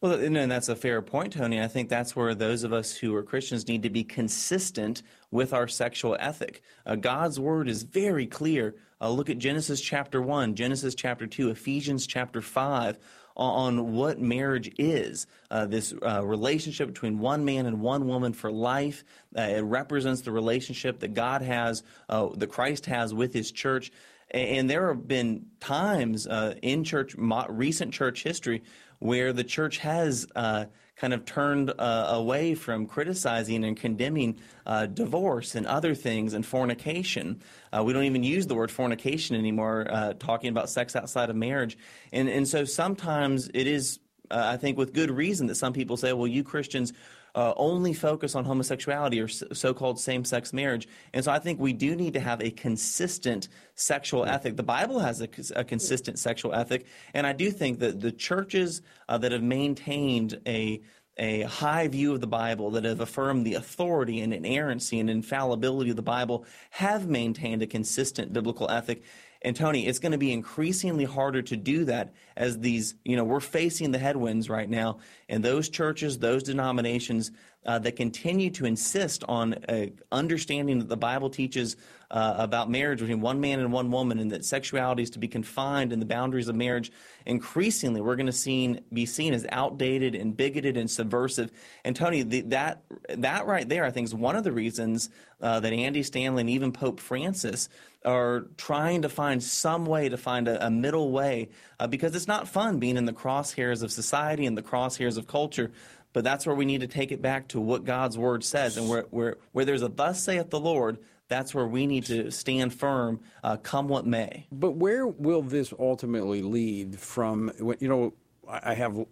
Well, 0.00 0.12
and 0.12 0.50
that's 0.50 0.70
a 0.70 0.76
fair 0.76 1.02
point, 1.02 1.34
Tony. 1.34 1.60
I 1.60 1.68
think 1.68 1.90
that's 1.90 2.16
where 2.16 2.34
those 2.34 2.64
of 2.64 2.72
us 2.72 2.96
who 2.96 3.14
are 3.14 3.22
Christians 3.22 3.68
need 3.68 3.82
to 3.82 3.90
be 3.90 4.02
consistent 4.02 5.02
with 5.30 5.52
our 5.52 5.68
sexual 5.68 6.16
ethic. 6.18 6.62
Uh, 6.86 6.96
God's 6.96 7.38
word 7.38 7.68
is 7.68 7.82
very 7.82 8.26
clear. 8.26 8.76
Uh, 8.98 9.10
look 9.10 9.28
at 9.28 9.36
Genesis 9.36 9.78
chapter 9.78 10.22
1, 10.22 10.54
Genesis 10.54 10.94
chapter 10.94 11.26
2, 11.26 11.50
Ephesians 11.50 12.06
chapter 12.06 12.40
5 12.40 12.98
on 13.40 13.94
what 13.94 14.20
marriage 14.20 14.70
is 14.78 15.26
uh, 15.50 15.64
this 15.64 15.94
uh, 16.06 16.24
relationship 16.24 16.88
between 16.88 17.18
one 17.18 17.44
man 17.44 17.64
and 17.64 17.80
one 17.80 18.06
woman 18.06 18.34
for 18.34 18.52
life. 18.52 19.02
Uh, 19.36 19.42
it 19.42 19.62
represents 19.62 20.20
the 20.20 20.30
relationship 20.30 21.00
that 21.00 21.14
God 21.14 21.40
has, 21.40 21.82
uh, 22.10 22.28
that 22.36 22.48
Christ 22.48 22.86
has 22.86 23.14
with 23.14 23.32
his 23.32 23.50
church. 23.50 23.90
And 24.30 24.68
there 24.68 24.88
have 24.88 25.08
been 25.08 25.46
times 25.58 26.26
uh, 26.26 26.54
in 26.62 26.84
church, 26.84 27.16
recent 27.48 27.94
church 27.94 28.22
history, 28.22 28.62
where 28.98 29.32
the 29.32 29.42
church 29.42 29.78
has 29.78 30.26
uh, 30.36 30.66
kind 31.00 31.14
of 31.14 31.24
turned 31.24 31.72
uh, 31.78 32.06
away 32.10 32.54
from 32.54 32.86
criticizing 32.86 33.64
and 33.64 33.74
condemning 33.74 34.38
uh, 34.66 34.84
divorce 34.84 35.54
and 35.54 35.66
other 35.66 35.94
things 35.94 36.34
and 36.34 36.44
fornication. 36.44 37.40
Uh, 37.72 37.82
we 37.82 37.94
don't 37.94 38.04
even 38.04 38.22
use 38.22 38.46
the 38.46 38.54
word 38.54 38.70
fornication 38.70 39.34
anymore, 39.34 39.86
uh, 39.88 40.12
talking 40.18 40.50
about 40.50 40.68
sex 40.68 40.94
outside 40.94 41.30
of 41.30 41.36
marriage. 41.36 41.78
And, 42.12 42.28
and 42.28 42.46
so 42.46 42.66
sometimes 42.66 43.48
it 43.54 43.66
is, 43.66 43.98
I 44.30 44.58
think, 44.58 44.76
with 44.76 44.92
good 44.92 45.10
reason 45.10 45.46
that 45.46 45.54
some 45.54 45.72
people 45.72 45.96
say, 45.96 46.12
well, 46.12 46.26
you 46.26 46.44
Christians 46.44 46.92
uh, 47.34 47.52
only 47.56 47.92
focus 47.92 48.34
on 48.34 48.44
homosexuality 48.44 49.20
or 49.20 49.28
so 49.28 49.74
called 49.74 50.00
same 50.00 50.24
sex 50.24 50.52
marriage. 50.52 50.88
And 51.12 51.24
so 51.24 51.32
I 51.32 51.38
think 51.38 51.60
we 51.60 51.72
do 51.72 51.94
need 51.94 52.14
to 52.14 52.20
have 52.20 52.40
a 52.40 52.50
consistent 52.50 53.48
sexual 53.74 54.24
ethic. 54.24 54.56
The 54.56 54.62
Bible 54.62 54.98
has 54.98 55.20
a, 55.20 55.28
a 55.56 55.64
consistent 55.64 56.18
sexual 56.18 56.54
ethic. 56.54 56.86
And 57.14 57.26
I 57.26 57.32
do 57.32 57.50
think 57.50 57.78
that 57.80 58.00
the 58.00 58.12
churches 58.12 58.82
uh, 59.08 59.18
that 59.18 59.32
have 59.32 59.42
maintained 59.42 60.40
a 60.46 60.82
a 61.20 61.42
high 61.42 61.86
view 61.86 62.14
of 62.14 62.20
the 62.20 62.26
Bible 62.26 62.70
that 62.70 62.84
have 62.84 63.00
affirmed 63.00 63.44
the 63.44 63.54
authority 63.54 64.20
and 64.20 64.32
inerrancy 64.32 64.98
and 64.98 65.10
infallibility 65.10 65.90
of 65.90 65.96
the 65.96 66.02
Bible 66.02 66.46
have 66.70 67.08
maintained 67.08 67.62
a 67.62 67.66
consistent 67.66 68.32
biblical 68.32 68.70
ethic. 68.70 69.02
And 69.42 69.56
Tony, 69.56 69.86
it's 69.86 69.98
going 69.98 70.12
to 70.12 70.18
be 70.18 70.32
increasingly 70.32 71.04
harder 71.04 71.40
to 71.42 71.56
do 71.56 71.84
that 71.86 72.12
as 72.36 72.58
these, 72.58 72.94
you 73.04 73.16
know, 73.16 73.24
we're 73.24 73.40
facing 73.40 73.90
the 73.90 73.98
headwinds 73.98 74.50
right 74.50 74.68
now. 74.68 74.98
And 75.30 75.42
those 75.42 75.70
churches, 75.70 76.18
those 76.18 76.42
denominations 76.42 77.30
uh, 77.64 77.78
that 77.78 77.96
continue 77.96 78.50
to 78.50 78.64
insist 78.64 79.22
on 79.28 79.54
uh, 79.68 79.86
understanding 80.12 80.78
that 80.78 80.88
the 80.88 80.96
Bible 80.96 81.30
teaches 81.30 81.76
uh, 82.10 82.34
about 82.38 82.70
marriage 82.70 83.00
between 83.00 83.20
one 83.20 83.40
man 83.40 83.60
and 83.60 83.72
one 83.72 83.90
woman 83.90 84.18
and 84.18 84.30
that 84.30 84.44
sexuality 84.44 85.02
is 85.02 85.10
to 85.10 85.18
be 85.18 85.28
confined 85.28 85.92
in 85.92 86.00
the 86.00 86.06
boundaries 86.06 86.48
of 86.48 86.56
marriage, 86.56 86.90
increasingly 87.26 88.00
we're 88.00 88.16
going 88.16 88.26
to 88.26 88.32
seen, 88.32 88.80
be 88.92 89.06
seen 89.06 89.32
as 89.34 89.46
outdated 89.52 90.14
and 90.14 90.36
bigoted 90.36 90.76
and 90.76 90.90
subversive. 90.90 91.50
And 91.84 91.94
Tony, 91.94 92.22
the, 92.22 92.40
that, 92.42 92.82
that 93.10 93.46
right 93.46 93.68
there, 93.68 93.84
I 93.84 93.90
think, 93.90 94.06
is 94.06 94.14
one 94.14 94.36
of 94.36 94.44
the 94.44 94.52
reasons 94.52 95.10
uh, 95.40 95.60
that 95.60 95.72
Andy 95.72 96.02
Stanley 96.02 96.40
and 96.40 96.50
even 96.50 96.72
Pope 96.72 96.98
Francis 96.98 97.68
are 98.04 98.46
trying 98.56 99.02
to 99.02 99.08
find 99.08 99.42
some 99.42 99.84
way 99.84 100.08
to 100.08 100.16
find 100.16 100.48
a, 100.48 100.66
a 100.66 100.70
middle 100.70 101.10
way 101.10 101.48
uh, 101.78 101.86
because 101.86 102.14
it's 102.14 102.28
not 102.28 102.48
fun 102.48 102.78
being 102.78 102.96
in 102.96 103.04
the 103.04 103.12
crosshairs 103.12 103.82
of 103.82 103.92
society 103.92 104.46
and 104.46 104.56
the 104.56 104.62
crosshairs 104.62 105.18
of 105.18 105.26
culture. 105.26 105.70
But 106.12 106.24
that's 106.24 106.46
where 106.46 106.56
we 106.56 106.64
need 106.64 106.80
to 106.80 106.88
take 106.88 107.12
it 107.12 107.22
back 107.22 107.48
to 107.48 107.60
what 107.60 107.84
God's 107.84 108.18
word 108.18 108.42
says. 108.42 108.76
And 108.76 108.88
where, 108.88 109.06
where, 109.10 109.36
where 109.52 109.64
there's 109.64 109.82
a 109.82 109.88
thus 109.88 110.22
saith 110.22 110.50
the 110.50 110.58
Lord, 110.58 110.98
that's 111.28 111.54
where 111.54 111.66
we 111.66 111.86
need 111.86 112.06
to 112.06 112.30
stand 112.32 112.74
firm, 112.74 113.20
uh, 113.44 113.56
come 113.58 113.86
what 113.86 114.06
may. 114.06 114.46
But 114.50 114.72
where 114.72 115.06
will 115.06 115.42
this 115.42 115.72
ultimately 115.78 116.42
lead 116.42 116.98
from? 116.98 117.52
You 117.78 117.88
know, 117.88 118.14
I 118.48 118.74
have 118.74 119.06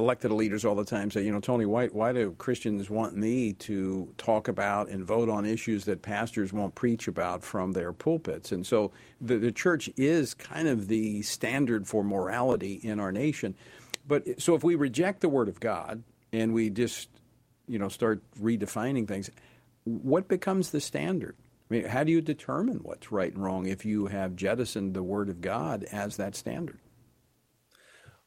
elected 0.00 0.32
leaders 0.32 0.64
all 0.64 0.74
the 0.74 0.84
time 0.84 1.10
say, 1.10 1.22
you 1.24 1.30
know, 1.30 1.40
Tony, 1.40 1.66
why, 1.66 1.86
why 1.88 2.12
do 2.12 2.32
Christians 2.38 2.90
want 2.90 3.16
me 3.16 3.52
to 3.54 4.12
talk 4.16 4.48
about 4.48 4.88
and 4.88 5.04
vote 5.04 5.28
on 5.28 5.44
issues 5.44 5.84
that 5.84 6.02
pastors 6.02 6.52
won't 6.52 6.74
preach 6.74 7.06
about 7.06 7.44
from 7.44 7.72
their 7.72 7.92
pulpits? 7.92 8.50
And 8.50 8.66
so 8.66 8.90
the, 9.20 9.38
the 9.38 9.52
church 9.52 9.90
is 9.96 10.34
kind 10.34 10.66
of 10.66 10.88
the 10.88 11.22
standard 11.22 11.86
for 11.86 12.02
morality 12.02 12.80
in 12.82 12.98
our 12.98 13.12
nation. 13.12 13.54
But 14.08 14.40
so 14.40 14.54
if 14.54 14.64
we 14.64 14.74
reject 14.74 15.20
the 15.20 15.28
Word 15.28 15.48
of 15.48 15.60
God 15.60 16.02
and 16.32 16.52
we 16.54 16.70
just, 16.70 17.08
you 17.68 17.78
know, 17.78 17.88
start 17.88 18.22
redefining 18.40 19.06
things, 19.06 19.30
what 19.84 20.26
becomes 20.26 20.70
the 20.70 20.80
standard? 20.80 21.36
I 21.70 21.74
mean, 21.74 21.84
how 21.84 22.02
do 22.02 22.10
you 22.10 22.20
determine 22.20 22.78
what's 22.78 23.12
right 23.12 23.32
and 23.32 23.42
wrong 23.42 23.66
if 23.66 23.84
you 23.84 24.06
have 24.06 24.34
jettisoned 24.34 24.94
the 24.94 25.02
Word 25.02 25.28
of 25.28 25.40
God 25.40 25.84
as 25.92 26.16
that 26.16 26.34
standard? 26.34 26.78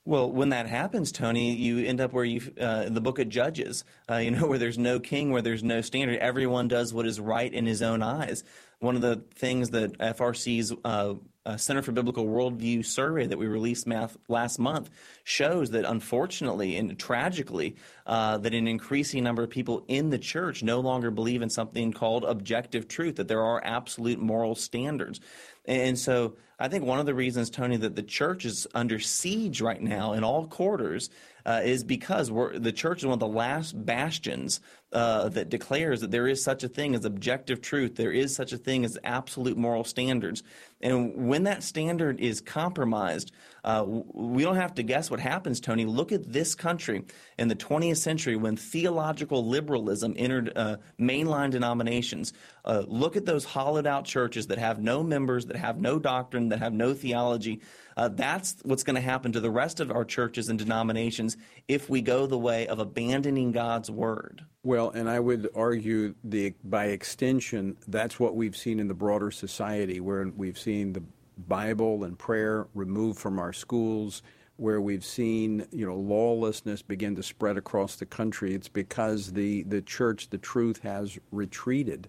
Well, 0.06 0.30
when 0.30 0.50
that 0.50 0.68
happens, 0.68 1.14
Tony, 1.14 1.54
you 1.54 1.86
end 1.86 2.02
up 2.02 2.12
where 2.12 2.26
you, 2.26 2.42
uh, 2.60 2.90
the 2.90 3.00
book 3.00 3.20
of 3.20 3.30
Judges, 3.30 3.86
uh, 4.12 4.18
you 4.18 4.32
know, 4.32 4.48
where 4.48 4.58
there's 4.58 4.78
no 4.78 5.00
king, 5.00 5.32
where 5.32 5.42
there's 5.42 5.64
no 5.64 5.80
standard. 5.80 6.20
Everyone 6.20 6.68
does 6.68 6.94
what 6.94 7.06
is 7.06 7.22
right 7.22 7.52
in 7.52 7.66
his 7.66 7.82
own 7.82 8.04
eyes. 8.04 8.44
One 8.80 8.96
of 8.98 9.02
the 9.02 9.24
things 9.36 9.70
that 9.70 9.98
FRC's 10.00 10.74
uh, 10.84 11.14
uh, 11.46 11.58
Center 11.58 11.82
for 11.82 11.92
Biblical 11.92 12.26
Worldview 12.26 12.86
survey 12.86 13.28
that 13.28 13.38
we 13.38 13.48
released 13.48 13.88
last 14.28 14.60
month 14.60 14.90
shows 15.24 15.72
that 15.72 15.86
unfortunately 15.86 16.78
and 16.78 16.98
tragically, 16.98 17.76
uh, 18.06 18.38
that 18.38 18.54
an 18.54 18.68
increasing 18.68 19.24
number 19.24 19.44
of 19.44 19.50
people 19.50 19.84
in 19.88 20.10
the 20.10 20.18
church 20.18 20.64
no 20.64 20.80
longer 20.80 21.12
believe 21.12 21.42
in 21.42 21.50
something 21.50 21.92
called 21.92 22.24
objective 22.24 22.88
truth, 22.88 23.16
that 23.16 23.28
there 23.28 23.44
are 23.44 23.62
absolute 23.64 24.20
moral 24.20 24.56
standards. 24.56 25.20
And 25.66 25.98
so 25.98 26.36
I 26.60 26.68
think 26.68 26.86
one 26.86 27.00
of 27.00 27.06
the 27.06 27.14
reasons, 27.14 27.50
Tony, 27.50 27.78
that 27.78 27.96
the 27.96 28.04
church 28.04 28.46
is 28.46 28.68
under 28.74 29.00
siege 29.00 29.62
right 29.62 29.82
now 29.82 30.14
in 30.14 30.24
all 30.24 30.46
quarters 30.48 31.10
uh, 31.46 31.62
is 31.64 31.84
because 31.84 32.30
the 32.30 32.72
church 32.72 33.00
is 33.00 33.06
one 33.06 33.14
of 33.14 33.20
the 33.20 33.28
last 33.28 33.74
bastions 33.86 34.62
uh, 34.92 35.30
that 35.30 35.50
declares 35.50 36.02
that 36.02 36.12
there 36.12 36.28
is 36.28 36.44
such 36.44 36.64
a 36.64 36.70
thing 36.70 36.96
as 36.96 37.06
objective 37.06 37.62
truth, 37.62 37.96
there 37.96 38.12
is 38.12 38.36
such 38.36 38.54
a 38.54 38.58
thing 38.58 38.86
as 38.86 38.98
absolute 39.04 39.58
moral 39.58 39.84
standards. 39.84 40.44
And 40.84 41.30
when 41.30 41.44
that 41.44 41.64
standard 41.64 42.20
is 42.20 42.42
compromised, 42.42 43.32
uh, 43.64 43.86
we 43.88 44.44
don't 44.44 44.58
have 44.58 44.76
to 44.76 44.84
guess 44.84 45.10
what 45.10 45.22
happens, 45.22 45.62
Tony. 45.62 45.86
Look 45.86 46.12
at 46.12 46.32
this 46.32 46.56
country 46.56 47.06
in 47.40 47.48
the 47.48 47.56
20th 47.56 47.98
century 47.98 48.36
when 48.36 48.58
theological 48.58 49.48
liberalism 49.48 50.14
entered 50.18 50.52
uh, 50.56 50.76
mainline 51.00 51.52
denominations. 51.52 52.34
Uh, 52.66 52.84
look 52.86 53.16
at 53.16 53.26
those 53.26 53.46
hollowed 53.46 53.88
out 53.88 54.04
churches 54.04 54.48
that 54.48 54.58
have 54.58 54.82
no 54.82 55.02
members, 55.02 55.46
that 55.46 55.56
have 55.56 55.80
no 55.80 55.98
doctrine, 56.00 56.50
that 56.50 56.60
have 56.60 56.74
no 56.74 56.94
theology. 56.94 57.62
Uh, 57.96 58.10
that's 58.10 58.58
what's 58.64 58.84
going 58.84 58.96
to 58.96 59.02
happen 59.02 59.32
to 59.32 59.40
the 59.40 59.52
rest 59.52 59.80
of 59.80 59.92
our 59.92 60.06
churches 60.06 60.50
and 60.50 60.60
denominations 60.60 61.38
if 61.68 61.90
we 61.90 62.02
go 62.02 62.26
the 62.26 62.38
way 62.38 62.68
of 62.68 62.80
abandoning 62.80 63.52
God's 63.52 63.90
word. 63.90 64.44
Well, 64.64 64.92
and 64.92 65.10
I 65.10 65.20
would 65.20 65.50
argue 65.56 66.16
the 66.24 66.54
by 66.64 66.86
extension, 66.86 67.78
that's 67.88 68.20
what 68.20 68.36
we've 68.36 68.56
seen 68.56 68.80
in 68.80 68.88
the 68.88 68.94
broader 68.94 69.32
society, 69.32 70.00
where 70.00 70.28
we've 70.36 70.58
seen 70.58 70.94
the 70.94 71.04
Bible 71.48 72.04
and 72.04 72.18
prayer 72.18 72.68
removed 72.74 73.20
from 73.20 73.40
our 73.40 73.54
schools, 73.54 74.22
where 74.58 74.80
we've 74.80 75.06
seen 75.06 75.66
you 75.72 75.86
know 75.86 75.96
lawlessness 75.96 76.82
begin 76.82 77.16
to 77.16 77.24
spread 77.24 77.58
across 77.58 77.96
the 77.96 78.06
country. 78.06 78.54
It's 78.54 78.70
because 78.70 79.34
the 79.34 79.64
the 79.64 79.82
church, 79.82 80.30
the 80.30 80.38
truth, 80.38 80.82
has 80.84 81.18
retreated 81.32 82.08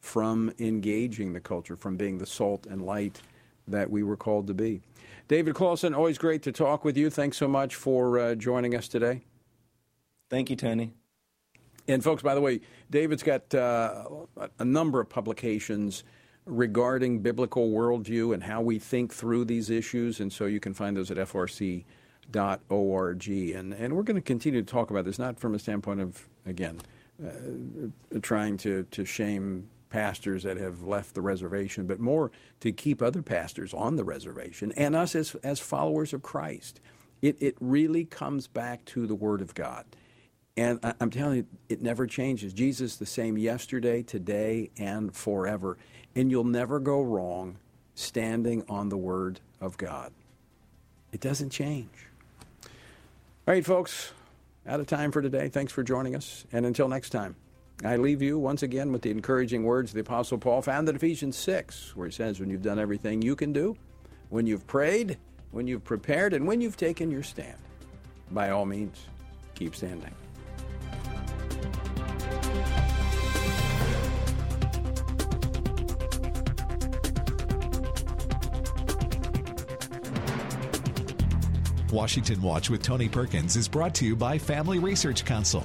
from 0.00 0.52
engaging 0.58 1.32
the 1.32 1.40
culture, 1.40 1.76
from 1.76 1.96
being 1.96 2.18
the 2.18 2.26
salt 2.26 2.66
and 2.66 2.82
light 2.82 3.22
that 3.66 3.90
we 3.90 4.02
were 4.02 4.16
called 4.16 4.46
to 4.48 4.54
be. 4.54 4.82
David 5.26 5.54
Closson, 5.54 5.96
always 5.96 6.18
great 6.18 6.42
to 6.42 6.52
talk 6.52 6.84
with 6.84 6.96
you. 6.98 7.08
Thanks 7.08 7.38
so 7.38 7.48
much 7.48 7.74
for 7.74 8.18
uh, 8.18 8.34
joining 8.34 8.74
us 8.74 8.88
today. 8.88 9.22
Thank 10.28 10.50
you, 10.50 10.56
Tony. 10.56 10.92
And 11.88 12.04
folks, 12.04 12.22
by 12.22 12.34
the 12.34 12.40
way, 12.40 12.60
David's 12.90 13.22
got 13.22 13.54
uh, 13.54 14.04
a 14.58 14.64
number 14.64 15.00
of 15.00 15.08
publications 15.08 16.04
regarding 16.46 17.20
biblical 17.20 17.70
worldview 17.70 18.34
and 18.34 18.42
how 18.42 18.60
we 18.60 18.78
think 18.78 19.12
through 19.12 19.46
these 19.46 19.70
issues, 19.70 20.20
and 20.20 20.32
so 20.32 20.44
you 20.44 20.60
can 20.60 20.74
find 20.74 20.96
those 20.96 21.10
at 21.10 21.16
frc.org. 21.16 21.84
And 23.28 23.72
and 23.74 23.96
we're 23.96 24.02
going 24.02 24.16
to 24.16 24.22
continue 24.22 24.62
to 24.62 24.70
talk 24.70 24.90
about 24.90 25.04
this, 25.04 25.18
not 25.18 25.38
from 25.38 25.54
a 25.54 25.58
standpoint 25.58 26.00
of 26.00 26.28
again 26.46 26.80
uh, 27.24 27.30
trying 28.20 28.56
to 28.58 28.86
to 28.90 29.04
shame 29.04 29.68
pastors 29.94 30.42
that 30.42 30.56
have 30.56 30.82
left 30.82 31.14
the 31.14 31.20
reservation, 31.20 31.86
but 31.86 32.00
more 32.00 32.32
to 32.58 32.72
keep 32.72 33.00
other 33.00 33.22
pastors 33.22 33.72
on 33.72 33.94
the 33.94 34.02
reservation 34.02 34.72
and 34.72 34.96
us 34.96 35.14
as, 35.14 35.36
as 35.44 35.60
followers 35.60 36.12
of 36.12 36.20
Christ. 36.20 36.80
It, 37.22 37.36
it 37.40 37.56
really 37.60 38.04
comes 38.04 38.48
back 38.48 38.84
to 38.86 39.06
the 39.06 39.14
Word 39.14 39.40
of 39.40 39.54
God. 39.54 39.84
And 40.56 40.80
I, 40.82 40.94
I'm 40.98 41.10
telling 41.10 41.36
you, 41.36 41.46
it 41.68 41.80
never 41.80 42.08
changes. 42.08 42.52
Jesus 42.52 42.96
the 42.96 43.06
same 43.06 43.38
yesterday, 43.38 44.02
today, 44.02 44.72
and 44.76 45.14
forever. 45.14 45.78
And 46.16 46.28
you'll 46.28 46.42
never 46.42 46.80
go 46.80 47.00
wrong 47.00 47.58
standing 47.94 48.64
on 48.68 48.88
the 48.88 48.98
Word 48.98 49.38
of 49.60 49.78
God. 49.78 50.12
It 51.12 51.20
doesn't 51.20 51.50
change. 51.50 52.08
All 53.46 53.54
right, 53.54 53.64
folks, 53.64 54.10
out 54.66 54.80
of 54.80 54.88
time 54.88 55.12
for 55.12 55.22
today. 55.22 55.48
Thanks 55.48 55.72
for 55.72 55.84
joining 55.84 56.16
us. 56.16 56.46
And 56.50 56.66
until 56.66 56.88
next 56.88 57.10
time. 57.10 57.36
I 57.82 57.96
leave 57.96 58.22
you 58.22 58.38
once 58.38 58.62
again 58.62 58.92
with 58.92 59.02
the 59.02 59.10
encouraging 59.10 59.64
words 59.64 59.90
of 59.90 59.94
the 59.94 60.02
Apostle 60.02 60.38
Paul 60.38 60.62
found 60.62 60.88
in 60.88 60.94
Ephesians 60.94 61.36
6, 61.36 61.96
where 61.96 62.06
he 62.06 62.12
says, 62.12 62.38
When 62.38 62.48
you've 62.48 62.62
done 62.62 62.78
everything 62.78 63.20
you 63.20 63.34
can 63.34 63.52
do, 63.52 63.76
when 64.28 64.46
you've 64.46 64.66
prayed, 64.66 65.18
when 65.50 65.66
you've 65.66 65.84
prepared, 65.84 66.34
and 66.34 66.46
when 66.46 66.60
you've 66.60 66.76
taken 66.76 67.10
your 67.10 67.22
stand, 67.22 67.58
by 68.30 68.50
all 68.50 68.64
means, 68.64 69.06
keep 69.54 69.74
standing. 69.74 70.14
Washington 81.90 82.42
Watch 82.42 82.70
with 82.70 82.82
Tony 82.82 83.08
Perkins 83.08 83.54
is 83.54 83.68
brought 83.68 83.94
to 83.96 84.04
you 84.04 84.16
by 84.16 84.36
Family 84.36 84.80
Research 84.80 85.24
Council 85.24 85.64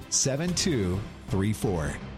7234. 0.11 2.10